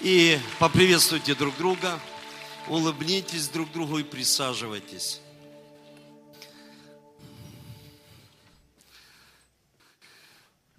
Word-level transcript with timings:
И 0.00 0.38
поприветствуйте 0.60 1.34
друг 1.34 1.56
друга, 1.56 2.00
улыбнитесь 2.68 3.48
друг 3.48 3.72
другу 3.72 3.98
и 3.98 4.04
присаживайтесь. 4.04 5.20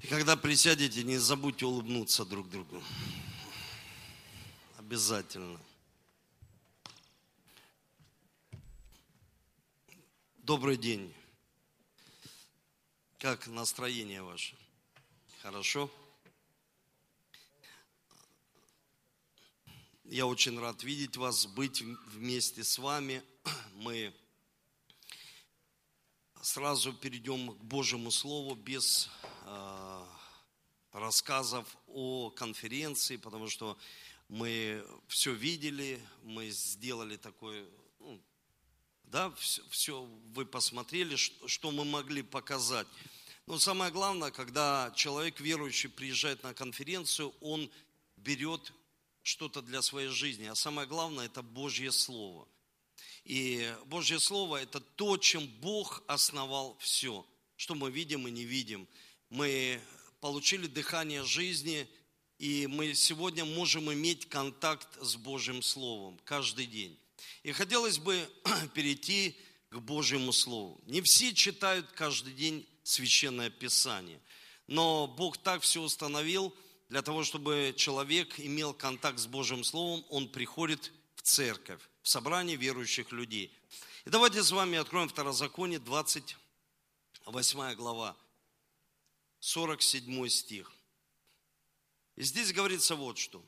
И 0.02 0.08
когда 0.08 0.38
присядете, 0.38 1.04
не 1.04 1.18
забудьте 1.18 1.66
улыбнуться 1.66 2.24
друг 2.24 2.50
другу. 2.50 2.82
Обязательно. 4.78 5.60
Добрый 10.38 10.78
день. 10.78 11.14
Как 13.18 13.48
настроение 13.48 14.24
ваше? 14.24 14.56
Хорошо? 15.42 15.92
Я 20.12 20.26
очень 20.26 20.58
рад 20.60 20.82
видеть 20.82 21.18
вас, 21.18 21.46
быть 21.46 21.84
вместе 22.08 22.64
с 22.64 22.80
вами. 22.80 23.22
Мы 23.76 24.12
сразу 26.42 26.94
перейдем 26.94 27.52
к 27.52 27.64
Божьему 27.64 28.10
Слову 28.10 28.56
без 28.56 29.08
э, 29.46 30.06
рассказов 30.94 31.68
о 31.86 32.32
конференции, 32.32 33.18
потому 33.18 33.50
что 33.50 33.78
мы 34.30 34.84
все 35.08 35.32
видели, 35.32 36.02
мы 36.24 36.50
сделали 36.50 37.16
такой, 37.16 37.70
ну, 38.00 38.20
да, 39.04 39.30
все, 39.34 39.62
все 39.70 40.10
вы 40.34 40.44
посмотрели, 40.44 41.18
что, 41.18 41.48
что 41.48 41.70
мы 41.70 41.86
могли 41.86 42.24
показать. 42.24 42.88
Но 43.46 43.60
самое 43.60 43.92
главное, 43.92 44.32
когда 44.32 44.92
человек 44.96 45.40
верующий 45.40 45.88
приезжает 45.88 46.42
на 46.42 46.56
конференцию, 46.56 47.32
он 47.42 47.70
берет 48.18 48.74
что-то 49.30 49.62
для 49.62 49.84
своей 49.84 50.10
жизни. 50.10 50.48
А 50.48 50.56
самое 50.56 50.88
главное– 50.88 51.26
это 51.28 51.44
Божье 51.44 51.92
Слово. 51.92 52.48
И 53.24 53.72
Божье 53.86 54.20
Слово– 54.20 54.58
это 54.64 54.80
то, 54.80 55.18
чем 55.18 55.46
Бог 55.62 56.04
основал 56.08 56.76
все, 56.80 57.26
что 57.56 57.76
мы 57.76 57.92
видим 57.92 58.28
и 58.28 58.32
не 58.32 58.44
видим. 58.44 58.88
Мы 59.30 59.80
получили 60.20 60.66
дыхание 60.66 61.24
жизни, 61.24 61.88
и 62.40 62.66
мы 62.66 62.96
сегодня 62.96 63.46
можем 63.46 63.94
иметь 63.94 64.28
контакт 64.28 64.88
с 65.00 65.16
Божьим 65.16 65.62
Словом 65.62 66.20
каждый 66.24 66.66
день. 66.66 66.98
И 67.44 67.52
хотелось 67.52 68.00
бы 68.00 68.28
перейти 68.74 69.38
к 69.70 69.78
Божьему 69.78 70.34
Слову. 70.34 70.82
Не 70.88 71.02
все 71.02 71.36
читают 71.36 71.92
каждый 71.92 72.34
день 72.34 72.68
Священное 72.82 73.52
Писание, 73.52 74.20
но 74.66 75.06
Бог 75.06 75.38
так 75.38 75.62
все 75.62 75.82
установил– 75.82 76.52
для 76.90 77.04
того, 77.04 77.24
чтобы 77.24 77.74
человек 77.78 78.40
имел 78.40 78.74
контакт 78.74 79.20
с 79.20 79.28
Божьим 79.28 79.64
Словом, 79.64 80.04
он 80.10 80.28
приходит 80.28 80.92
в 81.16 81.22
церковь, 81.22 81.82
в 82.02 82.10
собрание 82.10 82.58
верующих 82.58 83.12
людей. 83.12 83.54
И 84.06 84.10
давайте 84.10 84.44
с 84.44 84.52
вами 84.52 84.80
откроем 84.80 85.08
Второзаконие, 85.08 85.78
28 85.80 87.76
глава, 87.76 88.18
47 89.40 90.30
стих. 90.30 90.72
И 92.16 92.24
здесь 92.24 92.52
говорится 92.52 92.96
вот 92.96 93.20
что. 93.20 93.44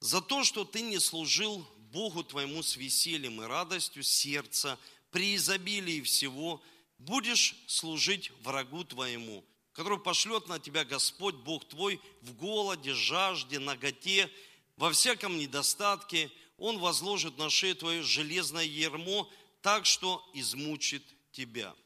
«За 0.00 0.22
то, 0.22 0.42
что 0.42 0.64
ты 0.64 0.80
не 0.80 0.98
служил 0.98 1.66
Богу 1.92 2.24
твоему 2.24 2.62
с 2.62 2.76
весельем 2.76 3.42
и 3.42 3.46
радостью 3.46 4.02
сердца, 4.02 4.78
при 5.10 5.36
изобилии 5.36 6.00
всего, 6.02 6.62
будешь 6.98 7.56
служить 7.66 8.30
врагу 8.42 8.84
твоему, 8.84 9.44
который 9.78 10.00
пошлет 10.00 10.48
на 10.48 10.58
тебя 10.58 10.84
Господь, 10.84 11.36
Бог 11.36 11.64
твой, 11.68 12.00
в 12.22 12.34
голоде, 12.34 12.94
жажде, 12.94 13.60
наготе, 13.60 14.28
во 14.76 14.90
всяком 14.90 15.38
недостатке. 15.38 16.32
Он 16.56 16.80
возложит 16.80 17.38
на 17.38 17.48
шею 17.48 17.76
твою 17.76 18.02
железное 18.02 18.64
ермо, 18.64 19.30
так 19.62 19.86
что 19.86 20.28
измучит 20.34 21.04
тебя. 21.30 21.76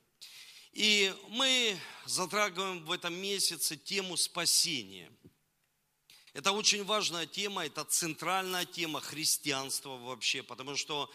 И 0.72 1.14
мы 1.28 1.78
затрагиваем 2.06 2.82
в 2.82 2.92
этом 2.92 3.12
месяце 3.12 3.76
тему 3.76 4.16
спасения. 4.16 5.12
Это 6.32 6.52
очень 6.52 6.84
важная 6.84 7.26
тема, 7.26 7.66
это 7.66 7.84
центральная 7.84 8.64
тема 8.64 9.02
христианства 9.02 9.98
вообще, 9.98 10.42
потому 10.42 10.76
что 10.76 11.12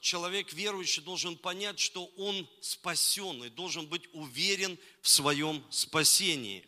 человек 0.00 0.52
верующий 0.52 1.02
должен 1.02 1.36
понять, 1.36 1.78
что 1.78 2.06
он 2.16 2.48
спасен 2.60 3.44
и 3.44 3.48
должен 3.48 3.86
быть 3.86 4.08
уверен 4.12 4.78
в 5.02 5.08
своем 5.08 5.64
спасении. 5.70 6.64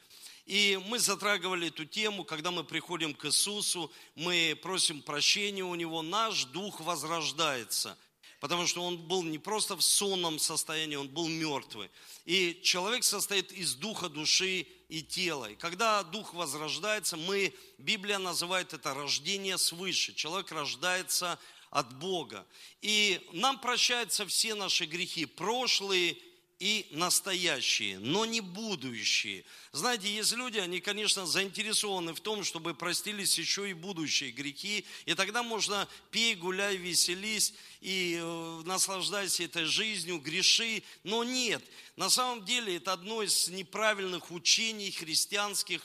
И 0.47 0.81
мы 0.87 0.99
затрагивали 0.99 1.69
эту 1.69 1.85
тему, 1.85 2.25
когда 2.25 2.51
мы 2.51 2.65
приходим 2.65 3.15
к 3.15 3.25
Иисусу, 3.27 3.93
мы 4.17 4.59
просим 4.61 5.01
прощения 5.01 5.63
у 5.63 5.77
Него, 5.77 6.03
наш 6.03 6.45
дух 6.47 6.81
возрождается, 6.81 7.97
потому 8.41 8.67
что 8.67 8.83
он 8.83 8.99
был 8.99 9.23
не 9.23 9.39
просто 9.39 9.77
в 9.77 9.83
сонном 9.83 10.41
состоянии, 10.41 10.97
он 10.97 11.09
был 11.09 11.29
мертвый. 11.29 11.89
И 12.25 12.61
человек 12.65 13.05
состоит 13.05 13.53
из 13.53 13.75
духа, 13.75 14.09
души 14.09 14.67
и 14.89 15.03
тела. 15.03 15.51
И 15.51 15.55
когда 15.55 16.03
дух 16.03 16.35
возрождается, 16.35 17.17
мы, 17.17 17.55
Библия 17.79 18.19
называет 18.19 18.73
это 18.73 18.93
рождение 18.93 19.57
свыше. 19.57 20.15
Человек 20.15 20.51
рождается 20.51 21.39
от 21.71 21.99
Бога. 21.99 22.47
И 22.83 23.21
нам 23.33 23.59
прощаются 23.61 24.27
все 24.27 24.55
наши 24.55 24.85
грехи, 24.85 25.25
прошлые 25.25 26.17
и 26.61 26.87
настоящие, 26.91 27.99
но 28.01 28.27
не 28.27 28.43
будущие. 28.43 29.47
Знаете, 29.73 30.15
есть 30.15 30.33
люди, 30.33 30.59
они, 30.59 30.81
конечно, 30.81 31.27
заинтересованы 31.27 32.13
в 32.13 32.21
том, 32.21 32.45
чтобы 32.45 32.75
простились 32.75 33.39
еще 33.39 33.71
и 33.71 33.73
будущие 33.73 34.31
грехи, 34.31 34.85
и 35.07 35.15
тогда 35.15 35.43
можно 35.43 35.89
пей, 36.11 36.35
гуляй, 36.35 36.77
веселись 36.77 37.55
и 37.81 38.19
э, 38.21 38.63
наслаждайся 38.67 39.45
этой 39.45 39.65
жизнью, 39.65 40.19
греши, 40.19 40.83
но 41.03 41.25
нет. 41.25 41.65
На 41.97 42.11
самом 42.11 42.45
деле 42.45 42.77
это 42.77 42.93
одно 42.93 43.23
из 43.23 43.49
неправильных 43.49 44.31
учений 44.31 44.91
христианских, 44.91 45.81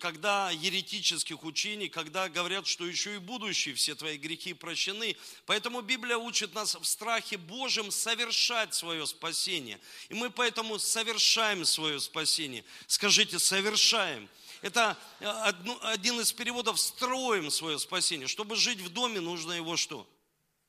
когда 0.00 0.50
еретических 0.50 1.44
учений, 1.44 1.88
когда 1.88 2.28
говорят, 2.28 2.66
что 2.66 2.84
еще 2.84 3.14
и 3.14 3.18
будущие 3.18 3.74
все 3.74 3.94
твои 3.94 4.16
грехи 4.16 4.52
прощены. 4.52 5.16
Поэтому 5.46 5.82
Библия 5.82 6.16
учит 6.16 6.54
нас 6.54 6.74
в 6.74 6.84
страхе 6.84 7.36
Божьем 7.36 7.90
совершать 7.90 8.74
свое 8.74 9.06
спасение. 9.06 9.78
И 10.08 10.14
мы 10.14 10.30
поэтому 10.30 10.78
совершаем 10.78 11.64
свое 11.64 12.00
спасение. 12.00 12.64
Скажите, 12.88 13.38
совершаем. 13.38 14.28
Это 14.62 14.98
э, 15.20 15.26
один 15.82 16.20
из 16.20 16.32
переводов 16.32 16.80
«строим 16.80 17.48
свое 17.50 17.78
спасение». 17.78 18.26
Чтобы 18.26 18.56
жить 18.56 18.80
в 18.80 18.88
доме, 18.88 19.20
нужно 19.20 19.52
его 19.52 19.76
что? 19.76 20.08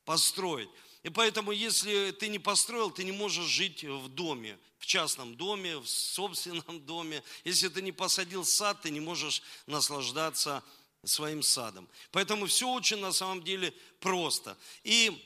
Построить. 0.06 0.70
И 1.04 1.10
поэтому, 1.10 1.52
если 1.52 2.12
ты 2.12 2.28
не 2.28 2.40
построил, 2.40 2.92
ты 2.92 3.04
не 3.04 3.12
можешь 3.12 3.46
жить 3.46 3.84
в 3.84 4.10
доме, 4.10 4.58
в 4.80 4.86
частном 4.86 5.36
доме, 5.36 5.78
в 5.78 5.88
собственном 5.88 6.82
доме. 6.86 7.24
Если 7.46 7.70
ты 7.70 7.82
не 7.82 7.92
посадил 7.92 8.44
сад, 8.44 8.82
ты 8.82 8.90
не 8.90 9.00
можешь 9.00 9.42
наслаждаться 9.66 10.64
своим 11.04 11.42
садом. 11.42 11.88
Поэтому 12.12 12.48
все 12.48 12.70
очень 12.70 12.98
на 12.98 13.14
самом 13.14 13.44
деле 13.44 13.74
просто. 14.02 14.58
И 14.84 15.26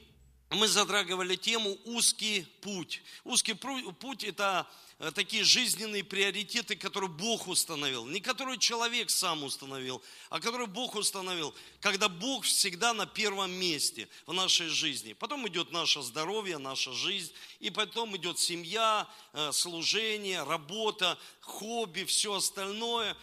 мы 0.51 0.67
затрагивали 0.67 1.35
тему 1.35 1.77
«Узкий 1.85 2.43
путь». 2.61 3.01
Узкий 3.23 3.53
путь– 3.53 4.23
это 4.25 4.67
такие 5.11 5.43
жизненные 5.43 6.03
приоритеты, 6.03 6.75
которые 6.75 7.09
Бог 7.09 7.47
установил. 7.47 8.05
Не 8.05 8.21
которые 8.21 8.57
человек 8.57 9.09
сам 9.09 9.43
установил, 9.43 10.01
а 10.29 10.39
которые 10.39 10.67
Бог 10.67 10.95
установил. 10.95 11.53
Когда 11.81 12.07
Бог 12.07 12.45
всегда 12.45 12.93
на 12.93 13.05
первом 13.05 13.51
месте 13.51 14.07
в 14.25 14.33
нашей 14.33 14.67
жизни. 14.67 15.13
Потом 15.13 15.47
идет 15.47 15.71
наше 15.71 16.01
здоровье, 16.01 16.57
наша 16.57 16.93
жизнь. 16.93 17.33
И 17.59 17.69
потом 17.69 18.15
идет 18.15 18.39
семья, 18.39 19.09
э, 19.33 19.51
служение, 19.51 20.43
работа, 20.43 21.17
хобби, 21.41 22.03
все 22.05 22.35
остальное. 22.35 23.17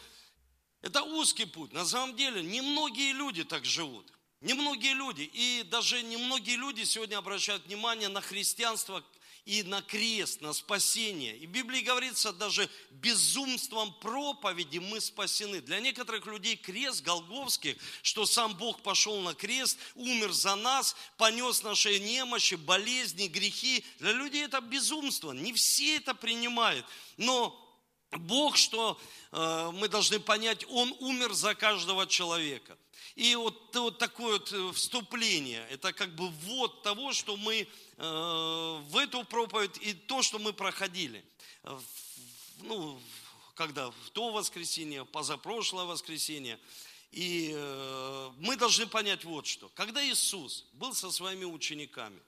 Это 0.83 1.03
узкий 1.03 1.45
путь. 1.45 1.73
На 1.73 1.85
самом 1.85 2.17
деле, 2.17 2.43
немногие 2.43 3.13
люди 3.13 3.45
так 3.45 3.65
живут. 3.65 4.11
Немногие 4.41 4.95
люди. 4.95 5.29
И 5.33 5.63
даже 5.71 6.03
немногие 6.03 6.57
люди 6.57 6.85
сегодня 6.85 7.19
обращают 7.19 7.67
внимание 7.67 8.09
на 8.09 8.21
христианство 8.21 9.05
и 9.47 9.63
на 9.63 9.83
крест, 9.83 10.41
на 10.41 10.53
спасение. 10.53 11.37
И 11.37 11.47
в 11.47 11.51
Библии 11.51 11.81
говорится, 11.81 12.33
даже 12.33 12.69
безумством 12.91 13.93
проповеди 14.01 14.79
мы 14.79 15.01
спасены. 15.01 15.61
Для 15.61 15.81
некоторых 15.81 16.27
людей 16.27 16.57
крест 16.57 17.03
Голговский, 17.03 17.77
что 18.03 18.27
сам 18.27 18.55
Бог 18.55 18.83
пошел 18.83 19.21
на 19.21 19.35
крест, 19.35 19.79
умер 19.95 20.33
за 20.33 20.55
нас, 20.57 20.95
понес 21.17 21.63
наши 21.63 21.99
немощи, 21.99 22.55
болезни, 22.55 23.29
грехи. 23.29 23.85
Для 23.99 24.13
людей 24.13 24.45
это 24.45 24.61
безумство. 24.61 25.33
Не 25.33 25.53
все 25.53 25.97
это 25.97 26.15
принимают. 26.15 26.87
Но 27.17 27.70
Бог, 28.13 28.57
что 28.57 28.99
э, 29.33 29.71
мы 29.75 29.89
должны 29.89 30.19
понять, 30.21 30.65
Он 30.69 30.95
умер 31.01 31.33
за 31.33 31.55
каждого 31.55 32.07
человека. 32.07 32.77
И 33.17 33.35
вот, 33.35 33.75
вот 33.75 33.99
такое 33.99 34.39
вот 34.39 34.53
э, 34.53 34.73
вступление, 34.73 35.67
это 35.71 35.93
как 35.93 36.15
бы 36.15 36.29
вот 36.29 36.83
того, 36.83 37.13
что 37.13 37.37
мы 37.37 37.67
э, 37.97 38.83
в 38.89 38.97
эту 38.97 39.25
проповедь 39.25 39.79
и 39.81 39.93
то, 39.93 40.23
что 40.23 40.39
мы 40.39 40.53
проходили. 40.53 41.25
Ну, 42.63 43.01
когда 43.55 43.91
в 43.91 44.11
то 44.13 44.31
воскресенье, 44.31 45.05
позапрошлое 45.05 45.85
воскресенье. 45.85 46.59
И 47.13 47.51
э, 47.53 48.31
мы 48.39 48.57
должны 48.57 48.87
понять 48.87 49.25
вот 49.25 49.47
что. 49.47 49.69
Когда 49.75 50.03
Иисус 50.03 50.65
был 50.73 50.95
со 50.95 51.11
своими 51.11 51.45
учениками, 51.45 52.21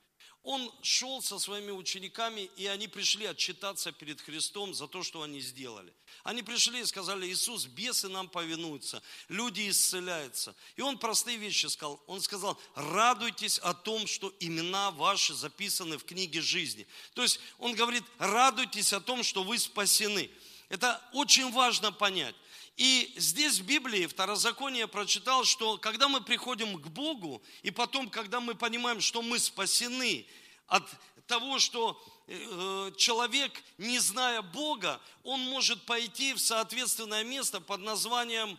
он 0.43 0.73
шел 0.83 1.23
со 1.23 1.39
своими 1.39 1.71
учениками, 1.71 2.51
и 2.57 2.67
они 2.67 2.89
пришли 2.89 3.27
отчитаться 3.27 3.93
перед 3.93 4.21
Христом 4.21 4.75
за 4.75 4.89
то, 4.89 5.05
что 5.05 5.23
они 5.23 5.41
сделали. 5.41 5.95
Они 6.25 6.43
пришли 6.43 6.81
и 6.81 6.85
сказали, 6.85 7.29
Иисус, 7.29 7.67
бесы 7.67 8.09
нам 8.09 8.29
повинуются, 8.29 9.03
люди 9.29 9.69
исцеляются. 9.69 10.57
И 10.75 10.83
он 10.83 10.99
простые 10.99 11.37
вещи 11.37 11.67
сказал. 11.67 12.03
Он 12.09 12.21
сказал, 12.21 12.61
радуйтесь 12.75 13.59
о 13.61 13.73
том, 13.73 14.09
что 14.09 14.35
имена 14.41 14.91
ваши 14.91 15.33
записаны 15.33 15.97
в 15.97 16.05
книге 16.05 16.41
жизни. 16.41 16.89
То 17.15 17.23
есть 17.23 17.39
он 17.59 17.75
говорит, 17.75 18.03
радуйтесь 18.19 18.93
о 18.93 19.01
том, 19.01 19.23
что 19.23 19.45
вы 19.45 19.59
спасены. 19.59 20.29
Это 20.69 21.01
очень 21.13 21.53
важно 21.53 21.93
понять. 21.93 22.35
И 22.77 23.13
здесь 23.17 23.59
в 23.59 23.65
Библии, 23.65 24.07
Второзаконие 24.07 24.87
прочитал, 24.87 25.45
что 25.45 25.77
когда 25.77 26.09
мы 26.09 26.23
приходим 26.23 26.81
к 26.81 26.87
Богу, 26.89 27.43
и 27.63 27.71
потом, 27.71 28.09
когда 28.09 28.41
мы 28.41 28.55
понимаем, 28.55 29.01
что 29.01 29.21
мы 29.21 29.39
спасены 29.39 30.27
от 30.67 30.89
того, 31.27 31.59
что 31.59 32.03
э, 32.27 32.93
человек, 32.97 33.63
не 33.77 33.99
зная 33.99 34.41
Бога, 34.41 35.01
он 35.23 35.41
может 35.41 35.85
пойти 35.85 36.33
в 36.33 36.41
соответственное 36.41 37.25
место 37.25 37.61
под 37.61 37.83
названием 37.83 38.59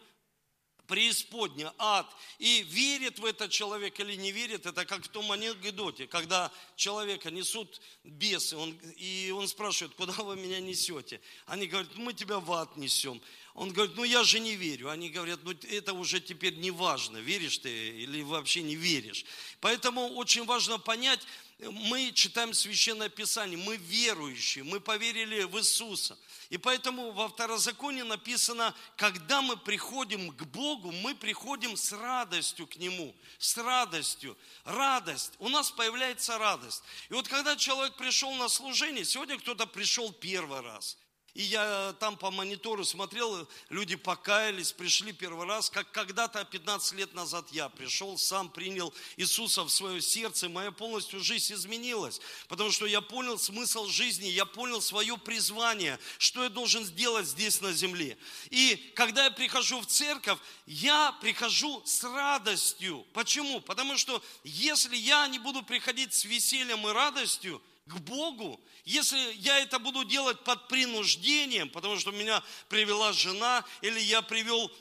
преисподня, 0.88 1.74
ад, 1.78 2.08
и 2.40 2.64
верит 2.64 3.20
в 3.20 3.26
это 3.26 3.50
человек 3.50 4.00
или 4.00 4.16
не 4.16 4.32
верит, 4.32 4.66
это 4.66 4.86
как 4.86 5.06
в 5.06 5.08
том 5.08 5.32
анекдоте, 5.32 6.08
когда 6.08 6.52
человека 6.76 7.32
несут 7.32 7.82
бесы, 8.04 8.58
он, 8.58 8.78
и 8.98 9.32
он 9.36 9.48
спрашивает, 9.48 9.96
куда 9.96 10.14
вы 10.14 10.36
меня 10.36 10.60
несете? 10.60 11.22
Они 11.46 11.68
говорят, 11.68 11.96
мы 11.96 12.14
тебя 12.14 12.40
в 12.40 12.52
ад 12.52 12.76
несем. 12.78 13.22
Он 13.54 13.72
говорит, 13.72 13.96
ну 13.96 14.04
я 14.04 14.24
же 14.24 14.40
не 14.40 14.56
верю. 14.56 14.90
Они 14.90 15.10
говорят, 15.10 15.40
ну 15.44 15.54
это 15.70 15.94
уже 15.94 16.20
теперь 16.20 16.56
не 16.56 16.72
важно, 16.72 17.18
веришь 17.18 17.60
ты 17.60 17.70
или 17.70 18.22
вообще 18.22 18.64
не 18.64 18.76
веришь. 18.76 19.26
Поэтому 19.62 20.08
очень 20.16 20.46
важно 20.46 20.80
понять, 20.80 21.22
мы 21.60 22.12
читаем 22.14 22.54
Священное 22.54 23.10
Писание, 23.10 23.58
мы 23.58 23.78
верующие, 23.78 24.64
мы 24.64 24.80
поверили 24.80 25.44
в 25.44 25.58
Иисуса. 25.58 26.18
И 26.54 26.58
поэтому 26.60 27.14
во 27.14 27.30
Второзаконии 27.30 28.04
написано, 28.04 28.76
когда 28.96 29.42
мы 29.42 29.58
приходим 29.58 30.30
к 30.30 30.44
Богу, 30.44 30.92
мы 30.92 31.16
приходим 31.16 31.76
с 31.76 31.92
радостью 31.94 32.68
к 32.68 32.76
Нему, 32.76 33.16
с 33.40 33.58
радостью. 33.58 34.38
Радость, 34.64 35.34
у 35.40 35.50
нас 35.50 35.72
появляется 35.72 36.38
радость. 36.38 36.84
И 37.10 37.14
вот 37.16 37.28
когда 37.28 37.56
человек 37.56 37.96
пришел 37.96 38.32
на 38.36 38.50
служение, 38.50 39.04
сегодня 39.04 39.40
кто-то 39.40 39.66
пришел 39.66 40.12
первый 40.12 40.62
раз– 40.62 40.96
и 41.34 41.42
я 41.42 41.96
там 42.00 42.16
по 42.16 42.30
монитору 42.30 42.86
смотрел, 42.86 43.48
люди 43.70 43.96
покаялись, 43.96 44.72
пришли 44.72 45.14
первый 45.14 45.48
раз, 45.48 45.70
как 45.70 45.92
когда-то 45.92 46.46
15 46.46 46.94
лет 46.94 47.14
назад 47.16 47.48
я 47.52 47.70
пришел, 47.70 48.18
сам 48.20 48.50
принял 48.50 48.94
Иисуса 49.18 49.64
в 49.64 49.70
свое 49.70 50.00
сердце, 50.00 50.48
моя 50.48 50.72
полностью 50.72 51.20
жизнь 51.20 51.54
изменилась, 51.56 52.22
потому 52.48 52.72
что 52.72 52.86
я 52.86 53.02
понял 53.02 53.40
смысл 53.40 53.88
жизни, 53.88 54.28
я 54.28 54.46
понял 54.46 54.80
свое 54.80 55.18
призвание, 55.18 55.98
что 56.20 56.44
я 56.44 56.50
должен 56.50 56.86
сделать 56.86 57.26
здесь 57.26 57.62
на 57.62 57.74
земле. 57.74 58.16
И 58.52 58.76
когда 58.96 59.26
я 59.26 59.32
прихожу 59.32 59.82
в 59.82 59.88
церковь, 59.88 60.38
я 60.68 61.14
прихожу 61.14 61.82
с 61.84 62.04
радостью. 62.04 63.08
Почему? 63.14 63.60
Потому 63.60 63.98
что 63.98 64.24
если 64.44 64.96
я 64.96 65.28
не 65.28 65.40
буду 65.40 65.64
приходить 65.64 66.14
с 66.14 66.26
весельем 66.26 66.88
и 66.88 66.92
радостью, 66.92 67.62
к 67.86 67.98
Богу, 68.00 68.62
если 68.86 69.18
я 69.36 69.60
это 69.60 69.80
буду 69.80 70.04
делать 70.04 70.40
под 70.44 70.68
принуждением, 70.68 71.70
потому 71.70 71.98
что 71.98 72.12
меня 72.12 72.44
привела 72.68 73.14
жена, 73.14 73.64
или 73.82 74.00
я 74.00 74.22
привел 74.22 74.72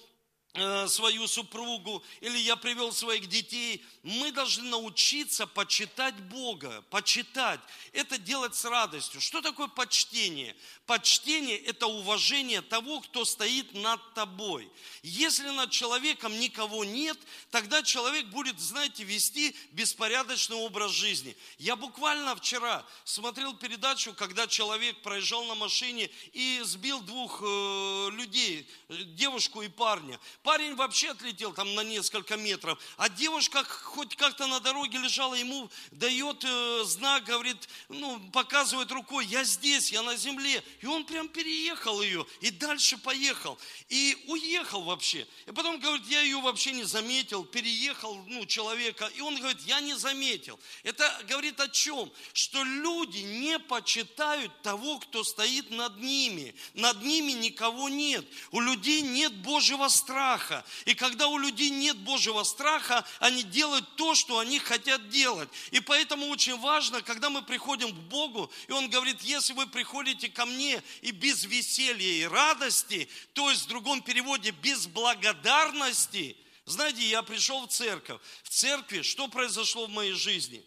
свою 0.87 1.27
супругу, 1.29 2.03
или 2.21 2.37
я 2.37 2.57
привел 2.57 2.93
своих 2.93 3.27
детей. 3.27 3.83
Мы 4.03 4.33
должны 4.33 4.65
научиться 4.69 5.47
почитать 5.47 6.15
Бога, 6.25 6.85
почитать. 6.91 7.61
Это 7.93 8.19
делать 8.19 8.55
с 8.55 8.67
радостью. 8.67 9.21
Что 9.23 9.41
такое 9.41 9.69
почтение? 9.69 10.55
Почтение– 10.85 11.57
это 11.65 11.87
уважение 11.87 12.61
того, 12.61 13.01
кто 13.01 13.25
стоит 13.25 13.73
над 13.73 14.15
тобой. 14.15 14.71
Если 15.03 15.49
над 15.49 15.71
человеком 15.71 16.39
никого 16.39 16.85
нет, 16.85 17.19
тогда 17.51 17.83
человек 17.83 18.27
будет, 18.27 18.61
знаете, 18.61 19.05
вести 19.05 19.57
беспорядочный 19.71 20.57
образ 20.57 20.91
жизни. 20.91 21.35
Я 21.59 21.77
буквально 21.77 22.37
вчера 22.37 22.85
смотрел 23.05 23.55
передачу, 23.55 24.13
когда 24.13 24.47
человек 24.47 25.01
проезжал 25.01 25.45
на 25.47 25.55
машине 25.55 26.11
и 26.35 26.61
сбил 26.65 27.01
двух 27.01 27.41
э, 27.43 28.11
людей, 28.11 28.69
девушку 28.91 29.63
и 29.63 29.69
парня. 29.69 30.21
Парень 30.43 30.75
вообще 30.75 31.11
отлетел 31.11 31.53
там 31.53 31.73
на 31.77 31.83
несколько 31.83 32.37
метров, 32.37 32.77
а 32.97 33.09
девушка 33.09 33.62
хоть 33.62 34.17
как-то 34.17 34.49
на 34.49 34.59
дороге 34.59 34.99
лежала, 34.99 35.35
ему 35.35 35.71
дает 35.93 36.43
э, 36.44 36.83
знак, 36.85 37.25
говорит, 37.25 37.69
ну, 37.89 38.19
показывает 38.31 38.91
рукой, 38.91 39.25
я 39.27 39.44
здесь, 39.44 39.93
я 39.93 40.03
на 40.03 40.17
земле. 40.17 40.65
И 40.81 40.87
он 40.87 41.05
прям 41.05 41.29
переехал 41.29 42.03
ее 42.03 42.27
и 42.41 42.50
дальше 42.50 42.99
поехал. 42.99 43.56
И 43.89 44.19
уехал 44.27 44.83
вообще. 44.83 45.29
И 45.47 45.53
потом 45.53 45.79
говорит, 45.79 46.09
я 46.09 46.23
ее 46.23 46.41
вообще 46.41 46.73
не 46.73 46.85
заметил, 46.85 47.44
переехал, 47.44 48.17
ну, 48.27 48.44
человека. 48.44 49.06
И 49.15 49.21
он 49.21 49.37
говорит, 49.37 49.61
я 49.61 49.81
не 49.81 49.94
заметил. 49.94 50.59
Это 50.83 51.09
говорит 51.29 51.61
о 51.61 51.69
чем? 51.69 52.11
Что 52.33 52.65
люди 52.65 53.19
не 53.19 53.61
почитают 53.61 54.61
того, 54.62 54.99
кто 54.99 55.23
стоит 55.23 55.71
над 55.71 55.99
ними. 55.99 56.56
Над 56.75 57.00
ними 57.03 57.31
никого 57.31 57.89
нет. 57.89 58.27
У 58.50 58.59
людей 58.59 59.03
нет 59.03 59.33
Божьего 59.35 59.87
страха 59.87 60.31
страха. 60.32 60.64
И 60.87 60.94
когда 60.94 61.29
у 61.29 61.38
людей 61.38 61.70
нет 61.70 61.96
Божьего 61.99 62.43
страха, 62.44 63.05
они 63.19 63.43
делают 63.43 63.96
то, 63.96 64.14
что 64.14 64.38
они 64.38 64.58
хотят 64.58 65.08
делать. 65.08 65.49
И 65.70 65.81
поэтому 65.81 66.26
очень 66.26 66.58
важно, 66.58 67.02
когда 67.02 67.31
мы 67.31 67.43
приходим 67.43 67.90
к 67.90 67.99
Богу, 68.08 68.50
и 68.69 68.73
Он 68.73 68.88
говорит, 68.88 69.20
если 69.23 69.52
вы 69.52 69.67
приходите 69.67 70.29
ко 70.29 70.46
мне 70.46 70.82
и 71.02 71.11
без 71.11 71.44
веселья 71.44 72.12
и 72.12 72.25
радости, 72.25 73.08
то 73.34 73.50
есть 73.50 73.64
в 73.64 73.69
другом 73.69 74.02
переводе 74.02 74.50
без 74.50 74.87
благодарности, 74.87 76.37
знаете, 76.64 77.06
я 77.06 77.23
пришел 77.23 77.67
в 77.67 77.70
церковь. 77.70 78.20
В 78.43 78.49
церкви 78.49 79.02
что 79.02 79.29
произошло 79.29 79.87
в 79.87 79.90
моей 79.90 80.12
жизни? 80.12 80.64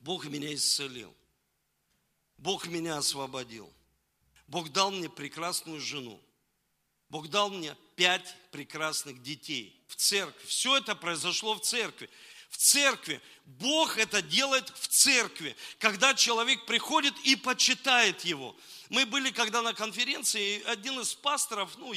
Бог 0.00 0.26
меня 0.26 0.54
исцелил. 0.54 1.14
Бог 2.36 2.66
меня 2.66 2.98
освободил. 2.98 3.72
Бог 4.46 4.70
дал 4.70 4.90
мне 4.90 5.08
прекрасную 5.08 5.80
жену. 5.80 6.20
Бог 7.08 7.28
дал 7.28 7.50
мне 7.50 7.76
пять 7.98 8.36
прекрасных 8.52 9.20
детей 9.22 9.76
в 9.88 9.96
церкви. 9.96 10.46
Все 10.46 10.76
это 10.76 10.94
произошло 10.94 11.54
в 11.56 11.60
церкви. 11.60 12.08
В 12.48 12.56
церкви. 12.56 13.20
Бог 13.44 13.98
это 13.98 14.22
делает 14.22 14.72
в 14.78 14.86
церкви, 14.86 15.56
когда 15.80 16.14
человек 16.14 16.64
приходит 16.64 17.14
и 17.24 17.34
почитает 17.34 18.24
его. 18.24 18.56
Мы 18.88 19.04
были 19.04 19.30
когда 19.30 19.60
на 19.60 19.74
конференции, 19.74 20.58
и 20.58 20.62
один 20.64 20.98
из 21.00 21.14
пасторов, 21.14 21.76
ну, 21.76 21.92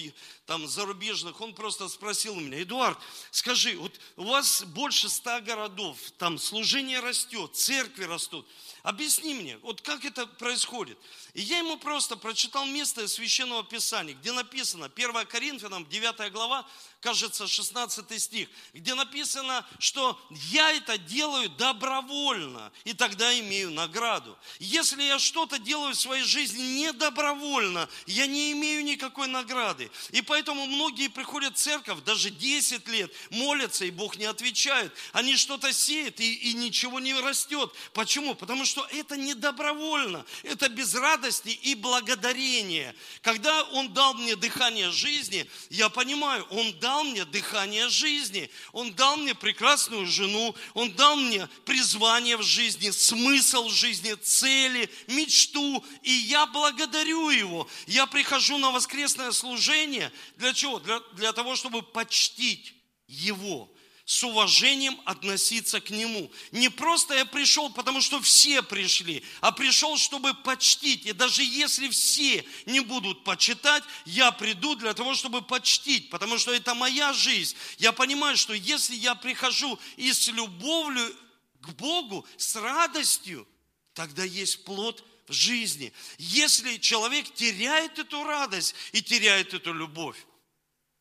там, 0.46 0.68
зарубежных, 0.68 1.40
он 1.40 1.54
просто 1.54 1.88
спросил 1.88 2.36
меня, 2.36 2.62
Эдуард, 2.62 2.98
скажи, 3.32 3.78
вот 3.78 4.00
у 4.18 4.24
вас 4.24 4.64
больше 4.64 5.08
ста 5.10 5.40
городов, 5.40 5.98
там 6.18 6.38
служение 6.38 7.00
растет, 7.00 7.56
церкви 7.56 8.04
растут. 8.04 8.48
Объясни 8.84 9.34
мне, 9.34 9.58
вот 9.60 9.82
как 9.82 10.04
это 10.04 10.26
происходит? 10.26 10.98
И 11.34 11.42
я 11.42 11.60
ему 11.60 11.78
просто 11.78 12.18
прочитал 12.18 12.66
место 12.66 13.04
из 13.04 13.14
Священного 13.14 13.64
Писания, 13.64 14.16
где 14.16 14.32
написано, 14.32 14.92
1 14.94 15.26
Коринфянам, 15.28 15.88
9 15.88 16.32
глава, 16.32 16.68
кажется, 17.02 17.48
16 17.48 18.22
стих, 18.22 18.48
где 18.74 18.94
написано, 18.94 19.66
что 19.80 20.20
я 20.52 20.72
это 20.72 20.98
делаю 21.00 21.50
добровольно, 21.50 22.72
и 22.84 22.94
тогда 22.94 23.38
имею 23.40 23.72
награду. 23.72 24.38
Если 24.60 25.02
я 25.04 25.18
что-то 25.18 25.58
делаю 25.58 25.96
в 25.96 26.00
своей 26.00 26.24
жизни 26.24 26.62
не 26.62 26.94
добровольно, 26.94 27.90
я 28.06 28.28
не 28.28 28.52
имею 28.52 28.84
никакой 28.84 29.28
награды. 29.28 29.90
И 30.12 30.22
поэтому 30.22 30.68
многие 30.68 31.08
приходят 31.08 31.58
в 31.58 31.60
церковь, 31.60 32.04
даже 32.04 32.30
10 32.30 32.88
лет, 32.88 33.12
молятся, 33.32 33.86
и 33.86 33.92
Бог 33.92 34.18
не 34.18 34.26
отвечает. 34.26 34.94
Они 35.12 35.36
что-то 35.36 35.74
сеют, 35.74 36.20
и, 36.20 36.34
и 36.34 36.54
ничего 36.54 37.00
не 37.00 37.16
растет. 37.16 37.74
Почему? 37.94 38.36
Потому 38.36 38.64
что 38.64 38.88
это 38.92 39.18
не 39.18 39.34
добровольно, 39.34 40.24
это 40.44 40.70
без 40.70 40.94
радости 40.94 41.50
и 41.50 41.74
благодарения. 41.74 42.96
Когда 43.24 43.64
Он 43.64 43.92
дал 43.92 44.14
мне 44.14 44.36
дыхание 44.36 44.92
жизни, 44.92 45.50
я 45.72 45.90
понимаю, 45.90 46.46
Он 46.52 46.72
дал 46.80 46.91
дал 46.92 47.06
мне 47.06 47.24
дыхание 47.24 47.88
жизни, 47.88 48.50
Он 48.74 48.94
дал 48.94 49.16
мне 49.16 49.34
прекрасную 49.34 50.06
жену, 50.06 50.54
Он 50.74 50.92
дал 50.92 51.16
мне 51.16 51.48
призвание 51.64 52.36
в 52.36 52.44
жизни, 52.44 52.90
смысл 52.90 53.70
в 53.70 53.74
жизни, 53.74 54.14
цели, 54.16 54.90
мечту, 55.08 55.86
и 56.04 56.12
я 56.12 56.46
благодарю 56.48 57.30
Его. 57.30 57.70
Я 57.88 58.08
прихожу 58.08 58.58
на 58.58 58.72
воскресное 58.72 59.32
служение, 59.32 60.12
для 60.36 60.54
чего? 60.54 60.80
Для, 60.80 61.00
для 61.14 61.32
того, 61.32 61.56
чтобы 61.56 61.82
почтить 61.82 62.74
Его, 63.08 63.72
с 64.12 64.24
уважением 64.24 65.00
относиться 65.06 65.80
к 65.80 65.90
Нему. 65.90 66.30
Не 66.52 66.68
просто 66.68 67.14
я 67.14 67.26
пришел, 67.26 67.70
потому 67.70 68.02
что 68.02 68.20
все 68.20 68.62
пришли, 68.62 69.24
а 69.40 69.54
пришел, 69.54 69.98
чтобы 69.98 70.34
почтить. 70.34 71.06
И 71.06 71.14
даже 71.14 71.46
если 71.46 71.88
все 71.88 72.46
не 72.66 72.82
будут 72.82 73.24
почитать, 73.24 73.86
я 74.04 74.34
приду 74.34 74.76
для 74.76 74.94
того, 74.94 75.16
чтобы 75.16 75.42
почтить, 75.42 76.10
потому 76.10 76.38
что 76.38 76.52
это 76.52 76.76
моя 76.76 77.14
жизнь. 77.14 77.56
Я 77.78 77.94
понимаю, 77.94 78.36
что 78.36 78.52
если 78.52 78.96
я 78.96 79.16
прихожу 79.16 79.80
и 79.96 80.12
с 80.12 80.28
любовью 80.28 81.16
к 81.62 81.70
Богу, 81.70 82.28
с 82.36 82.58
радостью, 82.58 83.48
тогда 83.94 84.26
есть 84.26 84.66
плод 84.66 85.06
в 85.30 85.32
жизни. 85.32 85.94
Если 86.18 86.80
человек 86.80 87.34
теряет 87.34 87.98
эту 87.98 88.26
радость 88.26 88.76
и 88.92 89.02
теряет 89.02 89.54
эту 89.54 89.72
любовь, 89.72 90.18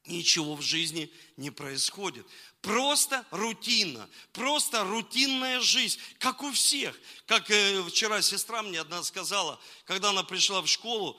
ничего 0.07 0.55
в 0.55 0.63
жизни 0.63 1.11
не 1.37 1.51
происходит. 1.51 2.25
Просто 2.63 3.25
рутина, 3.31 4.09
просто 4.33 4.85
рутинная 4.85 5.61
жизнь, 5.61 5.99
как 6.19 6.43
у 6.43 6.53
всех. 6.53 6.99
Как 7.27 7.51
э, 7.51 7.83
вчера 7.85 8.21
сестра 8.21 8.63
мне 8.63 8.81
одна 8.81 9.03
сказала, 9.03 9.59
когда 9.87 10.11
она 10.11 10.23
пришла 10.25 10.61
в 10.61 10.67
школу, 10.67 11.19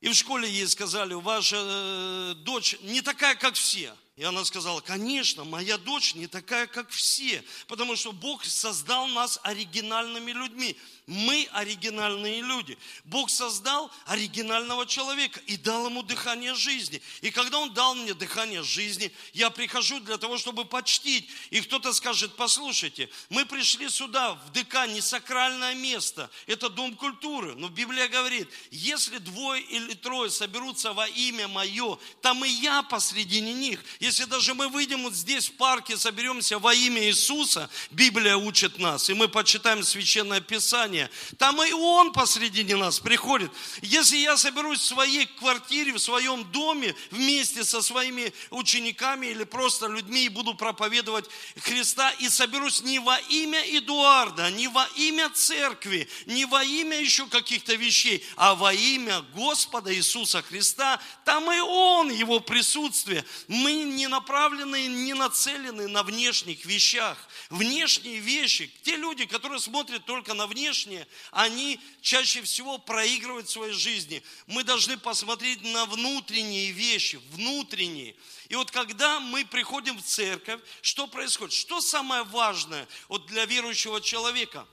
и 0.00 0.08
в 0.08 0.14
школе 0.14 0.48
ей 0.48 0.68
сказали, 0.68 1.14
ваша 1.14 1.56
э, 1.58 2.34
дочь 2.44 2.76
не 2.82 3.02
такая, 3.02 3.34
как 3.34 3.54
все. 3.54 3.96
И 4.14 4.22
она 4.22 4.44
сказала, 4.44 4.80
конечно, 4.80 5.44
моя 5.44 5.78
дочь 5.78 6.14
не 6.14 6.26
такая, 6.26 6.66
как 6.66 6.90
все, 6.90 7.44
потому 7.66 7.96
что 7.96 8.12
Бог 8.12 8.44
создал 8.44 9.08
нас 9.08 9.40
оригинальными 9.42 10.30
людьми. 10.30 10.78
Мы 11.06 11.48
оригинальные 11.52 12.42
люди. 12.42 12.76
Бог 13.04 13.30
создал 13.30 13.92
оригинального 14.06 14.86
человека 14.86 15.40
и 15.46 15.56
дал 15.56 15.86
ему 15.86 16.02
дыхание 16.02 16.52
жизни. 16.56 17.00
И 17.20 17.30
когда 17.30 17.60
он 17.60 17.72
дал 17.72 17.94
мне 17.94 18.12
дыхание 18.12 18.64
жизни, 18.64 19.12
я 19.32 19.50
прихожу 19.50 20.00
для 20.00 20.18
того, 20.18 20.36
чтобы 20.36 20.64
почтить. 20.64 21.30
И 21.50 21.60
кто-то 21.60 21.92
скажет, 21.92 22.34
послушайте, 22.34 23.08
мы 23.28 23.46
пришли 23.46 23.88
сюда, 23.88 24.34
в 24.34 24.50
ДК, 24.50 24.88
не 24.88 25.00
сакральное 25.00 25.74
место, 25.74 26.28
это 26.48 26.68
дом 26.68 26.96
культуры. 26.96 27.54
Но 27.54 27.68
Библия 27.68 28.08
говорит, 28.08 28.48
если 28.72 29.18
двое 29.18 29.62
или 29.62 29.94
трое 29.94 30.28
соберутся 30.28 30.92
во 30.92 31.06
имя 31.06 31.46
мое, 31.46 31.98
там 32.20 32.44
и 32.44 32.48
я 32.48 32.82
посредине 32.82 33.52
них. 33.52 33.84
Если 34.00 34.24
даже 34.24 34.54
мы 34.54 34.68
выйдем 34.68 35.04
вот 35.04 35.14
здесь 35.14 35.50
в 35.50 35.52
парке, 35.52 35.96
соберемся 35.96 36.58
во 36.58 36.74
имя 36.74 37.04
Иисуса, 37.04 37.70
Библия 37.92 38.36
учит 38.36 38.80
нас, 38.80 39.08
и 39.08 39.14
мы 39.14 39.28
почитаем 39.28 39.84
Священное 39.84 40.40
Писание, 40.40 40.95
собрание. 40.96 41.10
Там 41.38 41.62
и 41.62 41.72
Он 41.72 42.12
посредине 42.12 42.76
нас 42.76 43.00
приходит. 43.00 43.50
Если 43.82 44.16
я 44.18 44.36
соберусь 44.36 44.80
в 44.80 44.86
своей 44.86 45.26
квартире, 45.26 45.92
в 45.92 45.98
своем 45.98 46.44
доме, 46.50 46.94
вместе 47.10 47.64
со 47.64 47.82
своими 47.82 48.32
учениками 48.50 49.26
или 49.26 49.44
просто 49.44 49.86
людьми 49.86 50.24
и 50.24 50.28
буду 50.28 50.54
проповедовать 50.54 51.26
Христа, 51.60 52.10
и 52.20 52.28
соберусь 52.28 52.82
не 52.82 52.98
во 52.98 53.18
имя 53.30 53.60
Эдуарда, 53.78 54.50
не 54.50 54.68
во 54.68 54.86
имя 54.96 55.30
церкви, 55.30 56.08
не 56.26 56.44
во 56.44 56.62
имя 56.64 56.98
еще 56.98 57.26
каких-то 57.26 57.74
вещей, 57.74 58.24
а 58.36 58.54
во 58.54 58.72
имя 58.72 59.22
Господа 59.34 59.94
Иисуса 59.94 60.42
Христа, 60.42 61.00
там 61.24 61.50
и 61.52 61.60
Он, 61.60 62.10
Его 62.10 62.40
присутствие. 62.40 63.24
Мы 63.48 63.72
не 63.84 64.08
направлены, 64.08 64.86
не 64.86 65.14
нацелены 65.14 65.88
на 65.88 66.02
внешних 66.02 66.64
вещах. 66.64 67.16
Внешние 67.50 68.18
вещи, 68.18 68.70
те 68.82 68.96
люди, 68.96 69.26
которые 69.26 69.60
смотрят 69.60 70.04
только 70.04 70.34
на 70.34 70.46
внешние, 70.46 70.85
внешние, 70.86 71.06
они 71.30 71.80
чаще 72.00 72.42
всего 72.42 72.78
проигрывают 72.78 73.48
в 73.48 73.52
своей 73.52 73.72
жизни. 73.72 74.22
Мы 74.46 74.64
должны 74.64 74.96
посмотреть 74.96 75.62
на 75.62 75.86
внутренние 75.86 76.70
вещи, 76.70 77.16
внутренние. 77.30 78.16
И 78.48 78.54
вот 78.54 78.70
когда 78.70 79.20
мы 79.20 79.44
приходим 79.44 79.98
в 79.98 80.02
церковь, 80.02 80.60
что 80.82 81.06
происходит? 81.06 81.52
Что 81.52 81.80
самое 81.80 82.22
важное 82.24 82.86
вот 83.08 83.26
для 83.26 83.44
верующего 83.44 84.00
человека? 84.00 84.66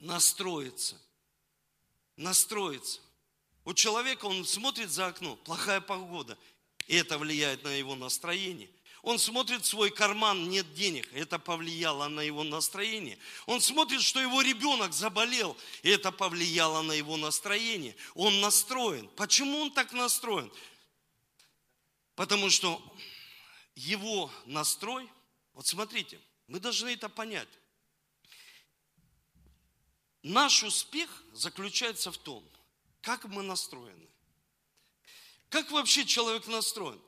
Настроиться. 0.00 1.00
Настроиться. 2.16 3.00
У 3.64 3.74
человека, 3.74 4.26
он 4.26 4.44
смотрит 4.44 4.90
за 4.90 5.06
окно, 5.06 5.36
плохая 5.36 5.80
погода, 5.80 6.38
и 6.86 6.96
это 6.96 7.18
влияет 7.18 7.64
на 7.64 7.68
его 7.68 7.94
настроение. 7.94 8.70
Он 9.02 9.18
смотрит 9.18 9.62
в 9.62 9.66
свой 9.66 9.90
карман, 9.90 10.48
нет 10.48 10.74
денег. 10.74 11.08
Это 11.12 11.38
повлияло 11.38 12.08
на 12.08 12.20
его 12.20 12.42
настроение. 12.42 13.18
Он 13.46 13.60
смотрит, 13.60 14.02
что 14.02 14.20
его 14.20 14.42
ребенок 14.42 14.92
заболел. 14.92 15.56
И 15.82 15.90
это 15.90 16.10
повлияло 16.10 16.82
на 16.82 16.92
его 16.92 17.16
настроение. 17.16 17.94
Он 18.14 18.40
настроен. 18.40 19.08
Почему 19.10 19.58
он 19.58 19.72
так 19.72 19.92
настроен? 19.92 20.52
Потому 22.16 22.50
что 22.50 22.82
его 23.76 24.30
настрой, 24.46 25.08
вот 25.54 25.66
смотрите, 25.66 26.20
мы 26.48 26.58
должны 26.58 26.88
это 26.88 27.08
понять. 27.08 27.48
Наш 30.24 30.64
успех 30.64 31.22
заключается 31.32 32.10
в 32.10 32.18
том, 32.18 32.44
как 33.00 33.24
мы 33.26 33.42
настроены. 33.42 34.08
Как 35.48 35.70
вообще 35.70 36.04
человек 36.04 36.48
настроен? 36.48 37.00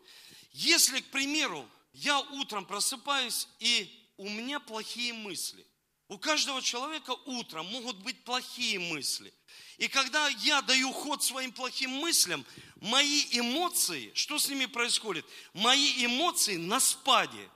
Если, 0.52 1.00
к 1.00 1.10
примеру, 1.10 1.68
я 1.92 2.20
утром 2.20 2.64
просыпаюсь, 2.64 3.48
и 3.58 3.90
у 4.16 4.28
меня 4.28 4.60
плохие 4.60 5.12
мысли. 5.12 5.66
У 6.08 6.18
каждого 6.18 6.60
человека 6.60 7.12
утром 7.26 7.66
могут 7.66 7.96
быть 7.98 8.24
плохие 8.24 8.78
мысли. 8.80 9.32
И 9.78 9.88
когда 9.88 10.28
я 10.28 10.60
даю 10.60 10.92
ход 10.92 11.22
своим 11.22 11.52
плохим 11.52 11.90
мыслям, 11.90 12.44
мои 12.80 13.26
эмоции, 13.30 14.10
что 14.14 14.38
с 14.38 14.48
ними 14.48 14.66
происходит? 14.66 15.24
Мои 15.54 16.04
эмоции 16.04 16.56
на 16.56 16.80
спаде. 16.80 17.48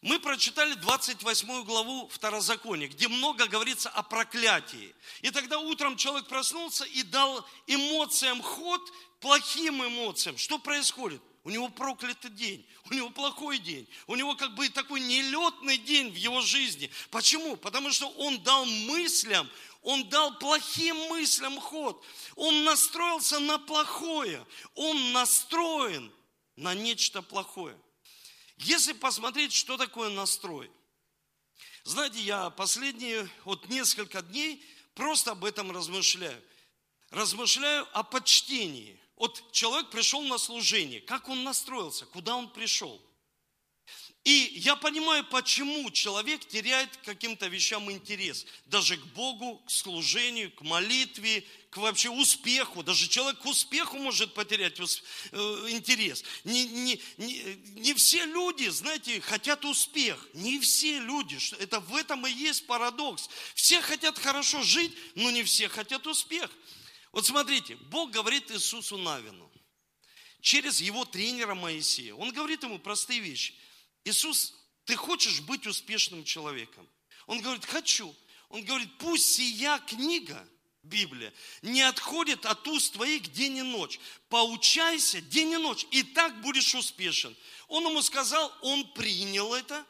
Мы 0.00 0.18
прочитали 0.18 0.74
28 0.74 1.64
главу 1.64 2.08
Второзакония, 2.08 2.88
где 2.88 3.08
много 3.08 3.46
говорится 3.46 3.90
о 3.90 4.02
проклятии. 4.02 4.94
И 5.20 5.30
тогда 5.30 5.58
утром 5.58 5.96
человек 5.96 6.28
проснулся 6.28 6.84
и 6.84 7.02
дал 7.02 7.46
эмоциям 7.66 8.40
ход, 8.40 8.80
плохим 9.20 9.84
эмоциям. 9.84 10.38
Что 10.38 10.58
происходит? 10.58 11.20
У 11.46 11.50
него 11.50 11.68
проклятый 11.68 12.32
день, 12.32 12.66
у 12.90 12.92
него 12.92 13.08
плохой 13.10 13.60
день, 13.60 13.88
у 14.08 14.16
него 14.16 14.34
как 14.34 14.56
бы 14.56 14.68
такой 14.68 14.98
нелетный 14.98 15.78
день 15.78 16.10
в 16.10 16.16
его 16.16 16.40
жизни. 16.40 16.90
Почему? 17.12 17.56
Потому 17.56 17.92
что 17.92 18.08
он 18.08 18.42
дал 18.42 18.66
мыслям, 18.66 19.48
он 19.82 20.08
дал 20.08 20.36
плохим 20.40 20.96
мыслям 21.08 21.60
ход. 21.60 22.04
Он 22.34 22.64
настроился 22.64 23.38
на 23.38 23.58
плохое. 23.58 24.44
Он 24.74 25.12
настроен 25.12 26.12
на 26.56 26.74
нечто 26.74 27.22
плохое. 27.22 27.78
Если 28.56 28.92
посмотреть, 28.92 29.52
что 29.52 29.76
такое 29.76 30.10
настрой. 30.10 30.68
Знаете, 31.84 32.18
я 32.22 32.50
последние 32.50 33.30
вот 33.44 33.68
несколько 33.68 34.20
дней 34.20 34.66
просто 34.96 35.30
об 35.30 35.44
этом 35.44 35.70
размышляю. 35.70 36.42
Размышляю 37.10 37.86
о 37.92 38.02
почтении– 38.02 39.00
вот 39.16 39.52
человек 39.52 39.90
пришел 39.90 40.22
на 40.22 40.38
служение, 40.38 41.00
как 41.00 41.28
он 41.28 41.42
настроился, 41.42 42.06
куда 42.06 42.36
он 42.36 42.50
пришел. 42.50 43.00
И 44.24 44.54
я 44.56 44.74
понимаю, 44.74 45.24
почему 45.30 45.88
человек 45.92 46.44
теряет 46.48 46.96
каким-то 47.04 47.46
вещам 47.46 47.88
интерес. 47.92 48.44
Даже 48.64 48.96
к 48.96 49.04
Богу, 49.14 49.62
к 49.64 49.70
служению, 49.70 50.50
к 50.50 50.62
молитве, 50.62 51.46
к 51.70 51.76
вообще 51.76 52.10
успеху. 52.10 52.82
Даже 52.82 53.06
человек 53.06 53.38
к 53.40 53.46
успеху 53.46 53.98
может 53.98 54.34
потерять 54.34 54.80
э, 54.80 55.36
интерес. 55.68 56.24
Не, 56.42 56.66
не, 56.66 57.00
не, 57.18 57.56
не 57.76 57.94
все 57.94 58.24
люди, 58.24 58.66
знаете, 58.66 59.20
хотят 59.20 59.64
успех. 59.64 60.26
Не 60.34 60.58
все 60.58 60.98
люди. 60.98 61.38
Это 61.60 61.78
в 61.78 61.94
этом 61.94 62.26
и 62.26 62.32
есть 62.32 62.66
парадокс. 62.66 63.28
Все 63.54 63.80
хотят 63.80 64.18
хорошо 64.18 64.60
жить, 64.64 64.92
но 65.14 65.30
не 65.30 65.44
все 65.44 65.68
хотят 65.68 66.04
успех. 66.08 66.50
Вот 67.16 67.24
смотрите, 67.24 67.76
Бог 67.76 68.10
говорит 68.10 68.50
Иисусу 68.50 68.98
Навину 68.98 69.50
через 70.42 70.82
его 70.82 71.06
тренера 71.06 71.54
Моисея. 71.54 72.12
Он 72.12 72.30
говорит 72.30 72.62
ему 72.62 72.78
простые 72.78 73.20
вещи. 73.20 73.54
Иисус, 74.04 74.52
ты 74.84 74.96
хочешь 74.96 75.40
быть 75.40 75.66
успешным 75.66 76.24
человеком? 76.24 76.86
Он 77.26 77.40
говорит, 77.40 77.64
хочу. 77.64 78.14
Он 78.50 78.62
говорит, 78.62 78.90
пусть 78.98 79.34
сия 79.34 79.78
книга, 79.78 80.46
Библия, 80.82 81.32
не 81.62 81.80
отходит 81.80 82.44
от 82.44 82.68
уст 82.68 82.92
твоих 82.92 83.32
день 83.32 83.56
и 83.56 83.62
ночь. 83.62 83.98
Поучайся 84.28 85.22
день 85.22 85.52
и 85.52 85.56
ночь, 85.56 85.86
и 85.92 86.02
так 86.02 86.38
будешь 86.42 86.74
успешен. 86.74 87.34
Он 87.68 87.88
ему 87.88 88.02
сказал, 88.02 88.54
он 88.60 88.92
принял 88.92 89.54
это, 89.54 89.86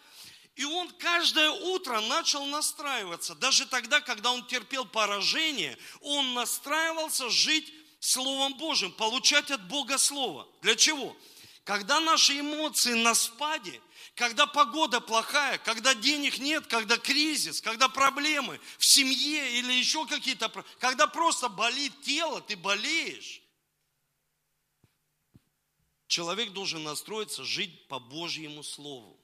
и 0.57 0.65
он 0.65 0.91
каждое 0.99 1.51
утро 1.51 2.01
начал 2.01 2.47
настраиваться. 2.47 3.35
Даже 3.35 3.67
тогда, 3.67 4.01
когда 4.01 4.33
он 4.33 4.45
терпел 4.47 4.87
поражение, 4.87 5.77
он 6.01 6.33
настраивался 6.33 7.29
жить 7.29 7.73
Словом 8.01 8.55
Божьим, 8.55 8.91
получать 8.93 9.51
от 9.51 9.69
Бога 9.69 9.99
Слово. 9.99 10.49
Для 10.63 10.75
чего? 10.75 11.15
Когда 11.65 12.01
наши 12.01 12.41
эмоции 12.41 12.95
на 12.95 13.15
спаде, 13.15 13.83
когда 14.15 14.47
погода 14.47 15.01
плохая, 15.01 15.59
когда 15.59 15.95
денег 15.95 16.39
нет, 16.39 16.67
когда 16.69 16.97
кризис, 16.97 17.61
когда 17.61 17.89
проблемы 17.91 18.59
в 18.79 18.87
семье 18.87 19.59
или 19.59 19.75
еще 19.75 20.07
какие-то, 20.07 20.49
когда 20.79 21.07
просто 21.07 21.51
болит 21.51 21.93
тело, 22.03 22.41
ты 22.41 22.57
болеешь. 22.57 23.43
Человек 26.07 26.53
должен 26.53 26.83
настроиться 26.83 27.45
жить 27.45 27.89
по 27.89 27.99
Божьему 27.99 28.63
Слову. 28.63 29.16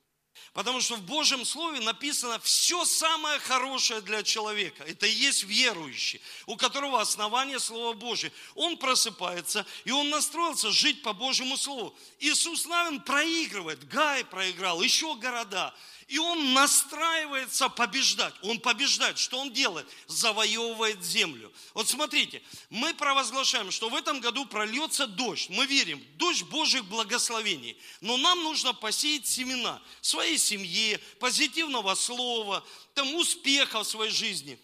Потому 0.53 0.81
что 0.81 0.97
в 0.97 1.03
Божьем 1.03 1.45
Слове 1.45 1.81
написано 1.81 2.39
все 2.41 2.85
самое 2.85 3.39
хорошее 3.39 4.01
для 4.03 4.23
человека. 4.23 4.85
Это 4.85 5.07
и 5.07 5.11
есть 5.11 5.45
верующий, 5.45 6.21
у 6.47 6.57
которого 6.57 7.01
основание 7.01 7.59
Слова 7.59 7.95
Божье. 7.95 8.33
Он 8.55 8.77
просыпается, 8.77 9.65
и 9.85 9.91
он 9.91 10.11
настроился 10.11 10.71
жить 10.71 11.03
по 11.03 11.13
Божьему 11.13 11.57
Слову. 11.57 11.97
Иисус 12.21 12.67
Навин 12.67 13.01
проигрывает, 13.01 13.89
Гай 13.89 14.25
проиграл, 14.25 14.83
еще 14.83 15.15
города. 15.15 15.75
И 16.13 16.19
он 16.19 16.53
настраивается 16.53 17.71
побеждать. 17.71 18.35
Он 18.43 18.61
побеждает. 18.61 19.17
Что 19.17 19.39
он 19.39 19.51
делает? 19.51 19.89
Завоевывает 20.09 21.03
землю. 21.03 21.51
Вот 21.73 21.89
смотрите, 21.89 22.43
мы 22.69 22.93
провозглашаем, 22.93 23.71
что 23.71 23.89
в 23.89 23.95
этом 23.95 24.21
году 24.21 24.45
прольется 24.45 25.07
дождь. 25.07 25.49
Мы 25.49 25.65
верим, 25.65 26.05
дождь 26.19 26.43
Божьих 26.43 26.85
благословений. 26.85 27.81
Но 28.03 28.19
нам 28.19 28.43
нужно 28.43 28.75
посеять 28.75 29.27
семена 29.27 29.83
своей 30.03 30.37
семье, 30.37 30.99
позитивного 31.19 31.95
слова, 31.95 32.63
там, 32.93 33.15
успеха 33.15 33.83
в 33.83 33.89
своей 33.89 34.13
жизни. 34.13 34.61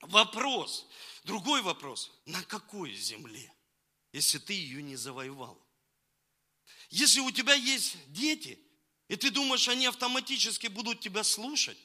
Вопрос, 0.00 0.86
другой 1.24 1.60
вопрос, 1.60 2.10
на 2.24 2.42
какой 2.44 2.94
земле, 2.94 3.52
если 4.14 4.38
ты 4.38 4.54
ее 4.54 4.82
не 4.82 4.96
завоевал? 4.96 5.62
Если 6.88 7.20
у 7.20 7.30
тебя 7.30 7.52
есть 7.52 7.98
дети– 8.06 8.58
и 9.08 9.16
ты 9.16 9.30
думаешь, 9.30 9.68
они 9.68 9.86
автоматически 9.86 10.66
будут 10.66 11.00
тебя 11.00 11.24
слушать? 11.24 11.78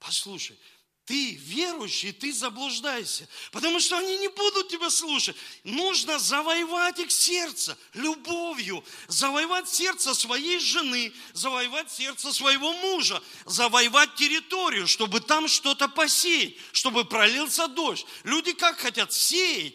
Послушай, 0.00 0.58
ты 1.04 1.34
верующий, 1.34 2.12
ты 2.12 2.32
заблуждайся, 2.32 3.28
потому 3.52 3.78
что 3.78 3.98
они 3.98 4.16
не 4.16 4.28
будут 4.28 4.70
тебя 4.70 4.88
слушать. 4.88 5.36
Нужно 5.62 6.18
завоевать 6.18 6.98
их 6.98 7.12
сердце 7.12 7.76
любовью, 7.92 8.82
завоевать 9.06 9.68
сердце 9.68 10.14
своей 10.14 10.58
жены, 10.58 11.12
завоевать 11.34 11.92
сердце 11.92 12.32
своего 12.32 12.72
мужа, 12.72 13.22
завоевать 13.44 14.14
территорию, 14.14 14.88
чтобы 14.88 15.20
там 15.20 15.46
что-то 15.46 15.88
посеять, 15.88 16.56
чтобы 16.72 17.04
пролился 17.04 17.68
дождь. 17.68 18.06
Люди 18.24 18.52
как 18.52 18.78
хотят 18.78 19.12
сеять, 19.12 19.74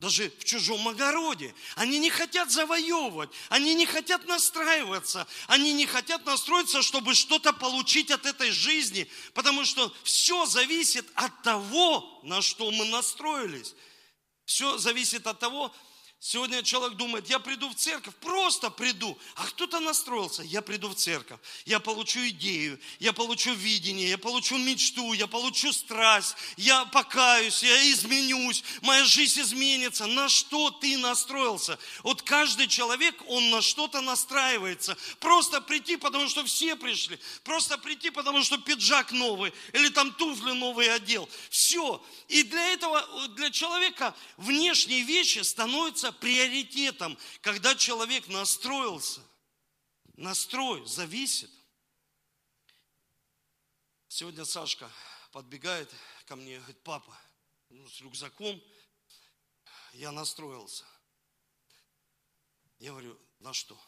даже 0.00 0.32
в 0.38 0.44
чужом 0.44 0.88
огороде. 0.88 1.54
Они 1.76 1.98
не 1.98 2.08
хотят 2.08 2.50
завоевывать, 2.50 3.30
они 3.50 3.74
не 3.74 3.84
хотят 3.84 4.26
настраиваться, 4.26 5.26
они 5.46 5.74
не 5.74 5.86
хотят 5.86 6.24
настроиться, 6.24 6.82
чтобы 6.82 7.14
что-то 7.14 7.52
получить 7.52 8.10
от 8.10 8.24
этой 8.24 8.50
жизни, 8.50 9.06
потому 9.34 9.64
что 9.66 9.94
все 10.02 10.46
зависит 10.46 11.06
от 11.14 11.42
того, 11.42 12.20
на 12.22 12.40
что 12.40 12.70
мы 12.70 12.86
настроились. 12.86 13.74
Все 14.46 14.78
зависит 14.78 15.26
от 15.26 15.38
того, 15.38 15.72
Сегодня 16.22 16.62
человек 16.62 16.98
думает, 16.98 17.30
я 17.30 17.38
приду 17.38 17.70
в 17.70 17.74
церковь, 17.74 18.14
просто 18.16 18.68
приду. 18.68 19.18
А 19.36 19.46
кто-то 19.46 19.80
настроился, 19.80 20.42
я 20.42 20.60
приду 20.60 20.90
в 20.90 20.94
церковь, 20.94 21.40
я 21.64 21.80
получу 21.80 22.20
идею, 22.28 22.78
я 22.98 23.14
получу 23.14 23.54
видение, 23.54 24.10
я 24.10 24.18
получу 24.18 24.58
мечту, 24.58 25.14
я 25.14 25.26
получу 25.26 25.72
страсть, 25.72 26.36
я 26.58 26.84
покаюсь, 26.84 27.62
я 27.62 27.90
изменюсь, 27.90 28.62
моя 28.82 29.06
жизнь 29.06 29.40
изменится. 29.40 30.04
На 30.04 30.28
что 30.28 30.70
ты 30.70 30.98
настроился? 30.98 31.78
Вот 32.02 32.20
каждый 32.20 32.68
человек, 32.68 33.14
он 33.26 33.48
на 33.48 33.62
что-то 33.62 34.02
настраивается. 34.02 34.98
Просто 35.20 35.62
прийти, 35.62 35.96
потому 35.96 36.28
что 36.28 36.44
все 36.44 36.76
пришли. 36.76 37.18
Просто 37.44 37.78
прийти, 37.78 38.10
потому 38.10 38.44
что 38.44 38.58
пиджак 38.58 39.12
новый 39.12 39.54
или 39.72 39.88
там 39.88 40.12
туфли 40.12 40.52
новые 40.52 40.92
одел. 40.92 41.30
Все. 41.48 42.04
И 42.28 42.42
для 42.42 42.74
этого, 42.74 43.28
для 43.28 43.50
человека 43.50 44.14
внешние 44.36 45.00
вещи 45.00 45.38
становятся 45.38 46.09
приоритетом, 46.12 47.18
когда 47.40 47.74
человек 47.74 48.28
настроился. 48.28 49.22
Настрой 50.16 50.86
зависит. 50.86 51.50
Сегодня 54.08 54.44
Сашка 54.44 54.90
подбегает 55.32 55.92
ко 56.26 56.36
мне, 56.36 56.58
говорит, 56.58 56.82
папа, 56.82 57.16
ну, 57.68 57.88
с 57.88 58.00
рюкзаком, 58.00 58.62
я 59.94 60.12
настроился. 60.12 60.84
Я 62.78 62.90
говорю, 62.90 63.18
на 63.38 63.52
что? 63.52 63.80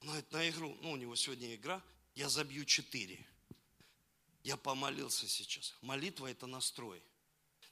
Он 0.00 0.08
говорит, 0.08 0.30
на 0.32 0.48
игру, 0.50 0.76
ну, 0.82 0.92
у 0.92 0.96
него 0.96 1.16
сегодня 1.16 1.54
игра, 1.54 1.82
я 2.14 2.28
забью 2.28 2.64
четыре. 2.64 3.26
Я 4.42 4.56
помолился 4.56 5.26
сейчас. 5.26 5.74
Молитва– 5.80 6.26
это 6.30 6.46
настрой 6.46 7.02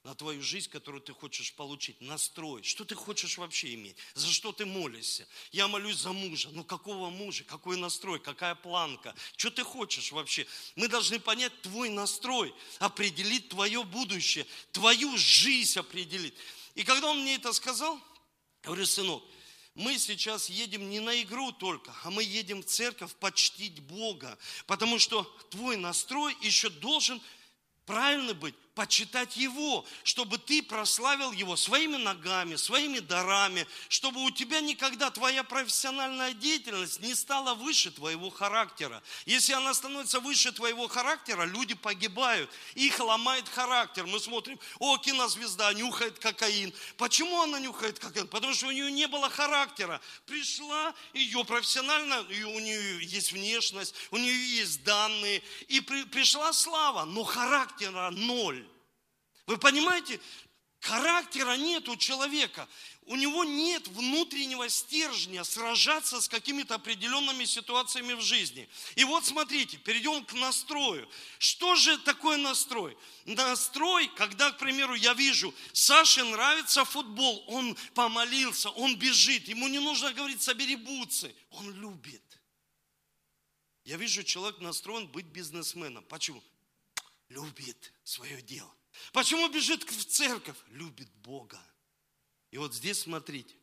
на 0.05 0.13
твою 0.13 0.43
жизнь, 0.43 0.69
которую 0.69 1.01
ты 1.01 1.13
хочешь 1.13 1.51
получить, 1.53 1.99
настрой. 1.99 2.61
Что 2.61 2.85
ты 2.85 2.93
хочешь 2.93 3.39
вообще 3.39 3.73
иметь? 3.73 3.97
За 4.13 4.31
что 4.31 4.51
ты 4.51 4.63
молишься? 4.63 5.27
Я 5.51 5.67
молюсь 5.67 5.97
за 5.97 6.13
мужа. 6.13 6.49
Ну 6.51 6.63
какого 6.63 7.09
мужа? 7.09 7.43
Какой 7.43 7.75
настрой? 7.75 8.19
Какая 8.19 8.53
планка? 8.53 9.15
Что 9.35 9.49
ты 9.49 9.63
хочешь 9.63 10.11
вообще? 10.11 10.45
Мы 10.75 10.89
должны 10.89 11.19
понять 11.19 11.59
твой 11.63 11.89
настрой, 11.89 12.53
определить 12.77 13.49
твое 13.49 13.83
будущее, 13.83 14.45
твою 14.71 15.17
жизнь 15.17 15.79
определить. 15.79 16.35
И 16.75 16.83
когда 16.83 17.09
он 17.09 17.21
мне 17.21 17.37
это 17.37 17.51
сказал, 17.51 17.95
я 17.95 18.67
говорю, 18.67 18.85
сынок, 18.85 19.23
мы 19.73 19.97
сейчас 19.97 20.51
едем 20.51 20.87
не 20.87 20.99
на 20.99 21.19
игру 21.23 21.51
только, 21.51 21.91
а 22.03 22.11
мы 22.11 22.23
едем 22.23 22.61
в 22.61 22.67
церковь 22.67 23.15
почтить 23.15 23.79
Бога, 23.79 24.37
потому 24.67 24.99
что 24.99 25.23
твой 25.49 25.77
настрой 25.77 26.37
еще 26.41 26.69
должен 26.69 27.19
правильно 27.87 28.35
быть 28.35 28.53
почитать 28.75 29.37
Его, 29.37 29.85
чтобы 30.03 30.37
ты 30.37 30.61
прославил 30.61 31.31
Его 31.31 31.55
своими 31.55 31.95
ногами, 31.95 32.55
своими 32.57 32.99
дарами, 32.99 33.65
чтобы 33.87 34.23
у 34.23 34.29
тебя 34.29 34.59
никогда 34.59 35.09
твоя 35.09 35.43
профессиональная 35.43 36.33
деятельность 36.33 36.99
не 36.99 37.15
стала 37.15 37.55
выше 37.55 37.89
твоего 37.91 38.29
характера. 38.29 39.01
Если 39.25 39.53
она 39.53 39.73
становится 39.73 40.19
выше 40.19 40.51
твоего 40.51 40.87
характера, 40.87 41.45
люди 41.45 41.73
погибают, 41.73 42.51
их 42.75 42.99
ломает 42.99 43.47
характер. 43.47 44.05
Мы 44.05 44.19
смотрим, 44.19 44.59
о, 44.79 44.97
кинозвезда 44.97 45.73
нюхает 45.73 46.19
кокаин. 46.19 46.73
Почему 46.97 47.41
она 47.41 47.59
нюхает 47.59 47.97
кокаин? 47.97 48.27
Потому 48.27 48.53
что 48.53 48.67
у 48.67 48.71
нее 48.71 48.91
не 48.91 49.07
было 49.07 49.29
характера. 49.29 50.01
Пришла 50.25 50.93
ее 51.13 51.45
профессионально, 51.45 52.19
у 52.21 52.59
нее 52.59 53.05
есть 53.05 53.31
внешность, 53.31 53.95
у 54.11 54.17
нее 54.17 54.57
есть 54.57 54.83
данные, 54.83 55.41
и 55.69 55.79
при, 55.79 56.03
пришла 56.03 56.51
слава, 56.51 57.05
но 57.05 57.23
характера 57.23 58.09
ноль. 58.11 58.64
Вы 59.47 59.57
понимаете, 59.57 60.19
характера 60.79 61.55
нет 61.57 61.87
у 61.89 61.95
человека. 61.95 62.67
У 63.07 63.15
него 63.15 63.43
нет 63.43 63.87
внутреннего 63.89 64.67
стержня 64.67 65.43
сражаться 65.43 66.19
с 66.19 66.27
какими-то 66.27 66.75
определенными 66.75 67.45
ситуациями 67.45 68.13
в 68.13 68.21
жизни. 68.21 68.67
И 68.95 69.03
вот 69.03 69.25
смотрите, 69.25 69.77
перейдем 69.77 70.25
к 70.25 70.33
настрою. 70.33 71.07
Что 71.37 71.75
же 71.75 71.99
такое 71.99 72.37
настрой? 72.37 72.97
Настрой, 73.25 74.07
когда, 74.15 74.51
к 74.51 74.57
примеру, 74.57 74.95
я 74.95 75.13
вижу, 75.13 75.53
Саше 75.73 76.23
нравится 76.23 76.83
футбол, 76.83 77.43
он 77.47 77.77
помолился, 77.93 78.71
он 78.71 78.97
бежит, 78.97 79.47
ему 79.47 79.67
не 79.67 79.79
нужно 79.79 80.11
говорить, 80.13 80.41
собери 80.41 80.75
бутсы, 80.75 81.35
он 81.51 81.71
любит. 81.79 82.23
Я 83.83 83.97
вижу, 83.97 84.23
человек 84.23 84.59
настроен 84.61 85.07
быть 85.07 85.27
бизнесменом. 85.27 86.03
Почему? 86.05 86.43
Любит 87.29 87.93
свое 88.03 88.41
дело. 88.41 88.73
Почему 89.13 89.47
бежит 89.49 89.83
в 89.83 90.05
церковь? 90.05 90.57
Любит 90.67 91.09
Бога. 91.15 91.61
И 92.51 92.57
вот 92.57 92.73
здесь 92.73 92.99
смотрите. 92.99 93.55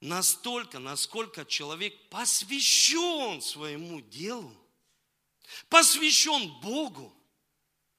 Настолько, 0.00 0.78
насколько 0.78 1.44
человек 1.44 1.94
посвящен 2.10 3.40
своему 3.40 4.00
делу, 4.02 4.54
посвящен 5.68 6.60
Богу, 6.60 7.14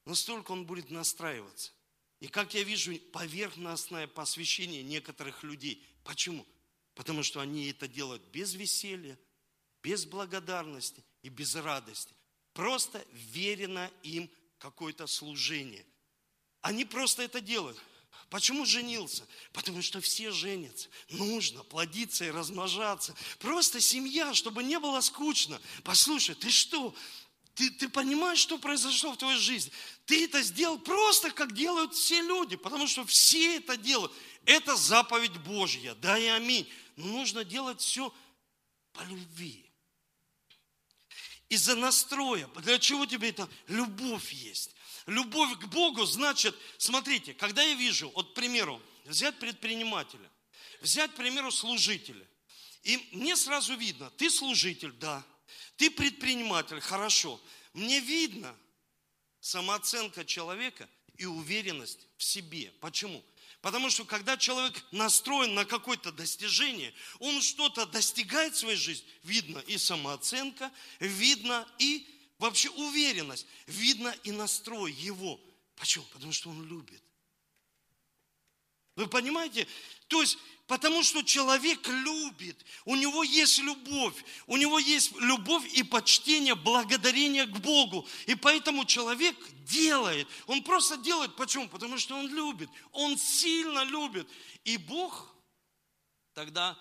настолько 0.06 0.52
он 0.52 0.66
будет 0.66 0.92
настраиваться. 0.92 1.72
И 2.20 2.28
как 2.28 2.54
я 2.54 2.63
вижу, 2.63 2.98
поверхностное 3.12 4.08
посвящение 4.08 4.84
некоторых 4.84 5.44
людей. 5.44 5.86
Почему? 6.04 6.48
Потому 6.96 7.24
что 7.24 7.42
они 7.42 7.70
это 7.70 7.88
делают 7.88 8.24
без 8.32 8.54
веселья, 8.54 9.20
без 9.84 10.06
благодарности 10.06 11.04
и 11.22 11.30
без 11.30 11.56
радости. 11.56 12.16
Просто 12.54 13.06
верено 13.12 13.92
им 14.02 14.32
какое-то 14.60 15.08
служение. 15.08 15.86
Они 16.62 16.86
просто 16.86 17.24
это 17.24 17.41
делают. 17.41 17.78
Почему 18.30 18.65
женился? 18.65 19.26
Потому 19.54 19.82
что 19.82 20.02
все 20.02 20.32
женятся. 20.32 20.89
Нужно 21.10 21.63
плодиться 21.63 22.26
и 22.26 22.32
размножаться. 22.32 23.15
Просто 23.39 23.80
семья, 23.80 24.34
чтобы 24.34 24.63
не 24.63 24.80
было 24.80 25.00
скучно. 25.02 25.62
Послушай, 25.84 26.36
ты 26.36 26.50
что? 26.50 26.93
Ты, 27.54 27.72
ты 27.72 27.88
понимаешь, 27.88 28.39
что 28.39 28.58
произошло 28.58 29.13
в 29.13 29.17
твоей 29.17 29.39
жизни? 29.39 29.72
Ты 30.06 30.26
это 30.26 30.41
сделал 30.41 30.78
просто, 30.78 31.32
как 31.32 31.54
делают 31.54 31.93
все 31.93 32.22
люди, 32.22 32.56
потому 32.56 32.88
что 32.88 33.06
все 33.06 33.58
это 33.58 33.78
делают. 33.78 34.12
Это 34.46 34.76
заповедь 34.76 35.38
Божья. 35.38 35.96
Да 35.96 36.17
и 36.17 36.26
аминь. 36.26 36.70
Но 36.98 37.08
нужно 37.08 37.46
делать 37.46 37.80
все 37.80 38.13
по 38.91 39.04
любви 39.04 39.66
из-за 41.49 41.75
настроя. 41.75 42.47
Для 42.63 42.79
чего 42.79 43.05
тебе 43.05 43.29
это? 43.29 43.49
Любовь 43.67 44.31
есть. 44.31 44.75
Любовь 45.05 45.57
к 45.60 45.65
Богу 45.67 46.05
значит, 46.05 46.55
смотрите, 46.77 47.33
когда 47.33 47.63
я 47.63 47.75
вижу, 47.75 48.10
вот, 48.10 48.31
к 48.31 48.33
примеру, 48.33 48.81
взять 49.05 49.39
предпринимателя, 49.39 50.29
взять, 50.81 51.12
к 51.13 51.15
примеру, 51.15 51.51
служителя. 51.51 52.27
И 52.83 52.97
мне 53.12 53.36
сразу 53.36 53.75
видно, 53.75 54.10
ты 54.12 54.29
служитель, 54.29 54.91
да, 54.93 55.25
Ты 55.77 55.91
предприниматель, 55.91 56.79
хорошо. 56.79 57.39
Мне 57.73 57.99
видно 57.99 58.55
самооценка 59.39 60.25
человека 60.25 60.89
и 61.17 61.25
уверенность 61.25 62.07
в 62.17 62.23
себе. 62.23 62.73
Почему? 62.81 63.23
Потому 63.67 63.89
что 63.89 64.06
когда 64.06 64.38
человек 64.38 64.82
настроен 64.93 65.53
на 65.53 65.65
какое-то 65.65 66.13
достижение, 66.13 66.93
он 67.19 67.41
что-то 67.41 67.86
достигает 67.86 68.53
в 68.53 68.60
своей 68.60 68.77
жизни, 68.77 69.06
видно 69.23 69.58
и 69.67 69.77
самооценка, 69.77 70.71
видно 71.01 71.67
и 71.77 72.08
вообще 72.39 72.69
уверенность, 72.69 73.45
видно 73.65 74.15
и 74.23 74.32
настрой 74.32 74.93
его. 74.93 75.38
Почему? 75.75 76.06
Потому 76.13 76.32
что 76.32 76.49
он 76.49 76.65
любит. 76.65 77.03
Вы 78.95 79.08
понимаете? 79.08 79.67
То 80.08 80.21
есть, 80.21 80.38
потому 80.67 81.01
что 81.01 81.23
человек 81.23 81.88
любит, 81.88 82.65
у 82.86 82.95
него 82.95 83.23
есть 83.23 83.58
любовь, 83.60 84.23
у 84.45 84.58
него 84.58 84.77
есть 84.77 85.13
любовь 85.15 85.65
и 85.73 85.84
почтение, 85.84 86.56
благодарение 86.56 87.45
к 87.45 87.58
Богу. 87.58 88.08
И 88.27 88.36
поэтому 88.36 88.86
человек 88.86 89.36
делает, 89.63 90.27
он 90.45 90.63
просто 90.63 90.97
делает. 90.97 91.36
Почему? 91.36 91.67
Потому 91.69 91.97
что 91.97 92.15
он 92.15 92.27
любит, 92.27 92.69
он 92.91 93.17
сильно 93.17 93.84
любит. 93.84 94.30
И 94.65 94.77
Бог 94.77 95.34
тогда, 96.34 96.77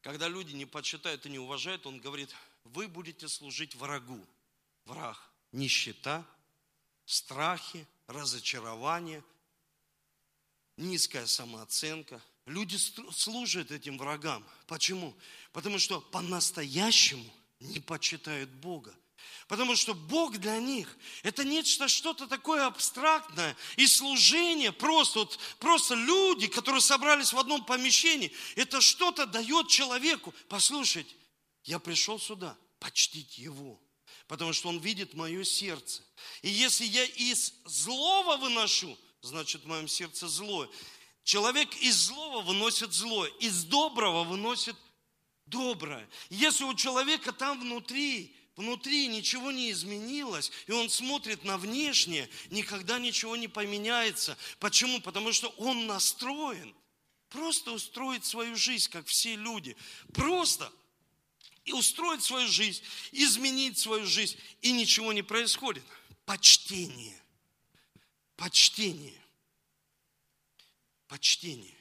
когда 0.00 0.28
люди 0.28 0.52
не 0.52 0.66
почитают 0.66 1.24
и 1.24 1.30
не 1.30 1.38
уважают, 1.38 1.86
он 1.86 2.00
говорит, 2.00 2.34
вы 2.64 2.88
будете 2.88 3.28
служить 3.28 3.74
врагу. 3.76 4.24
Враг– 4.84 5.16
нищета, 5.52 6.26
страхи, 7.06 7.86
разочарование, 8.06 9.24
низкая 10.76 11.26
самооценка. 11.26 12.20
Люди 12.46 12.76
служат 12.76 13.70
этим 13.70 13.96
врагам. 13.96 14.46
Почему? 14.66 15.16
Потому 15.52 15.78
что 15.78 16.00
по-настоящему 16.00 17.24
не 17.60 17.80
почитают 17.80 18.50
Бога. 18.50 18.94
Потому 19.48 19.76
что 19.76 19.94
Бог 19.94 20.36
для 20.38 20.58
них– 20.58 20.96
это 21.22 21.44
нечто, 21.44 21.88
что-то 21.88 22.26
такое 22.26 22.66
абстрактное. 22.66 23.56
И 23.76 23.86
служение, 23.86 24.72
просто, 24.72 25.20
вот, 25.20 25.38
просто 25.58 25.94
люди, 25.94 26.46
которые 26.46 26.80
собрались 26.80 27.32
в 27.32 27.38
одном 27.38 27.64
помещении, 27.64 28.32
это 28.56 28.80
что-то 28.80 29.26
дает 29.26 29.68
человеку. 29.68 30.34
Послушайте, 30.48 31.14
я 31.64 31.78
пришел 31.78 32.18
сюда 32.18 32.56
почтить 32.78 33.38
Его 33.38 33.80
потому 34.26 34.52
что 34.52 34.68
Он 34.68 34.78
видит 34.78 35.14
мое 35.14 35.44
сердце. 35.44 36.02
И 36.42 36.48
если 36.48 36.84
я 36.84 37.04
из 37.04 37.52
злого 37.64 38.36
выношу, 38.36 38.96
значит 39.22 39.62
в 39.62 39.66
моем 39.66 39.88
сердце 39.88 40.28
злое. 40.28 40.68
Человек 41.24 41.74
из 41.76 41.96
злого 41.96 42.42
выносит 42.42 42.92
злое, 42.92 43.30
из 43.40 43.64
доброго 43.64 44.24
выносит 44.24 44.76
доброе. 45.46 46.08
Если 46.30 46.64
у 46.64 46.74
человека 46.74 47.32
там 47.32 47.60
внутри, 47.60 48.36
внутри 48.56 49.08
ничего 49.08 49.50
не 49.50 49.70
изменилось, 49.70 50.52
и 50.66 50.72
он 50.72 50.88
смотрит 50.88 51.44
на 51.44 51.58
внешнее, 51.58 52.28
никогда 52.50 52.98
ничего 52.98 53.36
не 53.36 53.48
поменяется. 53.48 54.36
Почему? 54.60 55.00
Потому 55.00 55.32
что 55.32 55.48
он 55.56 55.86
настроен 55.86 56.74
просто 57.30 57.72
устроить 57.72 58.24
свою 58.24 58.54
жизнь, 58.54 58.90
как 58.90 59.06
все 59.06 59.34
люди. 59.34 59.76
Просто– 60.12 60.70
и 61.64 61.72
устроить 61.72 62.22
свою 62.22 62.46
жизнь, 62.46 62.82
изменить 63.12 63.78
свою 63.78 64.06
жизнь, 64.06 64.36
и 64.60 64.72
ничего 64.72 65.12
не 65.12 65.22
происходит. 65.22 65.82
Почтение. 66.26 67.20
Почтение. 68.36 69.23
Почтение. 71.06 71.76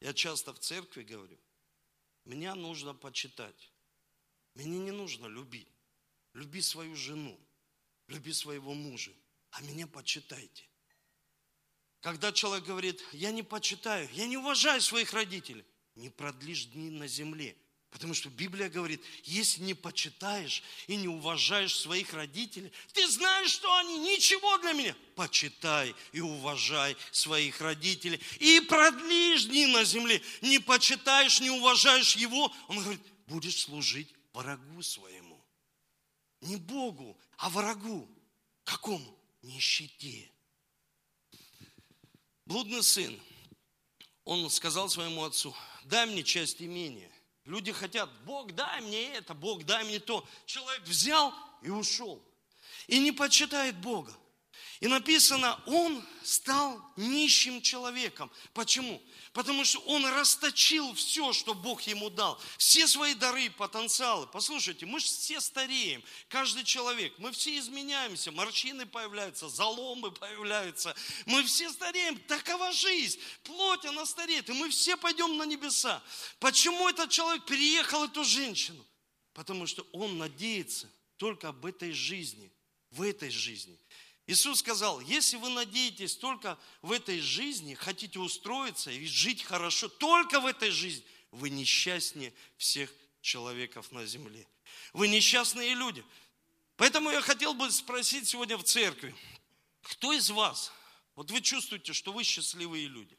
Я 0.00 0.12
часто 0.12 0.52
в 0.52 0.58
церкви 0.58 1.02
говорю, 1.02 1.38
меня 2.24 2.54
нужно 2.54 2.94
почитать. 2.94 3.72
Мне 4.54 4.78
не 4.78 4.90
нужно 4.90 5.26
любить. 5.26 5.68
Люби 6.34 6.60
свою 6.60 6.96
жену, 6.96 7.38
люби 8.08 8.32
своего 8.32 8.74
мужа, 8.74 9.12
а 9.50 9.62
меня 9.62 9.86
почитайте. 9.86 10.68
Когда 12.00 12.32
человек 12.32 12.66
говорит, 12.66 13.02
я 13.12 13.30
не 13.30 13.42
почитаю, 13.42 14.08
я 14.12 14.26
не 14.26 14.36
уважаю 14.36 14.82
своих 14.82 15.12
родителей, 15.12 15.64
не 15.94 16.10
продлишь 16.10 16.66
дни 16.66 16.90
на 16.90 17.06
земле. 17.06 17.56
Потому 17.94 18.12
что 18.12 18.28
Библия 18.28 18.68
говорит, 18.68 19.00
если 19.22 19.62
не 19.62 19.72
почитаешь 19.72 20.64
и 20.88 20.96
не 20.96 21.06
уважаешь 21.06 21.78
своих 21.78 22.12
родителей, 22.12 22.72
ты 22.92 23.06
знаешь, 23.06 23.52
что 23.52 23.72
они 23.76 24.00
ничего 24.00 24.58
для 24.58 24.72
меня. 24.72 24.96
Почитай 25.14 25.94
и 26.10 26.20
уважай 26.20 26.96
своих 27.12 27.60
родителей. 27.60 28.20
И 28.40 28.58
продлишь 28.68 29.44
дни 29.44 29.66
на 29.66 29.84
земле. 29.84 30.20
Не 30.42 30.58
почитаешь, 30.58 31.38
не 31.38 31.50
уважаешь 31.50 32.16
его. 32.16 32.52
Он 32.66 32.80
говорит, 32.80 33.00
будешь 33.28 33.62
служить 33.62 34.12
врагу 34.32 34.82
своему. 34.82 35.40
Не 36.40 36.56
Богу, 36.56 37.16
а 37.36 37.48
врагу. 37.48 38.08
Какому? 38.64 39.16
Нищете. 39.42 40.32
Блудный 42.44 42.82
сын, 42.82 43.20
он 44.24 44.50
сказал 44.50 44.88
своему 44.88 45.22
отцу, 45.22 45.54
дай 45.84 46.06
мне 46.06 46.24
часть 46.24 46.60
имения. 46.60 47.13
Люди 47.44 47.72
хотят, 47.72 48.08
Бог, 48.24 48.52
дай 48.52 48.80
мне 48.80 49.14
это, 49.14 49.34
Бог, 49.34 49.64
дай 49.64 49.84
мне 49.84 49.98
то. 49.98 50.26
Человек 50.46 50.82
взял 50.84 51.34
и 51.62 51.70
ушел. 51.70 52.22
И 52.86 52.98
не 52.98 53.12
почитает 53.12 53.76
Бога. 53.76 54.12
И 54.80 54.88
написано, 54.88 55.60
он 55.66 56.04
стал 56.22 56.80
нищим 56.96 57.62
человеком. 57.62 58.30
Почему? 58.52 59.00
Потому 59.32 59.64
что 59.64 59.80
он 59.80 60.04
расточил 60.06 60.94
все, 60.94 61.32
что 61.32 61.54
Бог 61.54 61.82
ему 61.82 62.10
дал. 62.10 62.40
Все 62.56 62.86
свои 62.86 63.14
дары, 63.14 63.50
потенциалы. 63.50 64.26
Послушайте, 64.26 64.86
мы 64.86 65.00
же 65.00 65.06
все 65.06 65.40
стареем. 65.40 66.02
Каждый 66.28 66.64
человек. 66.64 67.12
Мы 67.18 67.32
все 67.32 67.58
изменяемся. 67.58 68.32
Морщины 68.32 68.86
появляются, 68.86 69.48
заломы 69.48 70.10
появляются. 70.10 70.94
Мы 71.26 71.44
все 71.44 71.70
стареем. 71.70 72.18
Такова 72.20 72.72
жизнь. 72.72 73.18
Плоть, 73.42 73.84
она 73.84 74.06
стареет. 74.06 74.48
И 74.50 74.52
мы 74.52 74.70
все 74.70 74.96
пойдем 74.96 75.36
на 75.36 75.44
небеса. 75.44 76.02
Почему 76.40 76.88
этот 76.88 77.10
человек 77.10 77.44
переехал 77.44 78.04
эту 78.04 78.24
женщину? 78.24 78.84
Потому 79.34 79.66
что 79.66 79.86
он 79.92 80.18
надеется 80.18 80.90
только 81.16 81.48
об 81.48 81.64
этой 81.66 81.92
жизни. 81.92 82.50
В 82.90 83.02
этой 83.02 83.30
жизни. 83.30 83.76
Иисус 84.26 84.60
сказал, 84.60 85.00
если 85.00 85.36
вы 85.36 85.50
надеетесь 85.50 86.16
только 86.16 86.58
в 86.80 86.92
этой 86.92 87.20
жизни, 87.20 87.74
хотите 87.74 88.18
устроиться 88.18 88.90
и 88.90 89.04
жить 89.06 89.42
хорошо, 89.42 89.88
только 89.88 90.40
в 90.40 90.46
этой 90.46 90.70
жизни, 90.70 91.04
вы 91.30 91.50
несчастнее 91.50 92.32
всех 92.56 92.92
человеков 93.20 93.92
на 93.92 94.06
земле. 94.06 94.46
Вы 94.94 95.08
несчастные 95.08 95.74
люди. 95.74 96.04
Поэтому 96.76 97.10
я 97.10 97.20
хотел 97.20 97.52
бы 97.52 97.70
спросить 97.70 98.26
сегодня 98.26 98.56
в 98.56 98.64
церкви, 98.64 99.14
кто 99.82 100.12
из 100.12 100.30
вас, 100.30 100.72
вот 101.16 101.30
вы 101.30 101.42
чувствуете, 101.42 101.92
что 101.92 102.12
вы 102.12 102.24
счастливые 102.24 102.88
люди? 102.88 103.16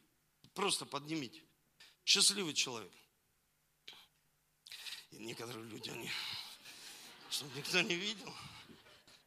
Просто 0.55 0.85
поднимите. 0.85 1.43
Счастливый 2.03 2.53
человек. 2.53 2.91
И 5.11 5.17
некоторые 5.17 5.65
люди, 5.65 5.89
они, 5.89 6.09
чтобы 7.29 7.55
никто 7.57 7.79
не 7.81 7.95
видел– 7.95 8.33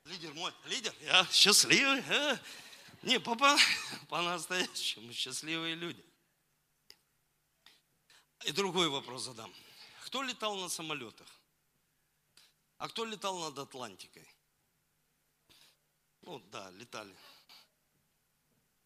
лидер 0.08 0.32
мой, 0.34 0.52
лидер, 0.64 0.94
я 1.02 1.26
счастливый. 1.26 2.00
А? 2.08 2.40
Не, 3.02 3.20
по, 3.20 3.36
по-настоящему 4.08 5.12
счастливые 5.12 5.74
люди. 5.74 6.04
И 8.46 8.52
другой 8.52 8.88
вопрос 8.88 9.24
задам. 9.24 9.52
Кто 10.04 10.22
летал 10.22 10.56
на 10.56 10.68
самолетах? 10.68 11.28
А 12.78 12.88
кто 12.88 13.04
летал 13.04 13.38
над 13.38 13.58
Атлантикой? 13.58 14.26
Ну 16.22 16.38
да, 16.50 16.70
летали. 16.70 17.14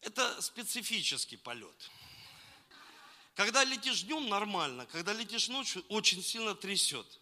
Это 0.01 0.41
специфический 0.41 1.37
полет. 1.37 1.91
Когда 3.35 3.63
летишь 3.63 4.03
днем, 4.03 4.27
нормально. 4.27 4.85
Когда 4.87 5.13
летишь 5.13 5.47
ночью, 5.47 5.85
очень 5.87 6.21
сильно 6.21 6.53
трясет. 6.53 7.19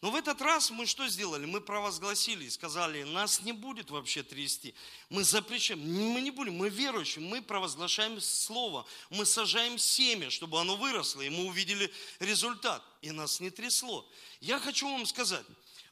Но 0.00 0.10
в 0.10 0.14
этот 0.14 0.40
раз 0.40 0.70
мы 0.70 0.86
что 0.86 1.08
сделали? 1.08 1.44
Мы 1.44 1.60
провозгласили 1.60 2.44
и 2.44 2.50
сказали, 2.50 3.02
нас 3.02 3.42
не 3.42 3.52
будет 3.52 3.90
вообще 3.90 4.22
трясти. 4.22 4.74
Мы 5.08 5.24
запрещаем, 5.24 5.80
мы 5.80 6.20
не 6.20 6.30
будем, 6.30 6.56
мы 6.56 6.68
верующие, 6.68 7.24
мы 7.24 7.42
провозглашаем 7.42 8.20
слово, 8.20 8.86
мы 9.10 9.26
сажаем 9.26 9.76
семя, 9.76 10.30
чтобы 10.30 10.60
оно 10.60 10.76
выросло, 10.76 11.20
и 11.22 11.30
мы 11.30 11.46
увидели 11.46 11.92
результат, 12.20 12.82
и 13.02 13.10
нас 13.10 13.40
не 13.40 13.50
трясло. 13.50 14.08
Я 14.40 14.60
хочу 14.60 14.88
вам 14.88 15.04
сказать, 15.04 15.44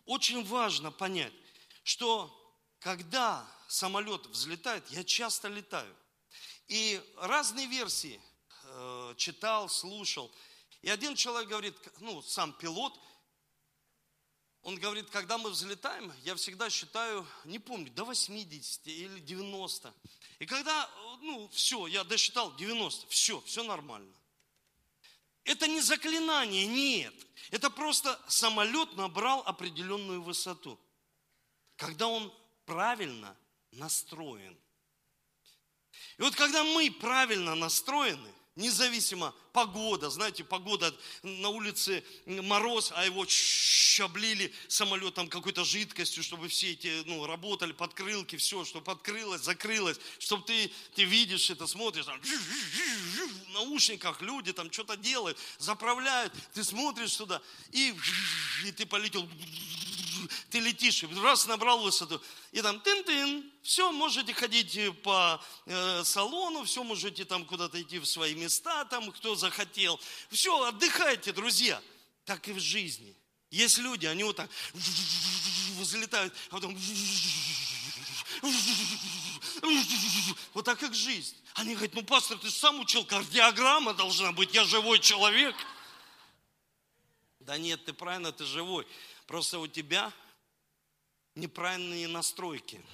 очень 0.04 0.44
важно 0.44 0.92
понять, 0.92 1.32
что 1.82 2.32
когда 2.78 3.44
самолет 3.66 4.24
взлетает, 4.26 4.88
я 4.90 5.02
часто 5.02 5.48
летаю, 5.48 5.94
и 6.68 7.02
разные 7.16 7.66
версии 7.66 8.20
э, 8.62 9.14
читал, 9.16 9.68
слушал, 9.68 10.32
и 10.82 10.90
один 10.90 11.16
человек 11.16 11.48
говорит, 11.48 11.74
ну, 11.98 12.22
сам 12.22 12.52
пилот– 12.52 12.96
он 14.66 14.81
говорит, 14.81 15.09
когда 15.11 15.38
мы 15.38 15.50
взлетаем, 15.50 16.12
я 16.24 16.35
всегда 16.35 16.68
считаю, 16.70 17.24
не 17.44 17.61
помню, 17.61 17.88
до 17.92 18.05
80 18.05 18.88
или 18.88 19.20
90. 19.20 19.94
И 20.40 20.46
когда, 20.46 20.90
ну, 21.20 21.48
все, 21.52 21.87
я 21.87 22.02
досчитал 22.02 22.52
90, 22.57 23.07
все, 23.07 23.40
все 23.42 23.62
нормально. 23.62 24.12
Это 25.44 25.68
не 25.68 25.81
заклинание, 25.81 26.66
нет. 26.66 27.14
Это 27.52 27.70
просто 27.70 28.20
самолет 28.26 28.92
набрал 28.96 29.44
определенную 29.46 30.20
высоту. 30.20 30.81
Когда 31.76 32.09
он 32.09 32.35
правильно 32.64 33.37
настроен. 33.70 34.59
И 36.18 36.22
вот 36.22 36.35
когда 36.35 36.64
мы 36.64 36.90
правильно 36.90 37.55
настроены, 37.55 38.35
независимо 38.56 39.34
погода, 39.52 40.10
знаете, 40.10 40.44
погода 40.44 40.94
на 41.22 41.50
улице 41.50 42.02
мороз, 42.26 42.92
а 42.94 43.04
его 43.04 43.26
облили 44.00 44.52
самолетом 44.68 45.28
какой-то 45.28 45.64
жидкостью, 45.64 46.22
чтобы 46.22 46.48
все 46.48 46.72
эти, 46.72 47.02
ну, 47.06 47.26
работали, 47.26 47.72
подкрылки, 47.72 48.36
все, 48.36 48.64
чтобы 48.64 48.92
открылось, 48.92 49.42
закрылось, 49.42 49.98
чтобы 50.18 50.44
ты, 50.44 50.70
ты 50.94 51.04
видишь 51.04 51.48
это, 51.50 51.66
смотришь, 51.66 52.04
там, 52.04 52.20
в 52.20 53.52
наушниках 53.52 54.20
люди 54.20 54.52
там 54.52 54.70
что-то 54.70 54.96
делают, 54.96 55.38
заправляют, 55.58 56.32
ты 56.52 56.64
смотришь 56.64 57.16
туда, 57.16 57.40
и, 57.72 57.94
и 58.64 58.72
ты 58.72 58.84
полетел 58.84 59.26
ты 60.50 60.61
летишь, 60.61 61.05
раз 61.22 61.46
набрал 61.46 61.81
высоту, 61.81 62.20
и 62.52 62.62
там 62.62 62.81
тын-тын, 62.81 63.50
все, 63.62 63.90
можете 63.92 64.33
ходить 64.33 64.79
по 65.02 65.42
э, 65.66 66.05
салону, 66.05 66.64
все, 66.64 66.83
можете 66.85 67.24
там 67.24 67.44
куда-то 67.44 67.81
идти 67.81 67.98
в 67.98 68.07
свои 68.07 68.35
места, 68.35 68.85
там, 68.87 69.11
кто 69.12 69.35
захотел. 69.35 70.00
Все, 70.31 70.62
отдыхайте, 70.64 71.33
друзья. 71.33 71.83
Так 72.24 72.48
и 72.48 72.52
в 72.52 72.61
жизни. 72.61 73.16
Есть 73.50 73.79
люди, 73.79 74.07
они 74.07 74.24
вот 74.24 74.37
так 74.37 74.50
взлетают, 75.79 76.35
а 76.50 76.55
потом 76.55 76.76
вот 80.52 80.64
так 80.64 80.79
как 80.79 80.94
жизнь. 80.94 81.37
Они 81.55 81.74
говорят, 81.74 81.94
ну, 81.94 82.02
пастор, 82.02 82.38
ты 82.38 82.50
сам 82.50 82.81
учил, 82.81 83.05
кардиограмма 83.05 83.94
должна 83.94 84.33
быть, 84.33 84.52
я 84.55 84.64
живой 84.64 84.98
человек. 84.98 85.55
Да 87.40 87.57
нет, 87.57 87.85
ты 87.85 87.92
правильно, 87.92 88.33
ты 88.33 88.44
живой. 88.44 88.87
Просто 89.26 89.58
у 89.58 89.66
тебя 89.66 90.12
неправильные 91.34 92.08
настройки. 92.08 92.84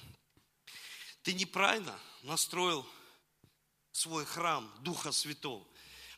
Ты 1.21 1.33
неправильно 1.33 1.97
настроил 2.23 2.85
свой 3.91 4.25
храм 4.25 4.71
Духа 4.81 5.11
Святого. 5.11 5.65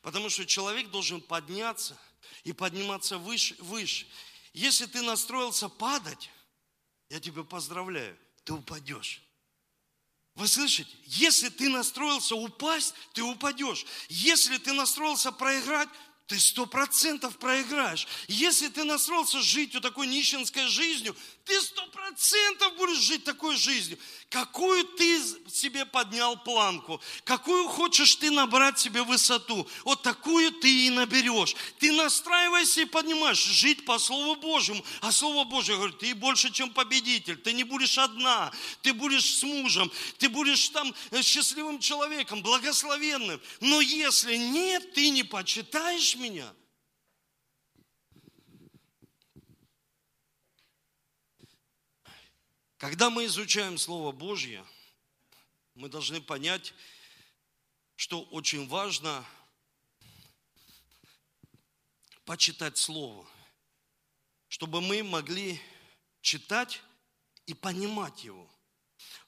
Потому 0.01 0.29
что 0.29 0.45
человек 0.45 0.89
должен 0.89 1.21
подняться 1.21 1.99
и 2.43 2.53
подниматься 2.53 3.17
выше, 3.17 3.55
выше. 3.59 4.07
Если 4.53 4.85
ты 4.85 5.01
настроился 5.01 5.67
падать, 5.67 6.29
я 7.09 7.19
тебя 7.19 7.43
поздравляю, 7.43 8.17
ты 8.43 8.53
упадешь. 8.53 9.21
Вы 10.35 10.47
слышите? 10.47 10.89
Если 11.05 11.49
ты 11.49 11.69
настроился 11.69 12.35
упасть, 12.35 12.93
ты 13.13 13.23
упадешь. 13.23 13.85
Если 14.09 14.57
ты 14.57 14.73
настроился 14.73 15.31
проиграть, 15.31 15.89
ты 16.27 16.39
сто 16.39 16.65
процентов 16.65 17.37
проиграешь. 17.37 18.07
Если 18.27 18.67
ты 18.69 18.83
настроился 18.83 19.41
жить 19.41 19.73
вот 19.75 19.83
такой 19.83 20.07
нищенской 20.07 20.65
жизнью, 20.65 21.15
ты 21.45 21.61
сто 21.61 21.85
процентов 21.87 22.75
будешь 22.77 22.97
жить 22.97 23.23
такой 23.23 23.55
жизнью. 23.55 23.99
Какую 24.29 24.83
ты 24.85 25.21
себе 25.47 25.85
поднял 25.85 26.35
планку, 26.35 26.99
какую 27.23 27.67
хочешь 27.67 28.15
ты 28.15 28.31
набрать 28.31 28.79
себе 28.79 29.03
высоту, 29.03 29.67
вот 29.83 30.01
такую 30.01 30.51
ты 30.51 30.87
и 30.87 30.89
наберешь. 30.89 31.55
Ты 31.77 31.91
настраивайся 31.91 32.81
и 32.81 32.85
поднимаешь, 32.85 33.43
жить 33.43 33.85
по 33.85 33.99
Слову 33.99 34.35
Божьему. 34.35 34.83
А 35.01 35.11
Слово 35.11 35.43
Божье 35.43 35.75
говорит, 35.75 35.99
ты 35.99 36.15
больше, 36.15 36.51
чем 36.51 36.71
победитель, 36.71 37.37
ты 37.37 37.53
не 37.53 37.63
будешь 37.63 37.99
одна, 37.99 38.51
ты 38.81 38.93
будешь 38.93 39.35
с 39.35 39.43
мужем, 39.43 39.91
ты 40.17 40.27
будешь 40.27 40.69
там 40.69 40.93
э, 41.11 41.21
счастливым 41.21 41.79
человеком, 41.79 42.41
благословенным. 42.41 43.39
Но 43.59 43.79
если 43.79 44.35
нет, 44.37 44.93
ты 44.93 45.09
не 45.09 45.23
почитаешь 45.23 46.14
меня– 46.15 46.53
Когда 52.77 53.09
мы 53.09 53.25
изучаем 53.25 53.77
Слово 53.77 54.11
Божье, 54.11 54.63
мы 55.75 55.87
должны 55.87 56.21
понять, 56.21 56.73
что 57.95 58.21
очень 58.21 58.67
важно 58.67 59.25
почитать 62.25 62.77
Слово, 62.77 63.25
чтобы 64.49 64.81
мы 64.81 65.03
могли 65.03 65.59
читать 66.21 66.81
и 67.45 67.53
понимать 67.53 68.25
его. 68.25 68.47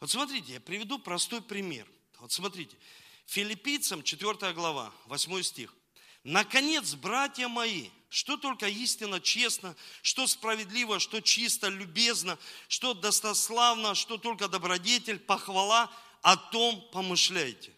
Вот 0.02 0.12
смотрите, 0.12 0.54
я 0.54 0.60
приведу 0.60 1.00
простой 1.00 1.42
пример. 1.42 1.88
Вот 2.20 2.32
смотрите, 2.32 2.78
Филиппийцам 3.26 4.04
4 4.04 4.54
глава, 4.54 4.94
8 5.06 5.42
стих. 5.42 5.74
Наконец, 6.28 6.94
братья 6.94 7.48
мои, 7.48 7.88
что 8.10 8.36
только 8.36 8.68
истинно, 8.68 9.22
честно, 9.22 9.78
что 10.02 10.28
справедливо, 10.28 11.00
что 11.00 11.22
чисто, 11.22 11.70
любезно, 11.70 12.38
что 12.68 12.94
достославно, 12.94 13.96
что 13.96 14.18
только 14.18 14.50
добродетель, 14.50 15.20
похвала, 15.20 15.90
о 16.22 16.36
том 16.36 16.86
помышляйте. 16.92 17.72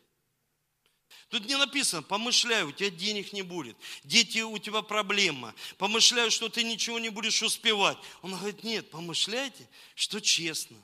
Тут 1.29 1.45
не 1.45 1.57
написано, 1.57 2.01
помышляй, 2.01 2.63
у 2.63 2.71
тебя 2.71 2.89
денег 2.89 3.33
не 3.33 3.43
будет, 3.43 3.77
дети, 4.03 4.39
у 4.39 4.57
тебя 4.57 4.81
проблема, 4.81 5.53
помышляю, 5.77 6.31
что 6.31 6.49
ты 6.49 6.63
ничего 6.63 6.97
не 6.97 7.09
будешь 7.09 7.43
успевать. 7.43 7.99
Он 8.23 8.31
говорит, 8.31 8.63
нет, 8.63 8.89
помышляйте, 8.89 9.69
что 9.93 10.19
честно, 10.19 10.77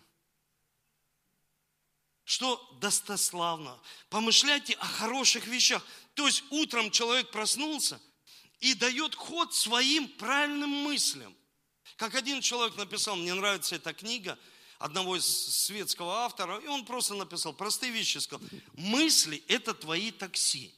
что 2.26 2.64
достославно, 2.80 3.80
помышляйте 4.10 4.74
о 4.74 4.86
хороших 4.86 5.48
вещах. 5.48 5.84
То 6.16 6.26
есть 6.26 6.44
утром 6.50 6.92
человек 6.92 7.32
проснулся– 7.32 8.02
и 8.60 8.74
дает 8.74 9.16
ход 9.16 9.54
своим 9.54 10.08
правильным 10.08 10.70
мыслям. 10.70 11.36
Как 11.98 12.16
один 12.16 12.42
человек 12.42 12.76
написал, 12.78 13.16
мне 13.16 13.34
нравится 13.34 13.76
эта 13.76 13.94
книга 13.94 14.40
одного 14.80 15.18
из 15.18 15.26
светского 15.26 16.24
автора, 16.24 16.58
и 16.58 16.68
он 16.68 16.86
просто 16.86 17.14
написал 17.14 17.54
простые 17.54 17.92
вещи, 17.92 18.18
сказал, 18.18 18.46
мысли– 18.74 19.44
это 19.48 19.74
твои 19.74 20.12
такси. 20.12 20.74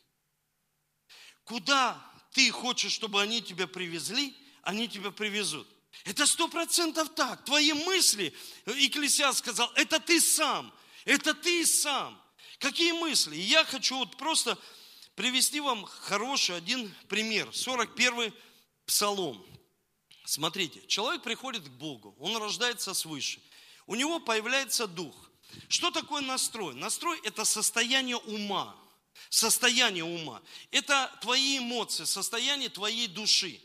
Куда 1.43 1.97
ты 2.32 2.52
хочешь, 2.52 2.91
чтобы 2.91 3.21
они 3.21 3.41
тебя 3.41 3.67
привезли, 3.67 4.36
они 4.63 4.88
тебя 4.88 5.12
привезут. 5.12 5.67
Это 6.04 6.28
сто 6.28 6.47
процентов 6.47 7.15
так. 7.15 7.45
Твои 7.45 7.73
мысли, 7.73 8.36
Экклесиаст 8.65 9.39
сказал, 9.39 9.71
это 9.76 10.00
ты 10.00 10.19
сам. 10.19 10.73
Это 11.06 11.34
ты 11.34 11.65
сам. 11.65 12.21
Какие 12.60 12.91
мысли? 12.91 13.36
Я 13.38 13.63
хочу 13.63 13.97
вот 13.97 14.17
просто 14.17 14.58
привести 15.17 15.60
вам 15.60 15.84
хороший 15.84 16.56
один 16.56 16.93
пример. 17.10 17.49
41 17.51 18.32
псалом. 18.86 19.43
Смотрите, 20.23 20.86
человек 20.88 21.23
приходит 21.23 21.63
к 21.63 21.71
Богу, 21.71 22.15
он 22.19 22.38
рождается 22.38 22.93
свыше. 22.93 23.41
У 23.88 23.95
него 23.95 24.19
появляется 24.19 24.86
дух. 24.86 25.32
Что 25.69 25.89
такое 25.89 26.21
настрой? 26.21 26.75
Настрой– 26.75 27.19
это 27.23 27.45
состояние 27.45 28.17
ума. 28.17 28.75
Состояние 29.30 30.03
ума. 30.03 30.41
Это 30.69 31.12
твои 31.21 31.58
эмоции, 31.58 32.03
состояние 32.03 32.69
твоей 32.69 33.08
души. 33.08 33.60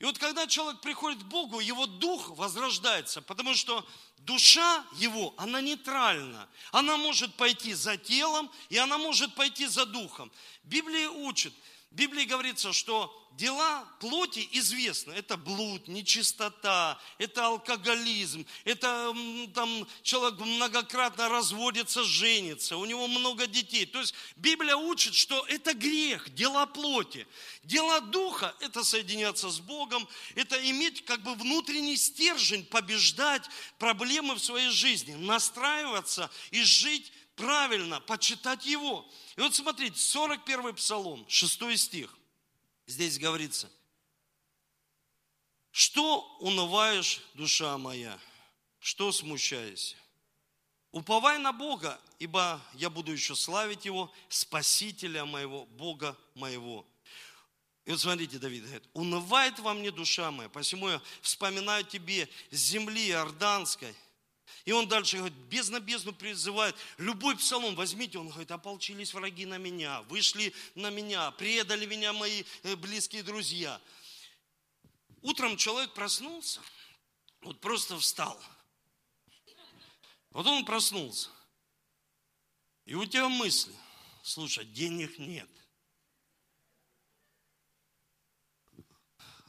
И 0.00 0.04
вот 0.04 0.18
когда 0.18 0.48
человек 0.48 0.80
приходит 0.80 1.22
к 1.22 1.26
Богу, 1.26 1.60
его 1.60 1.86
дух 1.86 2.30
возрождается, 2.30 3.22
потому 3.22 3.54
что 3.54 3.86
душа 4.18 4.84
его, 4.96 5.34
она 5.36 5.60
нейтральна. 5.60 6.48
Она 6.72 6.96
может 6.96 7.34
пойти 7.34 7.74
за 7.74 7.96
телом, 7.96 8.50
и 8.68 8.78
она 8.78 8.98
может 8.98 9.34
пойти 9.34 9.66
за 9.66 9.86
духом. 9.86 10.30
Библия 10.64 11.08
учит, 11.08 11.52
в 11.90 11.94
Библии 11.94 12.24
говорится, 12.24 12.72
что 12.72 13.14
дела 13.38 13.84
плоти 14.00 14.46
известны. 14.52 15.12
Это 15.12 15.36
блуд, 15.36 15.88
нечистота, 15.88 17.00
это 17.18 17.46
алкоголизм, 17.46 18.44
это 18.64 19.14
там 19.54 19.86
человек 20.02 20.38
многократно 20.40 21.28
разводится, 21.28 22.02
женится, 22.02 22.76
у 22.76 22.84
него 22.84 23.06
много 23.06 23.46
детей. 23.46 23.86
То 23.86 24.00
есть 24.00 24.14
Библия 24.36 24.76
учит, 24.76 25.14
что 25.14 25.46
это 25.46 25.72
грех, 25.72 26.34
дела 26.34 26.66
плоти. 26.66 27.26
Дела 27.62 28.00
духа– 28.00 28.54
это 28.60 28.82
соединяться 28.82 29.48
с 29.50 29.60
Богом, 29.60 30.06
это 30.34 30.56
иметь 30.70 31.04
как 31.04 31.22
бы 31.22 31.34
внутренний 31.36 31.96
стержень, 31.96 32.66
побеждать 32.66 33.48
проблемы 33.78 34.34
в 34.34 34.42
своей 34.42 34.70
жизни, 34.70 35.14
настраиваться 35.14 36.30
и 36.50 36.62
жить 36.62 37.12
правильно, 37.38 38.00
почитать 38.00 38.66
Его. 38.66 39.08
И 39.36 39.40
вот 39.40 39.54
смотрите, 39.54 39.98
41 39.98 40.74
Псалом, 40.74 41.24
6 41.28 41.78
стих. 41.78 42.14
Здесь 42.86 43.18
говорится, 43.18 43.70
что 45.70 46.20
унываешь, 46.40 47.22
душа 47.34 47.78
моя, 47.78 48.18
что 48.80 49.12
смущаешься? 49.12 49.96
Уповай 50.90 51.38
на 51.38 51.52
Бога, 51.52 52.00
ибо 52.18 52.60
я 52.74 52.90
буду 52.90 53.12
еще 53.12 53.36
славить 53.36 53.84
Его, 53.84 54.12
Спасителя 54.28 55.24
моего, 55.24 55.66
Бога 55.66 56.16
моего. 56.34 56.86
И 57.84 57.90
вот 57.90 58.00
смотрите, 58.00 58.38
Давид 58.38 58.64
говорит, 58.64 58.88
унывает 58.94 59.58
во 59.60 59.74
мне 59.74 59.90
душа 59.90 60.30
моя, 60.30 60.48
посему 60.48 60.88
я 60.88 61.00
вспоминаю 61.20 61.84
тебе 61.84 62.28
земли 62.50 63.10
Иорданской, 63.10 63.94
И 64.64 64.72
он 64.72 64.88
дальше 64.88 65.16
говорит, 65.16 65.36
без 65.48 65.68
на 65.68 65.80
бездну 65.80 66.12
призывает. 66.12 66.74
Любой 66.98 67.36
псалом 67.36 67.74
возьмите, 67.74 68.18
он 68.18 68.28
говорит, 68.28 68.50
ополчились 68.50 69.14
враги 69.14 69.46
на 69.46 69.58
меня, 69.58 70.02
вышли 70.02 70.52
на 70.74 70.90
меня, 70.90 71.30
предали 71.32 71.86
меня 71.86 72.12
мои 72.12 72.44
э, 72.62 72.76
близкие 72.76 73.22
друзья. 73.22 73.80
Утром 75.22 75.56
человек 75.56 75.94
проснулся, 75.94 76.60
вот 77.40 77.60
просто 77.60 77.98
встал. 77.98 78.40
Вот 80.30 80.46
он 80.46 80.64
проснулся. 80.64 81.30
И 82.84 82.94
у 82.94 83.04
тебя 83.04 83.28
мысли, 83.28 83.74
слушай, 84.22 84.64
денег 84.64 85.18
нет. 85.18 85.48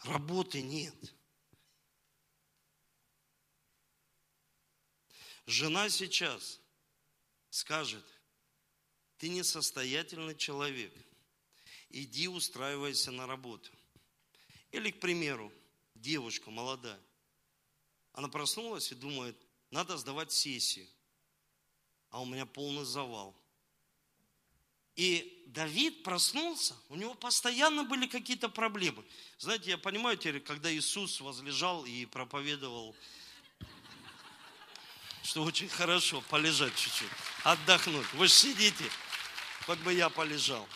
Работы 0.03 0.61
нет. 0.61 0.95
Жена 5.49 5.89
сейчас 5.89 6.59
скажет, 7.49 8.05
ты 9.17 9.29
несостоятельный 9.29 10.37
человек, 10.37 10.93
иди 11.89 12.27
устраивайся 12.27 13.09
на 13.09 13.25
работу. 13.25 13.71
Или, 14.71 14.91
к 14.91 14.99
примеру, 14.99 15.51
девушка 15.95 16.51
молодая, 16.51 16.99
она 18.13 18.27
проснулась 18.27 18.91
и 18.91 18.95
думает, 18.95 19.35
надо 19.71 19.97
сдавать 19.97 20.31
сессию, 20.31 20.87
а 22.11 22.21
у 22.21 22.25
меня 22.25 22.45
полный 22.45 22.85
завал. 22.85 23.35
И 24.95 25.45
Давид 25.47 26.03
проснулся, 26.03 26.75
у 26.89 26.95
него 26.95 27.15
постоянно 27.15 27.85
были 27.85 28.05
какие-то 28.05 28.49
проблемы. 28.49 29.03
Знаете, 29.39 29.71
я 29.71 29.79
понимаю 29.79 30.15
теперь, 30.15 30.41
когда 30.41 30.71
Иисус 30.71 31.19
возлежал 31.21 31.85
и 31.85 32.05
проповедовал 32.05 32.95
что 35.29 35.43
очень 35.43 35.69
хорошо 35.69 36.21
полежать 36.21 36.75
чуть-чуть, 36.75 37.11
отдохнуть. 37.43 38.11
Вы 38.13 38.27
сидите, 38.27 38.89
хоть 39.67 39.77
бы 39.81 39.93
я 39.93 40.09
полежал. 40.09 40.67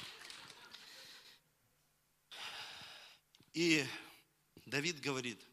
И 3.56 3.84
Давид 4.68 5.00
говорит, 5.00 5.44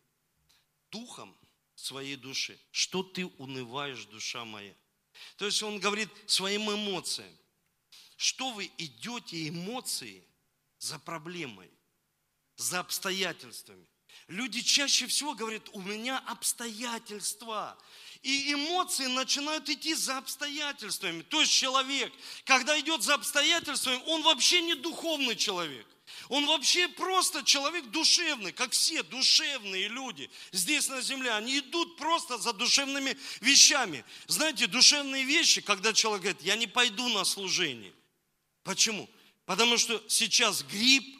духом 0.90 1.34
своей 1.76 2.16
души, 2.16 2.60
что 2.72 3.02
ты 3.02 3.24
унываешь, 3.38 4.04
душа 4.04 4.44
моя. 4.44 4.74
То 5.38 5.46
есть 5.46 5.62
он 5.62 5.80
говорит 5.80 6.10
своим 6.26 6.70
эмоциям, 6.70 7.34
что 8.18 8.52
вы 8.52 8.70
идете 8.76 9.48
эмоции 9.48 10.22
за 10.78 10.98
проблемой, 10.98 11.70
за 12.56 12.80
обстоятельствами. 12.80 13.86
Люди 14.30 14.62
чаще 14.62 15.08
всего 15.08 15.34
говорят, 15.34 15.68
у 15.72 15.80
меня 15.80 16.18
обстоятельства. 16.20 17.76
И 18.22 18.52
эмоции 18.52 19.06
начинают 19.06 19.68
идти 19.68 19.92
за 19.94 20.18
обстоятельствами. 20.18 21.22
То 21.22 21.40
есть 21.40 21.52
человек, 21.52 22.12
когда 22.44 22.78
идет 22.78 23.02
за 23.02 23.14
обстоятельствами, 23.14 24.00
он 24.06 24.22
вообще 24.22 24.60
не 24.60 24.74
духовный 24.74 25.34
человек. 25.34 25.84
Он 26.28 26.46
вообще 26.46 26.86
просто 26.86 27.42
человек 27.42 27.86
душевный, 27.86 28.52
как 28.52 28.70
все 28.70 29.02
душевные 29.02 29.88
люди 29.88 30.30
здесь 30.52 30.88
на 30.88 31.00
земле. 31.00 31.32
Они 31.32 31.58
идут 31.58 31.96
просто 31.96 32.38
за 32.38 32.52
душевными 32.52 33.16
вещами. 33.40 34.04
Знаете, 34.28 34.68
душевные 34.68 35.24
вещи, 35.24 35.60
когда 35.60 35.92
человек 35.92 36.22
говорит, 36.22 36.42
я 36.42 36.54
не 36.54 36.68
пойду 36.68 37.08
на 37.08 37.24
служение. 37.24 37.92
Почему? 38.62 39.10
Потому 39.44 39.76
что 39.76 40.00
сейчас 40.06 40.62
грипп, 40.62 41.18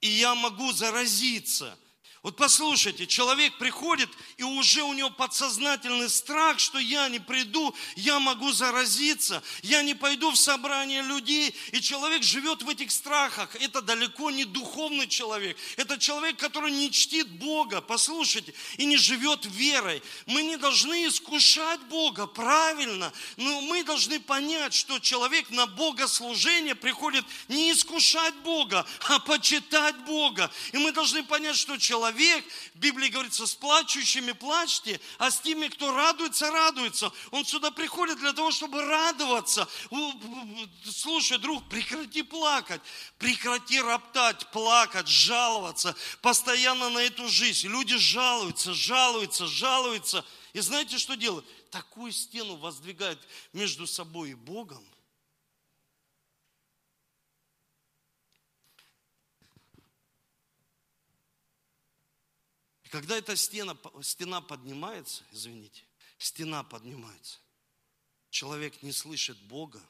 и 0.00 0.06
я 0.06 0.36
могу 0.36 0.70
заразиться– 0.70 1.76
вот 2.26 2.34
послушайте, 2.34 3.06
человек 3.06 3.56
приходит, 3.56 4.10
и 4.36 4.42
уже 4.42 4.82
у 4.82 4.92
него 4.94 5.10
подсознательный 5.10 6.10
страх, 6.10 6.58
что 6.58 6.76
я 6.76 7.08
не 7.08 7.20
приду, 7.20 7.72
я 7.94 8.18
могу 8.18 8.50
заразиться, 8.50 9.44
я 9.62 9.82
не 9.82 9.94
пойду 9.94 10.32
в 10.32 10.36
собрание 10.36 11.02
людей, 11.02 11.54
и 11.70 11.80
человек 11.80 12.24
живет 12.24 12.64
в 12.64 12.68
этих 12.68 12.90
страхах. 12.90 13.54
Это 13.54 13.80
далеко 13.80 14.32
не 14.32 14.44
духовный 14.44 15.06
человек, 15.06 15.56
это 15.76 15.98
человек, 15.98 16.36
который 16.36 16.72
не 16.72 16.90
чтит 16.90 17.30
Бога, 17.30 17.80
послушайте, 17.80 18.52
и 18.76 18.86
не 18.86 18.96
живет 18.96 19.44
верой. 19.44 20.02
Мы 20.26 20.42
не 20.42 20.56
должны 20.56 21.06
искушать 21.06 21.78
Бога, 21.82 22.26
правильно, 22.26 23.12
но 23.36 23.60
мы 23.60 23.84
должны 23.84 24.18
понять, 24.18 24.74
что 24.74 24.98
человек 24.98 25.50
на 25.50 25.66
богослужение 25.66 26.74
приходит 26.74 27.24
не 27.46 27.70
искушать 27.70 28.34
Бога, 28.42 28.84
а 29.10 29.20
почитать 29.20 29.94
Бога. 29.98 30.50
И 30.72 30.78
мы 30.78 30.90
должны 30.90 31.22
понять, 31.22 31.54
что 31.54 31.76
человек 31.76 32.15
человек, 32.16 32.44
в 32.74 32.78
Библии 32.78 33.08
говорится, 33.08 33.46
с 33.46 33.54
плачущими 33.54 34.32
плачьте, 34.32 35.00
а 35.18 35.30
с 35.30 35.40
теми, 35.40 35.68
кто 35.68 35.94
радуется, 35.94 36.50
радуется. 36.50 37.12
Он 37.30 37.44
сюда 37.44 37.70
приходит 37.70 38.18
для 38.18 38.32
того, 38.32 38.50
чтобы 38.50 38.82
радоваться. 38.82 39.68
Слушай, 40.84 41.38
друг, 41.38 41.68
прекрати 41.68 42.22
плакать, 42.22 42.80
прекрати 43.18 43.80
роптать, 43.80 44.50
плакать, 44.50 45.08
жаловаться 45.08 45.94
постоянно 46.22 46.90
на 46.90 47.00
эту 47.00 47.28
жизнь. 47.28 47.68
Люди 47.68 47.96
жалуются, 47.96 48.74
жалуются, 48.74 49.46
жалуются. 49.46 50.24
И 50.52 50.60
знаете, 50.60 50.98
что 50.98 51.16
делают? 51.16 51.46
Такую 51.70 52.12
стену 52.12 52.56
воздвигают 52.56 53.20
между 53.52 53.86
собой 53.86 54.30
и 54.30 54.34
Богом, 54.34 54.84
И 62.86 62.88
когда 62.88 63.18
эта 63.18 63.34
стена, 63.34 63.76
стена 64.00 64.40
поднимается, 64.40 65.24
извините, 65.32 65.82
стена 66.18 66.62
поднимается, 66.62 67.40
человек 68.30 68.80
не 68.80 68.92
слышит 68.92 69.36
Бога, 69.38 69.82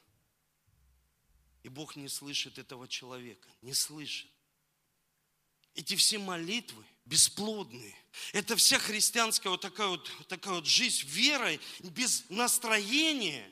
и 1.63 1.69
Бог 1.69 1.97
не 1.97 2.09
слышит 2.09 2.57
этого 2.57 2.89
человека, 2.89 3.51
не 3.61 3.75
слышит. 3.75 4.31
Эти 5.75 5.95
все 5.95 6.17
молитвы 6.17 6.83
бесплодные. 7.05 7.95
Это 8.33 8.57
вся 8.57 8.79
христианская 8.79 9.51
вот 9.51 9.61
такая 9.61 9.89
вот, 9.89 10.11
такая 10.29 10.55
вот 10.55 10.65
жизнь 10.65 11.07
верой, 11.07 11.61
без 11.81 12.25
настроения. 12.31 13.47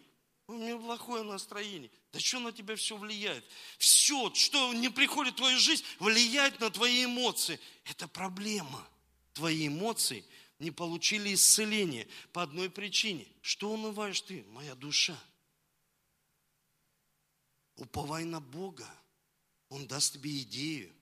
У 0.46 0.54
меня 0.54 0.78
плохое 0.78 1.22
настроение. 1.22 1.90
Да 2.14 2.18
что 2.18 2.38
на 2.38 2.50
тебя 2.50 2.76
все 2.76 2.96
влияет? 2.96 3.44
Все, 3.76 4.33
что 4.33 4.72
не 4.72 4.88
приходит 4.88 5.35
в 5.35 5.37
твою 5.37 5.59
жизнь, 5.59 5.85
влияет 5.98 6.61
на 6.61 6.70
твои 6.70 7.04
эмоции. 7.04 7.61
Это 7.85 8.09
проблема 8.09 8.88
твои 9.35 9.68
эмоции 9.68 10.25
не 10.59 10.70
получили 10.70 11.35
исцеления 11.35 12.07
по 12.33 12.42
одной 12.42 12.70
причине. 12.70 13.27
Что 13.42 13.70
унываешь 13.70 14.20
ты, 14.23 14.44
моя 14.49 14.75
душа? 14.75 15.18
Уповай 17.77 18.25
на 18.25 18.40
Бога. 18.40 18.88
Он 19.68 19.87
даст 19.87 20.14
тебе 20.14 20.40
идею. 20.42 20.94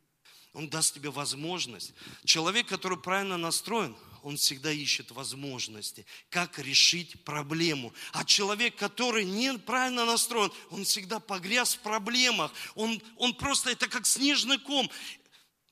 Он 0.54 0.68
даст 0.68 0.94
тебе 0.94 1.10
возможность. 1.10 1.94
Человек, 2.24 2.66
который 2.66 2.98
правильно 2.98 3.36
настроен, 3.36 3.96
он 4.22 4.36
всегда 4.36 4.70
ищет 4.70 5.10
возможности, 5.10 6.06
как 6.28 6.58
решить 6.58 7.24
проблему. 7.24 7.92
А 8.12 8.24
человек, 8.24 8.76
который 8.76 9.24
неправильно 9.24 10.04
настроен, 10.04 10.52
он 10.70 10.84
всегда 10.84 11.20
погряз 11.20 11.74
в 11.74 11.80
проблемах. 11.80 12.52
Он, 12.74 13.02
он 13.16 13.34
просто, 13.34 13.70
это 13.70 13.88
как 13.88 14.06
снежный 14.06 14.58
ком. 14.58 14.90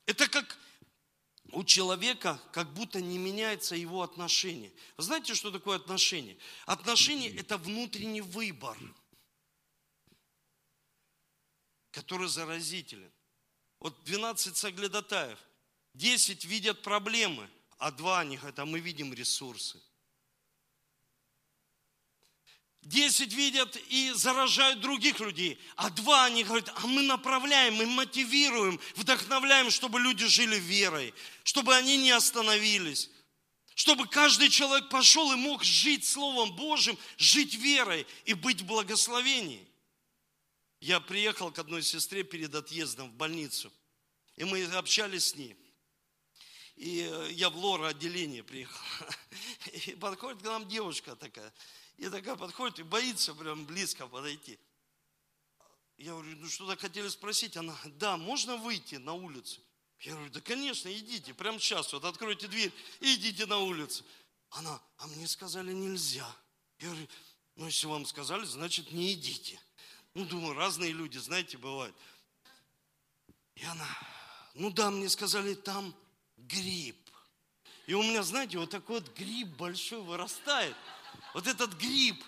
Это 0.07 0.29
как 0.29 0.59
у 1.53 1.65
человека 1.65 2.41
как 2.53 2.73
будто 2.73 3.01
не 3.01 3.19
меняется 3.19 3.75
его 3.75 4.03
отношение. 4.03 4.73
Вы 4.97 5.05
знаете, 5.05 5.35
что 5.35 5.51
такое 5.51 5.77
отношение? 5.77 6.37
Отношение– 6.67 7.35
это 7.37 7.59
внутренний 7.59 8.21
выбор, 8.21 8.77
который 11.91 12.29
заразителен. 12.29 13.11
Вот 13.79 14.03
12 14.05 14.57
соглядатаев, 14.57 15.39
10 15.95 16.45
видят 16.45 16.83
проблемы, 16.83 17.49
а 17.79 17.91
два 17.91 18.21
они 18.21 18.37
говорят, 18.37 18.59
а 18.59 18.67
мы 18.67 18.81
видим 18.81 19.13
ресурсы. 19.13 19.81
Десять 22.83 23.35
видят 23.35 23.77
и 23.89 24.11
заражают 24.13 24.81
других 24.81 25.21
людей, 25.21 25.61
а 25.77 25.91
два 25.91 26.25
они 26.25 26.45
говорят, 26.45 26.73
а 26.77 26.87
мы 26.87 27.03
направляем, 27.03 27.75
мы 27.75 27.85
мотивируем, 27.85 28.81
вдохновляем, 28.97 29.71
чтобы 29.71 30.01
люди 30.01 30.27
жили 30.27 30.57
верой, 30.57 31.13
чтобы 31.45 31.77
они 31.77 31.99
не 31.99 32.11
остановились, 32.11 33.11
чтобы 33.75 34.07
каждый 34.09 34.49
человек 34.49 34.89
пошел 34.89 35.31
и 35.33 35.37
мог 35.37 35.63
жить 35.63 36.07
Словом 36.07 36.57
Божьим, 36.57 36.97
жить 37.19 37.55
верой 37.55 38.07
и 38.25 38.33
быть 38.33 38.63
в 38.63 38.67
благословении. 38.67 39.67
Я 40.81 41.01
приехал 41.01 41.53
к 41.53 41.59
одной 41.59 41.83
сестре 41.83 42.25
перед 42.25 42.55
отъездом 42.55 43.11
в 43.11 43.15
больницу, 43.15 43.71
и 44.37 44.45
мы 44.45 44.65
общались 44.65 45.27
с 45.27 45.35
ней. 45.37 45.55
И 46.77 47.29
я 47.33 47.51
в 47.51 47.57
лора 47.57 47.89
отделение 47.89 48.43
приехал. 48.43 48.81
И 49.87 49.95
подходит 49.97 50.41
к 50.41 50.47
нам 50.47 50.67
девушка 50.67 51.15
такая, 51.15 51.53
и 52.01 52.09
такая 52.09 52.35
подходит 52.35 52.79
и 52.79 52.83
боится 52.83 53.35
прям 53.35 53.67
близко 53.67 54.07
подойти. 54.07 54.59
Я 55.99 56.13
говорю, 56.13 56.35
ну 56.37 56.49
что-то 56.49 56.81
хотели 56.81 57.09
спросить. 57.09 57.59
Она, 57.59 57.77
да, 57.85 58.17
можно 58.17 58.57
выйти 58.57 58.95
на 58.95 59.13
улицу? 59.13 59.61
Я 60.01 60.15
говорю, 60.15 60.31
да, 60.31 60.41
конечно, 60.41 60.91
идите, 60.91 61.35
прямо 61.35 61.59
сейчас, 61.61 61.93
вот 61.93 62.07
откройте 62.07 62.49
дверь 62.49 62.73
и 63.01 63.17
идите 63.17 63.45
на 63.45 63.59
улицу. 63.59 64.03
Она, 64.49 64.81
а 64.97 65.07
мне 65.09 65.29
сказали 65.29 65.75
нельзя. 65.75 66.27
Я 66.79 66.89
говорю, 66.89 67.07
ну, 67.57 67.67
если 67.67 67.87
вам 67.87 68.07
сказали, 68.07 68.47
значит, 68.47 68.93
не 68.93 69.13
идите. 69.13 69.61
Ну, 70.15 70.25
думаю, 70.25 70.55
разные 70.55 70.93
люди, 70.93 71.19
знаете, 71.19 71.59
бывают. 71.59 71.95
И 73.57 73.65
она, 73.65 73.87
ну 74.55 74.71
да, 74.71 74.91
мне 74.91 75.11
сказали, 75.11 75.53
там 75.53 75.95
гриб. 76.39 76.97
И 77.87 77.93
у 77.93 78.03
меня, 78.03 78.23
знаете, 78.23 78.57
вот 78.57 78.71
такой 78.71 79.01
вот 79.01 79.15
гриб 79.19 79.49
большой 79.49 80.01
вырастает. 80.01 80.75
Вот 81.35 81.47
этот 81.47 81.75
гриб. 81.75 82.23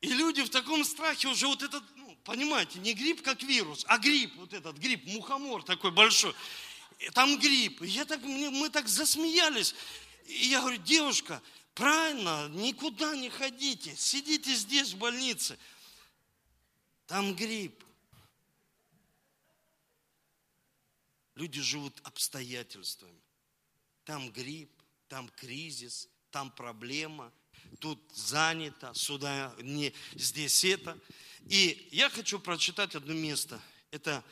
И 0.00 0.08
люди 0.08 0.42
в 0.42 0.50
таком 0.50 0.84
страхе 0.84 1.28
уже 1.28 1.46
вот 1.46 1.62
этот, 1.62 1.82
ну, 1.96 2.16
понимаете, 2.24 2.78
не 2.78 2.94
гриб 2.94 3.22
как 3.22 3.42
вирус, 3.42 3.84
а 3.88 3.98
гриб, 3.98 4.34
вот 4.36 4.52
этот 4.52 4.76
гриб, 4.76 5.06
мухомор 5.06 5.62
такой 5.62 5.90
большой. 5.90 6.34
И 6.98 7.10
там 7.10 7.38
гриб. 7.38 7.82
И 7.82 7.88
я 7.88 8.04
так, 8.04 8.22
мы 8.22 8.70
так 8.70 8.88
засмеялись. 8.88 9.74
И 10.26 10.48
я 10.48 10.60
говорю, 10.60 10.78
девушка, 10.78 11.42
правильно, 11.74 12.48
никуда 12.48 13.14
не 13.16 13.30
ходите, 13.30 13.94
сидите 13.96 14.54
здесь 14.54 14.92
в 14.92 14.98
больнице. 14.98 15.58
Там 17.06 17.34
гриб. 17.34 17.84
Люди 21.34 21.60
живут 21.60 22.00
обстоятельствами. 22.02 23.20
Там 24.04 24.30
грипп, 24.30 24.70
там 25.08 25.28
кризис, 25.28 26.08
там 26.30 26.50
проблема, 26.50 27.32
тут 27.76 28.00
занято, 28.12 28.92
сюда 28.94 29.54
не, 29.60 29.92
здесь 30.14 30.64
это. 30.64 30.98
И 31.48 31.88
я 31.92 32.10
хочу 32.10 32.38
прочитать 32.38 32.94
одно 32.94 33.14
место. 33.14 33.60
Это 33.90 34.24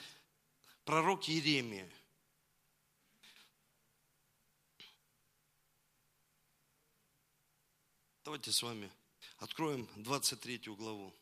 пророк 0.85 1.29
Иеремия. 1.29 1.91
Давайте 8.25 8.53
с 8.53 8.63
вами 8.63 8.91
откроем 9.39 9.89
23 9.97 10.59
главу. 10.77 11.15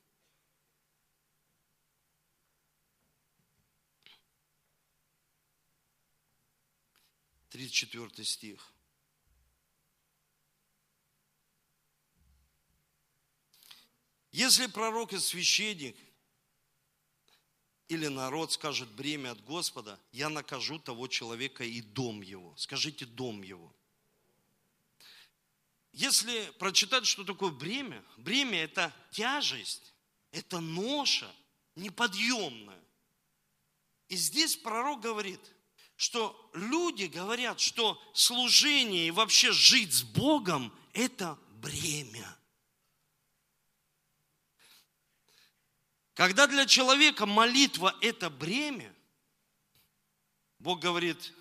34 7.52 8.24
стих. 8.24 8.71
Если 14.32 14.66
пророк 14.66 15.12
и 15.12 15.18
священник 15.18 15.96
или 17.88 18.06
народ 18.06 18.52
скажет 18.52 18.88
бремя 18.90 19.32
от 19.32 19.44
Господа, 19.44 20.00
я 20.10 20.28
накажу 20.28 20.78
того 20.78 21.06
человека 21.06 21.64
и 21.64 21.80
дом 21.80 22.22
его. 22.22 22.56
Скажите 22.56 23.04
дом 23.04 23.42
его. 23.42 23.74
Если 25.92 26.50
прочитать, 26.58 27.06
что 27.06 27.22
такое 27.22 27.50
бремя, 27.50 28.02
бремя 28.16 28.64
это 28.64 28.92
тяжесть, 29.10 29.92
это 30.30 30.60
ноша 30.60 31.30
неподъемная. 31.76 32.82
И 34.08 34.16
здесь 34.16 34.56
пророк 34.56 35.00
говорит– 35.00 35.40
что 36.02 36.50
люди 36.54 37.04
говорят, 37.04 37.60
что 37.60 37.96
служение 38.12 39.06
и 39.06 39.12
вообще 39.12 39.52
жить 39.52 39.92
с 39.92 40.02
Богом– 40.02 40.76
это 40.92 41.38
бремя. 41.60 42.36
Когда 46.22 46.46
для 46.46 46.66
человека 46.66 47.26
молитва– 47.26 47.96
это 48.00 48.30
бремя, 48.30 48.94
Бог 50.60 50.78
говорит, 50.78 51.32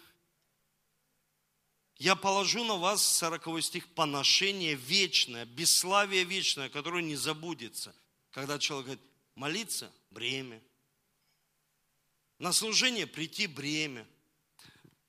я 1.97 2.15
положу 2.15 2.63
на 2.63 2.77
вас, 2.77 3.05
40 3.17 3.61
стих, 3.63 3.87
поношение 3.89 4.73
вечное, 4.73 5.45
бесславие 5.45 6.23
вечное, 6.23 6.67
которое 6.69 7.03
не 7.03 7.15
забудется. 7.15 7.95
Когда 8.31 8.57
человек 8.57 8.85
говорит, 8.87 9.05
молиться– 9.35 9.93
бремя. 10.09 10.59
На 12.39 12.51
служение 12.51 13.05
прийти– 13.05 13.45
бремя. 13.57 14.07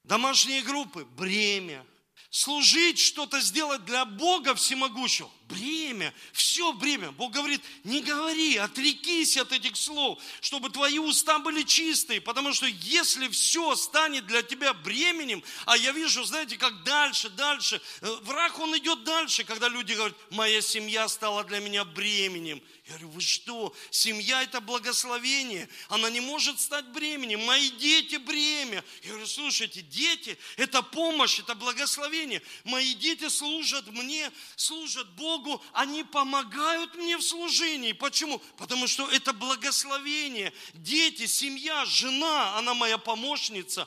Домашние 0.04 0.60
группы– 0.60 1.04
бремя. 1.16 1.86
Служить, 2.32 2.98
что-то 2.98 3.40
сделать 3.40 3.84
для 3.84 4.06
Бога 4.06 4.54
всемогущего– 4.54 5.30
бремя. 5.52 6.14
Все 6.32 6.72
бремя. 6.72 7.12
Бог 7.12 7.32
говорит, 7.32 7.60
не 7.84 8.00
говори, 8.00 8.56
отрекись 8.56 9.36
от 9.36 9.52
этих 9.52 9.76
слов, 9.76 10.18
чтобы 10.40 10.70
твои 10.70 10.98
уста 10.98 11.38
были 11.38 11.62
чистые. 11.62 12.20
Потому 12.20 12.52
что 12.52 12.66
если 12.66 13.28
все 13.28 13.74
станет 13.76 14.26
для 14.26 14.42
тебя 14.42 14.72
бременем, 14.72 15.42
а 15.66 15.76
я 15.76 15.92
вижу, 15.92 16.24
знаете, 16.24 16.56
как 16.56 16.84
дальше, 16.84 17.28
дальше, 17.30 17.80
э, 18.00 18.06
враг 18.22 18.58
он 18.58 18.76
идет 18.78 19.04
дальше, 19.04 19.44
когда 19.44 19.68
люди 19.68 19.92
говорят, 19.92 20.16
моя 20.30 20.60
семья 20.60 21.08
стала 21.08 21.44
для 21.44 21.60
меня 21.60 21.84
бременем. 21.84 22.62
Я 22.84 22.94
говорю, 22.94 23.10
вы 23.10 23.20
что? 23.20 23.72
Семья– 23.90 24.42
это 24.44 24.60
благословение. 24.60 25.68
Она 25.88 26.10
не 26.10 26.20
может 26.20 26.60
стать 26.60 26.84
бременем. 26.88 27.44
Мои 27.44 27.70
дети– 27.70 28.16
бремя. 28.16 28.82
Я 29.02 29.10
говорю, 29.10 29.26
слушайте, 29.28 29.82
дети– 29.82 30.36
это 30.56 30.82
помощь, 30.82 31.38
это 31.38 31.54
благословение. 31.54 32.42
Мои 32.64 32.94
дети 32.94 33.28
служат 33.28 33.86
мне, 33.86 34.32
служат 34.56 35.08
Богу. 35.10 35.62
Они 35.72 36.02
помогают 36.02 36.96
мне 36.96 37.16
в 37.16 37.22
служении. 37.22 37.92
Почему? 37.92 38.40
Потому 38.56 38.88
что 38.88 39.08
это 39.08 39.32
благословение. 39.32 40.52
Дети, 40.74 41.26
семья, 41.26 41.84
жена, 41.84 42.58
она 42.58 42.74
моя 42.74 42.98
помощница. 42.98 43.86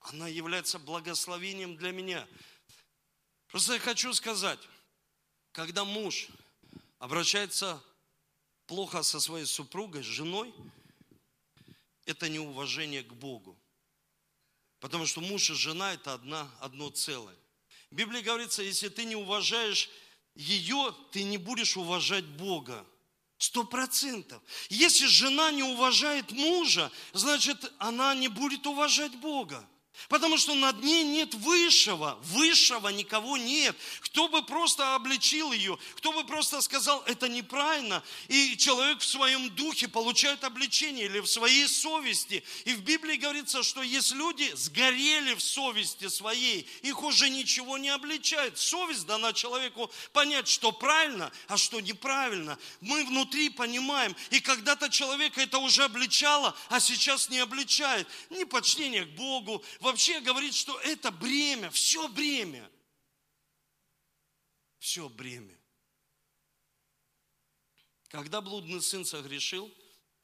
Она 0.00 0.28
является 0.28 0.78
благословением 0.78 1.78
для 1.78 1.90
меня. 1.90 2.28
Просто 3.48 3.72
я 3.72 3.78
хочу 3.78 4.12
сказать, 4.12 4.60
когда 5.52 5.86
муж 5.86 6.28
обращается 6.98 7.82
плохо 8.66 9.02
со 9.02 9.20
своей 9.20 9.46
супругой, 9.46 10.02
с 10.02 10.06
женой, 10.06 10.54
это 12.04 12.28
неуважение 12.28 13.02
к 13.02 13.12
Богу. 13.12 13.58
Потому 14.80 15.06
что 15.06 15.20
муж 15.20 15.50
и 15.50 15.54
жена– 15.54 15.92
это 15.94 16.14
одна, 16.14 16.50
одно 16.60 16.90
целое. 16.90 17.36
В 17.90 17.94
Библии 17.94 18.20
говорится, 18.20 18.62
если 18.62 18.88
ты 18.88 19.04
не 19.04 19.16
уважаешь 19.16 19.90
ее, 20.34 20.94
ты 21.12 21.22
не 21.22 21.38
будешь 21.38 21.76
уважать 21.76 22.24
Бога. 22.24 22.86
Сто 23.38 23.64
процентов. 23.64 24.42
Если 24.70 25.06
жена 25.06 25.50
не 25.50 25.62
уважает 25.62 26.30
мужа, 26.32 26.90
значит, 27.12 27.72
она 27.78 28.14
не 28.14 28.28
будет 28.28 28.66
уважать 28.66 29.14
Бога. 29.16 29.68
Потому 30.08 30.38
что 30.38 30.54
над 30.54 30.82
ней 30.82 31.04
нет 31.04 31.34
высшего, 31.34 32.18
высшего 32.22 32.88
никого 32.88 33.36
нет. 33.36 33.76
Кто 34.00 34.28
бы 34.28 34.42
просто 34.42 34.94
обличил 34.94 35.52
ее, 35.52 35.78
кто 35.96 36.12
бы 36.12 36.24
просто 36.24 36.60
сказал, 36.60 37.02
это 37.06 37.28
неправильно. 37.28 38.02
И 38.28 38.56
человек 38.56 39.00
в 39.00 39.06
своем 39.06 39.50
духе 39.50 39.88
получает 39.88 40.44
обличение 40.44 41.06
или 41.06 41.20
в 41.20 41.26
своей 41.26 41.66
совести. 41.66 42.44
И 42.64 42.74
в 42.74 42.82
Библии 42.82 43.16
говорится, 43.16 43.62
что 43.62 43.82
есть 43.82 44.12
люди 44.12 44.50
сгорели 44.54 45.34
в 45.34 45.42
совести 45.42 46.08
своей, 46.08 46.68
их 46.82 47.02
уже 47.02 47.28
ничего 47.28 47.78
не 47.78 47.88
обличает. 47.88 48.58
Совесть 48.58 49.06
дана 49.06 49.32
человеку 49.32 49.90
понять, 50.12 50.48
что 50.48 50.72
правильно, 50.72 51.32
а 51.48 51.56
что 51.56 51.80
неправильно. 51.80 52.58
Мы 52.80 53.04
внутри 53.04 53.50
понимаем. 53.50 54.14
И 54.30 54.40
когда-то 54.40 54.88
человека 54.88 55.40
это 55.40 55.58
уже 55.58 55.84
обличало, 55.84 56.54
а 56.68 56.80
сейчас 56.80 57.28
не 57.28 57.38
обличает. 57.38 58.06
Непочтение 58.30 59.04
к 59.04 59.10
Богу, 59.10 59.64
вообще 59.86 60.20
говорит, 60.20 60.54
что 60.54 60.78
это 60.80 61.10
бремя, 61.10 61.70
все 61.70 62.08
бремя. 62.08 62.70
Все 64.78 65.08
бремя. 65.08 65.58
Когда 68.08 68.40
блудный 68.40 68.82
сын 68.82 69.04
согрешил 69.04 69.72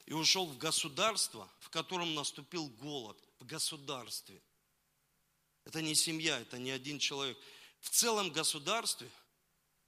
и 0.05 0.13
ушел 0.13 0.45
в 0.45 0.57
государство, 0.57 1.49
в 1.59 1.69
котором 1.69 2.13
наступил 2.13 2.67
голод, 2.67 3.17
в 3.39 3.45
государстве. 3.45 4.41
Это 5.65 5.81
не 5.81 5.95
семья, 5.95 6.39
это 6.39 6.57
не 6.57 6.71
один 6.71 6.99
человек. 6.99 7.37
В 7.79 7.89
целом 7.89 8.31
государстве 8.31 9.09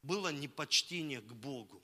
было 0.01 0.29
непочтение 0.29 1.21
к 1.21 1.33
Богу. 1.33 1.83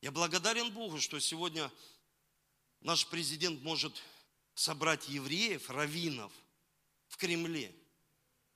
Я 0.00 0.10
благодарен 0.10 0.72
Богу, 0.72 1.00
что 1.00 1.18
сегодня 1.20 1.70
наш 2.80 3.06
президент 3.06 3.62
может 3.62 4.02
собрать 4.54 5.08
евреев, 5.08 5.70
раввинов 5.70 6.32
в 7.08 7.16
Кремле 7.16 7.74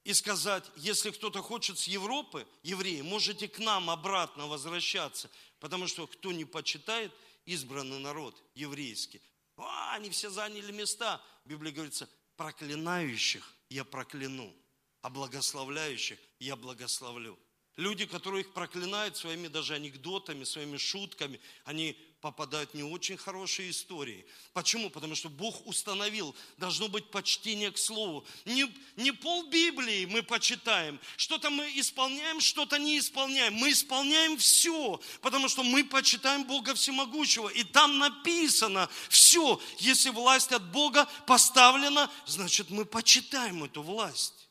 и 0.07 0.15
сказать, 0.15 0.65
если 0.77 1.11
кто-то 1.11 1.43
хочет 1.43 1.81
с 1.81 1.89
Европы, 1.89 2.47
евреи, 2.63 3.01
можете 3.01 3.49
к 3.49 3.59
нам 3.59 3.91
обратно 3.91 4.47
возвращаться, 4.47 5.29
потому 5.59 5.89
что 5.89 6.07
кто 6.07 6.31
не 6.31 6.45
почитает 6.45 7.13
избранный 7.45 7.99
народ 7.99 8.41
еврейский, 8.55 9.21
а, 9.57 9.95
они 9.95 10.11
все 10.11 10.31
заняли 10.31 10.71
места. 10.71 11.21
В 11.45 11.49
Библии 11.49 11.73
говорится, 11.73 12.09
проклинающих 12.37 13.53
я 13.69 13.85
прокляну, 13.85 14.55
а 15.03 15.11
благословляющих 15.11 16.21
я 16.39 16.55
благословлю. 16.55 17.37
Люди, 17.77 18.07
которые 18.07 18.43
их 18.43 18.53
проклинают 18.53 19.17
своими 19.17 19.49
даже 19.49 19.75
анекдотами, 19.75 20.45
своими 20.45 20.77
шутками, 20.77 21.41
они 21.65 22.01
попадают 22.27 22.75
не 22.75 22.83
очень 22.83 23.17
хорошие 23.17 23.71
истории. 23.71 24.27
Почему? 24.53 24.91
Потому 24.91 25.15
что 25.15 25.29
Бог 25.29 25.65
установил, 25.65 26.35
должно 26.57 26.89
быть 26.89 27.09
почтение 27.13 27.71
к 27.71 27.79
Слову. 27.79 28.27
Не, 28.45 28.67
не 28.97 29.13
пол 29.13 29.47
Библии 29.47 30.07
мы 30.07 30.25
почитаем, 30.25 30.99
что-то 31.17 31.51
мы 31.51 31.71
исполняем, 31.79 32.41
что-то 32.41 32.79
не 32.79 32.99
исполняем. 32.99 33.55
Мы 33.55 33.71
исполняем 33.71 34.37
все, 34.39 35.01
потому 35.21 35.49
что 35.49 35.63
мы 35.63 35.85
почитаем 35.85 36.43
Бога 36.43 36.75
Всемогущего. 36.75 37.49
И 37.49 37.63
там 37.63 37.99
написано 37.99 38.89
все. 39.09 39.61
Если 39.79 40.11
власть 40.11 40.51
от 40.51 40.65
Бога 40.73 41.05
поставлена, 41.29 42.11
значит 42.27 42.71
мы 42.71 42.87
почитаем 42.87 43.63
эту 43.63 43.83
власть. 43.83 44.49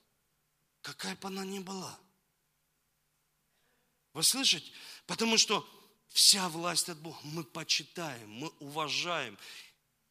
Какая 0.82 1.18
бы 1.18 1.28
она 1.28 1.44
ни 1.44 1.60
была. 1.60 2.00
Вы 4.14 4.24
слышите? 4.24 4.72
Потому 5.08 5.38
что 5.38 5.68
Вся 6.16 6.48
власть 6.48 6.88
от 6.88 6.98
Бога. 7.00 7.20
Мы 7.24 7.44
почитаем, 7.44 8.32
мы 8.32 8.48
уважаем. 8.62 9.38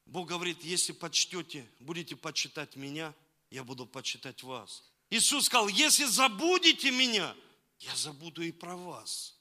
Бог 0.04 0.28
говорит, 0.28 0.62
если 0.62 0.92
почтете, 0.92 1.66
будете 1.80 2.14
почитать 2.14 2.76
меня, 2.76 3.14
я 3.48 3.64
буду 3.64 3.86
почитать 3.86 4.42
вас. 4.42 4.84
Иисус 5.08 5.46
сказал, 5.46 5.66
если 5.68 6.04
забудете 6.04 6.90
меня, 6.90 7.34
я 7.78 7.96
забуду 7.96 8.42
и 8.42 8.52
про 8.52 8.76
вас. 8.76 9.34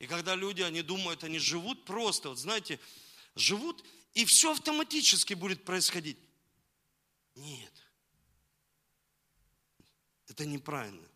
И 0.00 0.06
когда 0.06 0.34
люди, 0.34 0.60
они 0.60 0.82
думают, 0.82 1.24
они 1.24 1.38
живут 1.38 1.86
просто, 1.86 2.28
вот 2.28 2.38
знаете, 2.38 2.78
живут, 3.36 3.82
и 4.12 4.26
все 4.26 4.52
автоматически 4.52 5.32
будет 5.32 5.64
происходить. 5.64 6.18
Нет. 7.34 7.72
Это 10.28 10.44
неправильно 10.44 11.08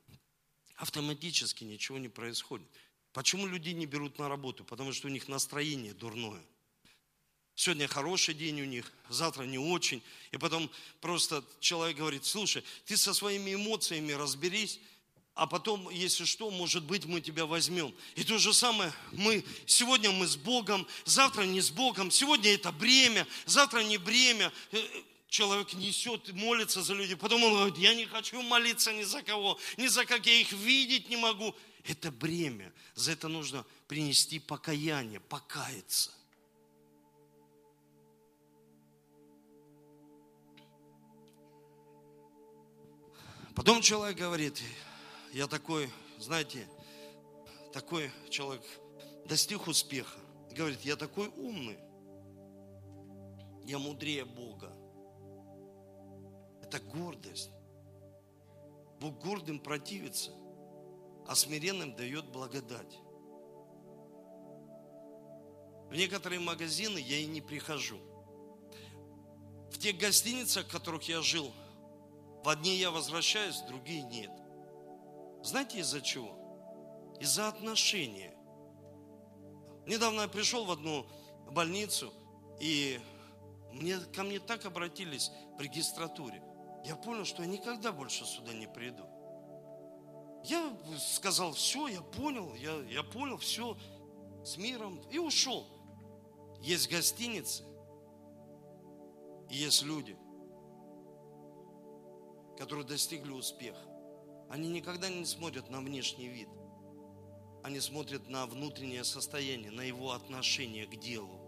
автоматически 0.78 1.64
ничего 1.64 1.98
не 1.98 2.08
происходит. 2.08 2.66
Почему 3.12 3.46
люди 3.46 3.70
не 3.70 3.86
берут 3.86 4.18
на 4.18 4.28
работу? 4.28 4.64
Потому 4.64 4.92
что 4.92 5.08
у 5.08 5.10
них 5.10 5.28
настроение 5.28 5.92
дурное. 5.92 6.42
Сегодня 7.54 7.88
хороший 7.88 8.34
день 8.34 8.60
у 8.60 8.64
них, 8.64 8.92
завтра 9.08 9.42
не 9.42 9.58
очень. 9.58 10.00
И 10.30 10.36
потом 10.36 10.70
просто 11.00 11.44
человек 11.58 11.96
говорит, 11.96 12.24
слушай, 12.24 12.62
ты 12.86 12.96
со 12.96 13.12
своими 13.12 13.54
эмоциями 13.54 14.12
разберись, 14.12 14.78
а 15.34 15.48
потом, 15.48 15.90
если 15.90 16.24
что, 16.24 16.50
может 16.50 16.84
быть, 16.84 17.04
мы 17.04 17.20
тебя 17.20 17.46
возьмем. 17.46 17.92
И 18.14 18.22
то 18.22 18.38
же 18.38 18.54
самое, 18.54 18.92
мы, 19.12 19.44
сегодня 19.66 20.12
мы 20.12 20.28
с 20.28 20.36
Богом, 20.36 20.86
завтра 21.04 21.42
не 21.42 21.60
с 21.60 21.70
Богом, 21.70 22.12
сегодня 22.12 22.54
это 22.54 22.70
бремя, 22.70 23.26
завтра 23.46 23.80
не 23.80 23.98
бремя 23.98 24.52
человек 25.28 25.74
несет, 25.74 26.32
молится 26.32 26.82
за 26.82 26.94
людей, 26.94 27.16
потом 27.16 27.44
он 27.44 27.52
говорит, 27.52 27.78
я 27.78 27.94
не 27.94 28.06
хочу 28.06 28.40
молиться 28.42 28.92
ни 28.92 29.02
за 29.02 29.22
кого, 29.22 29.58
ни 29.76 29.86
за 29.86 30.04
как, 30.04 30.26
я 30.26 30.34
их 30.34 30.52
видеть 30.52 31.08
не 31.08 31.16
могу. 31.16 31.54
Это 31.84 32.10
бремя. 32.10 32.72
За 32.94 33.12
это 33.12 33.28
нужно 33.28 33.64
принести 33.86 34.38
покаяние, 34.38 35.20
покаяться. 35.20 36.10
Потом 43.54 43.80
человек 43.80 44.16
говорит, 44.18 44.62
я 45.32 45.46
такой, 45.46 45.90
знаете, 46.18 46.68
такой 47.72 48.10
человек 48.30 48.62
достиг 49.26 49.66
успеха. 49.66 50.18
Говорит, 50.52 50.80
я 50.82 50.96
такой 50.96 51.28
умный, 51.28 51.78
я 53.64 53.78
мудрее 53.78 54.24
Бога. 54.24 54.77
Это 56.68 56.80
гордость. 56.80 57.50
Бог 59.00 59.18
гордым 59.20 59.58
противится, 59.58 60.32
а 61.26 61.34
смиренным 61.34 61.96
дает 61.96 62.26
благодать. 62.26 62.98
В 65.88 65.94
некоторые 65.94 66.40
магазины 66.40 66.98
я 66.98 67.20
и 67.20 67.26
не 67.26 67.40
прихожу. 67.40 67.98
В 69.72 69.78
тех 69.78 69.96
гостиницах, 69.96 70.66
в 70.66 70.70
которых 70.70 71.08
я 71.08 71.22
жил, 71.22 71.50
в 72.44 72.48
одни 72.50 72.76
я 72.76 72.90
возвращаюсь, 72.90 73.62
в 73.62 73.68
другие 73.68 74.02
нет. 74.02 74.30
Знаете 75.42 75.78
из-за 75.78 76.02
чего? 76.02 77.16
Из-за 77.18 77.48
отношения. 77.48 78.36
Недавно 79.86 80.22
я 80.22 80.28
пришел 80.28 80.66
в 80.66 80.70
одну 80.70 81.06
больницу, 81.50 82.12
и 82.60 83.00
мне, 83.72 83.98
ко 84.14 84.22
мне 84.22 84.38
так 84.38 84.66
обратились 84.66 85.30
в 85.56 85.62
регистратуре 85.62 86.42
я 86.88 86.96
понял, 86.96 87.26
что 87.26 87.42
я 87.42 87.48
никогда 87.48 87.92
больше 87.92 88.24
сюда 88.24 88.54
не 88.54 88.66
приду. 88.66 89.04
Я 90.42 90.74
сказал, 90.98 91.52
все, 91.52 91.86
я 91.88 92.00
понял, 92.00 92.54
я, 92.54 92.80
я 92.90 93.02
понял, 93.02 93.36
все, 93.36 93.76
с 94.42 94.56
миром, 94.56 94.98
и 95.10 95.18
ушел. 95.18 95.66
Есть 96.62 96.90
гостиницы, 96.90 97.64
и 99.50 99.56
есть 99.56 99.82
люди, 99.82 100.16
которые 102.56 102.86
достигли 102.86 103.32
успеха. 103.32 103.86
Они 104.48 104.68
никогда 104.70 105.10
не 105.10 105.26
смотрят 105.26 105.68
на 105.68 105.80
внешний 105.80 106.28
вид. 106.28 106.48
Они 107.62 107.80
смотрят 107.80 108.30
на 108.30 108.46
внутреннее 108.46 109.04
состояние, 109.04 109.70
на 109.70 109.82
его 109.82 110.12
отношение 110.12 110.86
к 110.86 110.96
делу. 110.96 111.38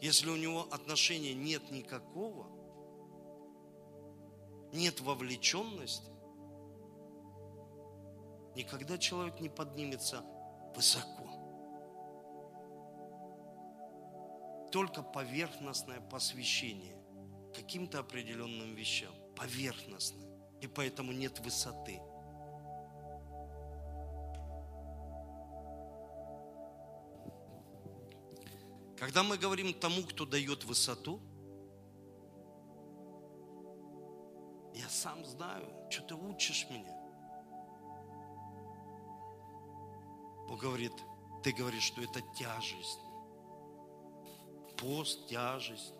Если 0.00 0.30
у 0.30 0.36
него 0.36 0.68
отношения 0.70 1.34
нет 1.34 1.72
никакого, 1.72 2.55
нет 4.72 5.00
вовлеченности, 5.00 6.10
никогда 8.54 8.98
человек 8.98 9.40
не 9.40 9.48
поднимется 9.48 10.24
высоко. 10.74 11.24
Только 14.72 15.02
поверхностное 15.02 16.00
посвящение 16.00 16.96
каким-то 17.54 18.00
определенным 18.00 18.74
вещам. 18.74 19.12
Поверхностное. 19.36 20.26
И 20.60 20.66
поэтому 20.66 21.12
нет 21.12 21.38
высоты. 21.40 22.00
Когда 28.98 29.22
мы 29.22 29.38
говорим 29.38 29.72
тому, 29.74 30.02
кто 30.02 30.26
дает 30.26 30.64
высоту– 30.64 31.20
Я 34.76 34.90
сам 34.90 35.24
знаю, 35.24 35.66
что 35.88 36.02
ты 36.02 36.14
учишь 36.14 36.66
меня. 36.68 36.94
Бог 40.46 40.60
говорит, 40.60 40.92
ты 41.42 41.50
говоришь, 41.52 41.84
что 41.84 42.02
это 42.02 42.20
тяжесть. 42.38 43.00
Пост– 44.76 45.26
тяжесть, 45.28 45.94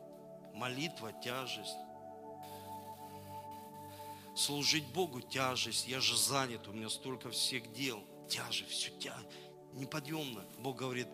молитва– 0.52 1.10
тяжесть. 1.24 1.78
Служить 4.36 4.86
Богу– 4.92 5.20
тяжесть. 5.22 5.88
Я 5.88 6.00
же 6.00 6.14
занят, 6.14 6.68
у 6.68 6.72
меня 6.72 6.90
столько 6.90 7.30
всех 7.30 7.72
дел. 7.72 8.04
Тяжесть, 8.28 8.72
все 8.72 8.90
тя... 8.98 9.16
неподъемно. 9.72 10.44
Бог 10.58 10.76
говорит, 10.76 11.08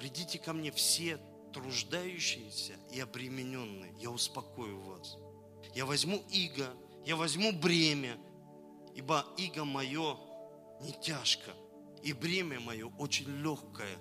придите 0.00 0.40
ко 0.40 0.52
мне 0.52 0.72
все 0.72 1.18
труждающиеся 1.52 2.74
и 2.90 2.98
обремененные. 2.98 3.94
Я 4.00 4.10
успокою 4.10 4.80
вас. 4.80 5.16
Я 5.74 5.86
возьму 5.86 6.24
иго, 6.30 6.74
я 7.08 7.16
возьму 7.16 7.52
бремя, 7.52 8.18
ибо 8.94 9.24
иго 9.38 9.64
мое 9.64 10.18
не 10.82 10.92
тяжко, 10.92 11.52
и 12.02 12.12
бремя 12.12 12.60
мое 12.60 12.86
очень 12.98 13.24
легкое, 13.42 13.96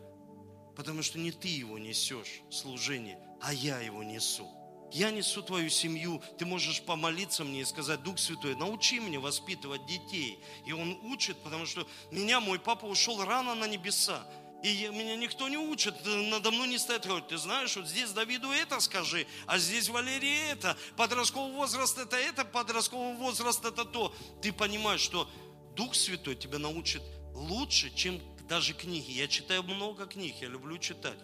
потому 0.75 1.01
что 1.01 1.17
не 1.17 1.31
ты 1.31 1.47
его 1.47 1.79
несешь, 1.79 2.41
служение, 2.51 3.17
а 3.41 3.53
я 3.53 3.79
его 3.79 4.03
несу. 4.03 4.45
Я 4.91 5.11
несу 5.11 5.41
твою 5.41 5.69
семью, 5.69 6.21
ты 6.37 6.45
можешь 6.45 6.81
помолиться 6.81 7.45
мне 7.45 7.61
и 7.61 7.65
сказать, 7.65 8.03
Дух 8.03 8.19
Святой, 8.19 8.57
научи 8.57 8.99
меня 8.99 9.21
воспитывать 9.21 9.85
детей. 9.85 10.39
И 10.65 10.73
Он 10.73 10.99
учит, 11.05 11.37
потому 11.43 11.65
что 11.65 11.87
меня 12.11 12.41
мой 12.41 12.59
папа 12.59 12.87
ушел 12.87 13.23
рано 13.23 13.55
на 13.55 13.69
небеса. 13.69 14.21
И 14.63 14.87
меня 14.87 15.15
никто 15.15 15.47
не 15.49 15.57
учит, 15.57 15.95
надо 16.03 16.49
мной 16.49 16.67
не 16.67 16.79
стоит, 16.79 17.05
говорит, 17.05 17.27
ты 17.27 17.37
знаешь, 17.37 17.75
вот 17.75 17.87
здесь 17.87 18.11
Давиду 18.11 18.49
это 18.49 18.79
скажи, 18.79 19.27
а 19.45 19.59
здесь 19.59 19.87
Валерии 19.87 20.51
это, 20.51 20.75
подростковый 20.95 21.53
возраст 21.53 21.97
это 21.97 22.17
это, 22.17 22.43
подростковый 22.43 23.15
возраст 23.17 23.63
это 23.63 23.85
то. 23.85 24.13
Ты 24.41 24.51
понимаешь, 24.51 25.01
что 25.01 25.29
Дух 25.75 25.93
Святой 25.93 26.35
тебя 26.35 26.57
научит 26.57 27.03
лучше, 27.35 27.93
чем 27.93 28.19
даже 28.47 28.73
книги. 28.73 29.11
Я 29.11 29.27
читаю 29.27 29.61
много 29.61 30.07
книг, 30.07 30.35
я 30.41 30.47
люблю 30.47 30.77
читать. 30.79 31.19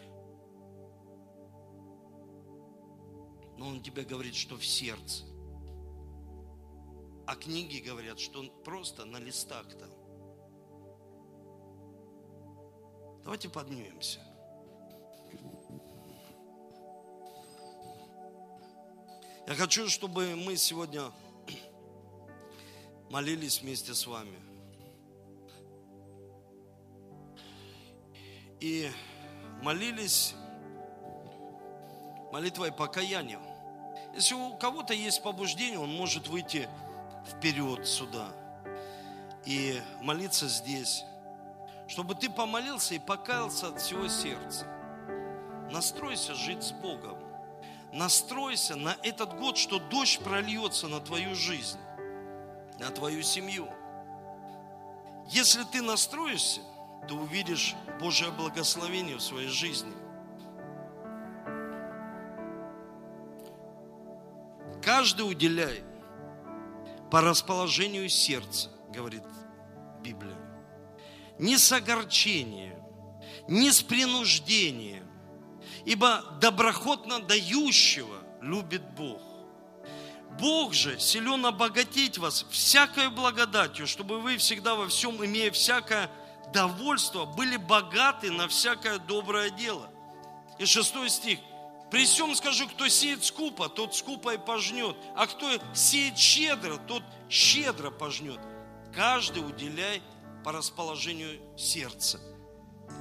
Но 3.57 3.67
Он 3.67 3.81
тебе 3.81 4.03
говорит, 4.03 4.35
что 4.35 4.57
в 4.57 4.65
сердце. 4.65 5.23
А 7.25 7.35
книги 7.35 7.79
говорят, 7.79 8.19
что 8.19 8.39
он 8.39 8.51
просто 8.63 9.05
на 9.05 9.17
листах 9.17 9.65
там. 9.79 10.02
Давайте 13.23 13.49
поднимемся. 13.49 14.19
Я 19.47 19.55
хочу, 19.55 19.89
чтобы 19.89 20.35
мы 20.35 20.55
сегодня 20.55 21.11
молились 23.09 23.61
вместе 23.61 23.93
с 23.93 24.07
вами. 24.07 24.43
и 28.63 28.89
молились 29.61 30.35
молитвой 32.31 32.71
покаяния. 32.71 33.39
Если 34.15 34.35
у 34.35 34.55
кого-то 34.55 34.93
есть 34.93 35.21
побуждение, 35.21 35.79
он 35.79 35.89
может 35.89 36.29
выйти 36.29 36.69
вперед 37.27 37.85
сюда 37.85 38.29
и 39.45 39.81
молиться 40.01 40.47
здесь, 40.47 41.03
чтобы 41.93 42.15
ты 42.15 42.27
помолился 42.27 42.95
и 42.95 42.99
покаялся 42.99 43.67
от 43.67 43.79
всего 43.79 44.07
сердца. 44.07 44.65
Настройся 45.69 46.33
жить 46.33 46.63
с 46.63 46.71
Богом. 46.71 47.15
Настройся 47.91 48.75
на 48.75 48.97
этот 49.03 49.37
год, 49.37 49.57
что 49.57 49.77
дождь 49.77 50.19
прольется 50.23 50.87
на 50.87 50.99
твою 50.99 51.35
жизнь, 51.35 51.77
на 52.79 52.89
твою 52.89 53.21
семью. 53.21 53.67
Если 55.29 55.63
ты 55.65 55.83
настроишься, 55.83 56.61
ты 57.07 57.13
увидишь 57.13 57.75
Божье 57.99 58.31
благословение 58.31 59.17
в 59.17 59.21
своей 59.21 59.49
жизни. 59.49 59.93
Каждый 64.81 65.29
уделяй 65.29 65.83
по 67.11 67.21
расположению 67.21 68.09
сердца, 68.09 68.71
говорит 68.89 69.21
Библия. 70.01 70.52
Не 71.39 71.57
с 71.57 71.71
огорчением, 71.71 72.79
не 73.47 73.71
с 73.71 73.81
принуждением, 73.81 75.07
ибо 75.85 76.23
доброхотно 76.39 77.19
дающего 77.19 78.23
любит 78.41 78.83
Бог. 78.95 79.21
Бог 80.39 80.73
же 80.73 80.99
силен 80.99 81.45
обогатить 81.45 82.17
вас 82.17 82.45
всякой 82.49 83.09
благодатью, 83.09 83.85
чтобы 83.85 84.19
вы 84.19 84.37
всегда 84.37 84.75
во 84.75 84.87
всем, 84.87 85.23
имея 85.23 85.51
всякое 85.51 86.09
довольство, 86.53 87.25
были 87.25 87.57
богаты 87.57 88.31
на 88.31 88.47
всякое 88.47 88.97
доброе 88.99 89.49
дело. 89.51 89.89
И 90.59 90.65
шестой 90.65 91.09
стих. 91.09 91.39
При 91.91 92.05
всем 92.05 92.33
скажу, 92.33 92.67
кто 92.67 92.87
сеет 92.87 93.23
скупо, 93.23 93.69
тот 93.69 93.95
скупо 93.95 94.33
и 94.33 94.37
пожнет, 94.37 94.95
а 95.15 95.27
кто 95.27 95.51
сеет 95.75 96.17
щедро, 96.17 96.77
тот 96.77 97.03
щедро 97.29 97.91
пожнет. 97.91 98.39
Каждый 98.95 99.45
уделяй 99.45 100.01
по 100.43 100.51
расположению 100.51 101.39
сердца. 101.57 102.19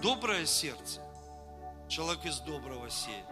Доброе 0.00 0.46
сердце. 0.46 1.00
Человек 1.88 2.24
из 2.24 2.38
доброго 2.40 2.88
сеет. 2.88 3.24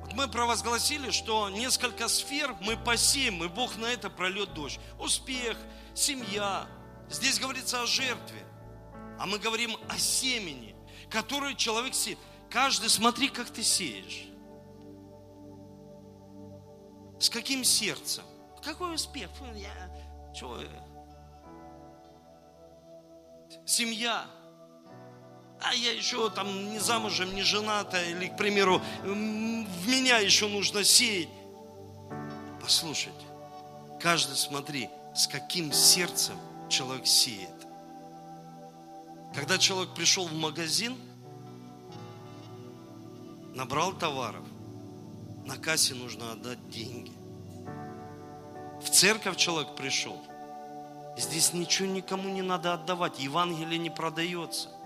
Вот 0.00 0.12
мы 0.12 0.28
провозгласили, 0.28 1.10
что 1.10 1.48
несколько 1.48 2.08
сфер 2.08 2.54
мы 2.60 2.76
посеем, 2.76 3.42
и 3.42 3.48
Бог 3.48 3.76
на 3.76 3.86
это 3.86 4.10
прольет 4.10 4.52
дождь. 4.52 4.78
Успех, 4.98 5.56
семья. 5.94 6.66
Здесь 7.08 7.40
говорится 7.40 7.82
о 7.82 7.86
жертве. 7.86 8.44
А 9.18 9.26
мы 9.26 9.38
говорим 9.38 9.76
о 9.88 9.98
семени, 9.98 10.76
которое 11.08 11.54
человек 11.54 11.94
сеет. 11.94 12.18
Каждый, 12.50 12.90
смотри, 12.90 13.28
как 13.28 13.48
ты 13.48 13.62
сеешь. 13.62 14.26
С 17.18 17.30
каким 17.30 17.64
сердцем? 17.64 18.24
Какой 18.62 18.94
успех? 18.94 19.30
Я, 19.54 20.34
что, 20.34 20.62
семья. 23.64 24.26
А 25.60 25.74
я 25.74 25.92
еще 25.92 26.28
там 26.30 26.70
не 26.70 26.78
замужем, 26.78 27.34
не 27.34 27.42
жената, 27.42 28.02
или, 28.02 28.28
к 28.28 28.36
примеру, 28.36 28.82
в 29.02 29.88
меня 29.88 30.18
еще 30.18 30.46
нужно 30.48 30.84
сеять. 30.84 31.28
Послушайте, 32.60 33.24
каждый 34.00 34.36
смотри, 34.36 34.90
с 35.14 35.26
каким 35.26 35.72
сердцем 35.72 36.36
человек 36.68 37.06
сеет. 37.06 37.48
Когда 39.34 39.58
человек 39.58 39.94
пришел 39.94 40.26
в 40.26 40.34
магазин, 40.34 40.96
набрал 43.54 43.92
товаров, 43.92 44.44
на 45.46 45.56
кассе 45.56 45.94
нужно 45.94 46.32
отдать 46.32 46.68
деньги. 46.68 47.12
В 48.82 48.90
церковь 48.90 49.36
человек 49.36 49.74
пришел, 49.76 50.20
здесь 51.16 51.52
ничего 51.52 51.88
никому 51.88 52.28
не 52.28 52.42
надо 52.42 52.74
отдавать, 52.74 53.18
Евангелие 53.18 53.78
не 53.78 53.90
продается– 53.90 54.68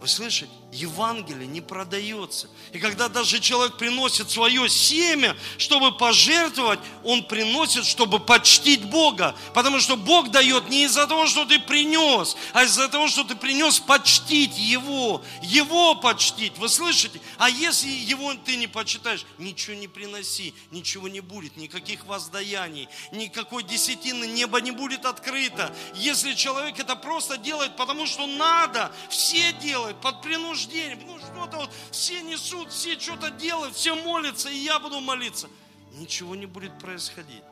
вы 0.00 0.08
слышите? 0.08 0.50
Евангелие 0.72 1.48
не 1.48 1.60
продается. 1.60 2.48
И 2.72 2.78
когда 2.78 3.08
даже 3.08 3.40
человек 3.40 3.76
приносит 3.76 4.30
свое 4.30 4.68
семя, 4.68 5.36
чтобы 5.58 5.90
пожертвовать, 5.90 6.78
он 7.02 7.24
приносит, 7.24 7.84
чтобы 7.84 8.20
почтить 8.20 8.84
Бога. 8.84 9.34
Потому 9.52 9.80
что 9.80 9.96
Бог 9.96 10.30
дает 10.30 10.68
не 10.68 10.84
из-за 10.84 11.08
того, 11.08 11.26
что 11.26 11.44
ты 11.44 11.58
принес, 11.58 12.36
а 12.52 12.64
из-за 12.64 12.88
того, 12.88 13.08
что 13.08 13.24
ты 13.24 13.34
принес 13.34 13.80
почтить 13.80 14.56
Его. 14.58 15.22
Его 15.42 15.96
почтить. 15.96 16.56
Вы 16.56 16.68
слышите? 16.68 17.20
А 17.38 17.50
если 17.50 17.88
Его 17.88 18.32
ты 18.34 18.54
не 18.54 18.68
почитаешь, 18.68 19.26
ничего 19.38 19.74
не 19.74 19.88
приноси, 19.88 20.54
ничего 20.70 21.08
не 21.08 21.20
будет, 21.20 21.56
никаких 21.56 22.04
воздаяний, 22.06 22.88
никакой 23.10 23.64
десятины 23.64 24.26
неба 24.26 24.60
не 24.60 24.70
будет 24.70 25.04
открыто. 25.04 25.74
Если 25.96 26.34
человек 26.34 26.78
это 26.78 26.94
просто 26.94 27.38
делает, 27.38 27.76
потому 27.76 28.06
что 28.06 28.26
надо, 28.28 28.92
все 29.08 29.52
делают 29.54 30.00
под 30.00 30.22
принуждением. 30.22 30.59
Ну 31.06 31.18
что-то 31.18 31.58
вот 31.58 31.70
все 31.90 32.22
несут, 32.22 32.70
все 32.70 32.98
что-то 32.98 33.30
делают, 33.30 33.74
все 33.74 33.94
молятся, 33.94 34.50
и 34.50 34.56
я 34.56 34.78
буду 34.78 35.00
молиться. 35.00 35.48
Ничего 35.92 36.34
не 36.34 36.46
будет 36.46 36.78
происходить. 36.78 37.42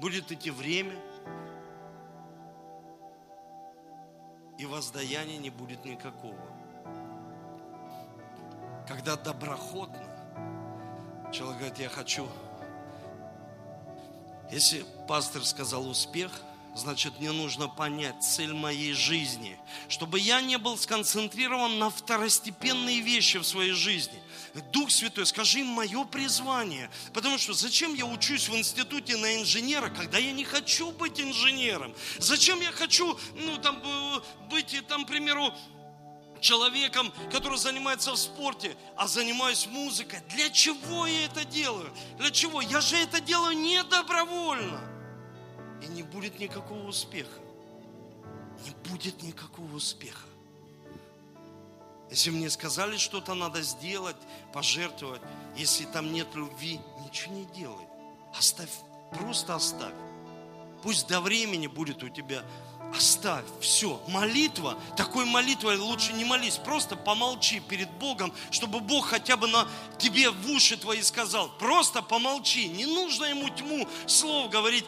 Будет 0.00 0.30
идти 0.32 0.50
время, 0.50 0.96
и 4.58 4.66
воздаяния 4.66 5.38
не 5.38 5.50
будет 5.50 5.84
никакого. 5.84 6.38
Когда 8.88 9.16
доброходно, 9.16 10.04
человек 11.32 11.58
говорит, 11.58 11.78
я 11.78 11.88
хочу. 11.88 12.28
Если 14.50 14.84
пастор 15.08 15.44
сказал 15.44 15.88
успех– 15.88 16.30
Значит, 16.74 17.20
мне 17.20 17.30
нужно 17.30 17.68
понять 17.68 18.20
цель 18.24 18.52
моей 18.52 18.94
жизни, 18.94 19.56
чтобы 19.88 20.18
я 20.18 20.40
не 20.40 20.58
был 20.58 20.76
сконцентрирован 20.76 21.78
на 21.78 21.88
второстепенные 21.88 23.00
вещи 23.00 23.38
в 23.38 23.44
своей 23.44 23.72
жизни. 23.72 24.20
Дух 24.72 24.90
Святой, 24.90 25.24
скажи 25.26 25.60
им 25.60 25.68
мое 25.68 26.04
призвание. 26.04 26.90
Потому 27.12 27.38
что 27.38 27.52
зачем 27.52 27.94
я 27.94 28.06
учусь 28.06 28.48
в 28.48 28.56
институте 28.56 29.16
на 29.16 29.40
инженера, 29.40 29.88
когда 29.88 30.18
я 30.18 30.32
не 30.32 30.44
хочу 30.44 30.90
быть 30.90 31.20
инженером? 31.20 31.94
Зачем 32.18 32.60
я 32.60 32.72
хочу, 32.72 33.18
ну, 33.36 33.56
там, 33.58 33.80
э, 33.84 34.20
быть, 34.50 34.76
там, 34.88 35.04
к 35.04 35.08
примеру, 35.08 35.54
человеком, 36.40 37.12
который 37.30 37.56
занимается 37.56 38.12
в 38.12 38.16
спорте, 38.16 38.76
а 38.96 39.06
занимаюсь 39.06 39.66
музыкой. 39.66 40.20
Для 40.30 40.50
чего 40.50 41.06
я 41.06 41.26
это 41.26 41.44
делаю? 41.44 41.92
Для 42.18 42.30
чего? 42.32 42.60
Я 42.60 42.80
же 42.80 42.96
это 42.96 43.20
делаю 43.20 43.56
не 43.56 43.82
добровольно 43.84 44.93
и 45.84 45.86
не 45.88 46.02
будет 46.02 46.38
никакого 46.38 46.86
успеха. 46.88 47.40
Не 48.64 48.90
будет 48.90 49.22
никакого 49.22 49.76
успеха. 49.76 50.26
Если 52.10 52.30
мне 52.30 52.48
сказали, 52.48 52.96
что-то 52.96 53.34
надо 53.34 53.62
сделать, 53.62 54.16
пожертвовать, 54.52 55.20
если 55.56 55.84
там 55.84 56.12
нет 56.12 56.28
любви, 56.34 56.80
ничего 57.04 57.34
не 57.34 57.44
делай. 57.46 57.86
Оставь, 58.36 58.70
просто 59.18 59.54
оставь. 59.54 59.94
Пусть 60.82 61.08
до 61.08 61.20
времени 61.20 61.66
будет 61.66 62.02
у 62.02 62.08
тебя 62.08 62.44
Оставь, 62.96 63.44
все. 63.60 64.00
Молитва, 64.06 64.78
такой 64.96 65.24
молитвой 65.24 65.76
лучше 65.78 66.12
не 66.12 66.24
молись, 66.24 66.58
просто 66.58 66.94
помолчи 66.94 67.58
перед 67.58 67.90
Богом, 67.90 68.32
чтобы 68.52 68.78
Бог 68.78 69.08
хотя 69.08 69.36
бы 69.36 69.48
на 69.48 69.66
тебе 69.98 70.30
в 70.30 70.50
уши 70.50 70.76
твои 70.76 71.02
сказал. 71.02 71.48
Просто 71.58 72.02
помолчи, 72.02 72.68
не 72.68 72.86
нужно 72.86 73.24
ему 73.24 73.48
тьму 73.48 73.88
слов 74.06 74.48
говорить, 74.48 74.84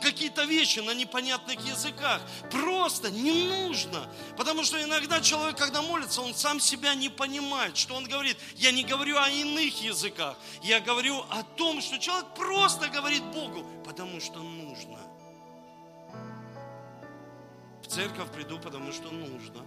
какие-то 0.00 0.44
вещи 0.44 0.78
на 0.78 0.94
непонятных 0.94 1.60
языках. 1.66 2.22
Просто 2.50 3.10
не 3.10 3.32
нужно. 3.32 4.08
Потому 4.38 4.64
что 4.64 4.82
иногда 4.82 5.20
человек, 5.20 5.58
когда 5.58 5.82
молится, 5.82 6.22
он 6.22 6.34
сам 6.34 6.60
себя 6.60 6.94
не 6.94 7.10
понимает, 7.10 7.76
что 7.76 7.94
он 7.94 8.04
говорит. 8.04 8.38
Я 8.56 8.72
не 8.72 8.84
говорю 8.84 9.18
о 9.18 9.28
иных 9.28 9.82
языках, 9.82 10.38
я 10.62 10.80
говорю 10.80 11.18
о 11.28 11.42
том, 11.42 11.82
что 11.82 11.98
человек 11.98 12.26
просто 12.34 12.88
говорит 12.88 13.22
Богу, 13.24 13.66
потому 13.84 14.20
что 14.20 14.38
нужно 14.38 15.13
церковь 17.86 18.30
приду, 18.32 18.58
потому 18.58 18.92
что 18.92 19.10
нужно. 19.10 19.64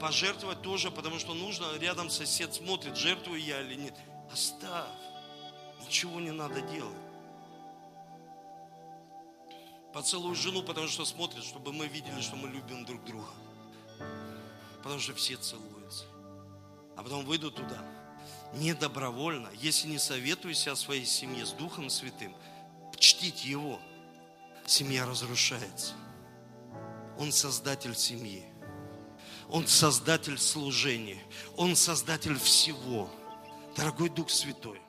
Пожертвовать 0.00 0.62
тоже, 0.62 0.90
потому 0.90 1.18
что 1.18 1.34
нужно. 1.34 1.76
Рядом 1.78 2.10
сосед 2.10 2.54
смотрит, 2.54 2.96
жертвую 2.96 3.40
я 3.40 3.60
или 3.60 3.74
нет. 3.74 3.94
Оставь. 4.32 4.88
Ничего 5.86 6.20
не 6.20 6.30
надо 6.30 6.60
делать. 6.62 6.96
Поцелуй 9.92 10.34
жену, 10.34 10.62
потому 10.62 10.88
что 10.88 11.04
смотрит, 11.04 11.44
чтобы 11.44 11.72
мы 11.72 11.86
видели, 11.86 12.20
что 12.20 12.34
мы 12.34 12.48
любим 12.48 12.84
друг 12.84 13.04
друга. 13.04 13.28
Потому 14.82 15.00
что 15.00 15.14
все 15.14 15.36
целуются. 15.36 16.04
А 16.96 17.02
потом 17.02 17.24
выйду 17.24 17.50
туда. 17.50 17.78
Не 18.54 18.74
добровольно, 18.74 19.48
если 19.54 19.88
не 19.88 19.98
советуюсь 19.98 20.66
о 20.66 20.76
своей 20.76 21.04
семье 21.04 21.46
с 21.46 21.52
Духом 21.52 21.90
Святым, 21.90 22.34
чтить 22.98 23.44
Его, 23.44 23.80
семья 24.66 25.06
разрушается. 25.06 25.94
Он 27.22 27.30
создатель 27.30 27.94
семьи. 27.94 28.44
Он 29.48 29.68
создатель 29.68 30.36
служения. 30.38 31.22
Он 31.56 31.76
создатель 31.76 32.36
всего. 32.36 33.08
Дорогой 33.76 34.08
Дух 34.08 34.28
Святой, 34.28 34.81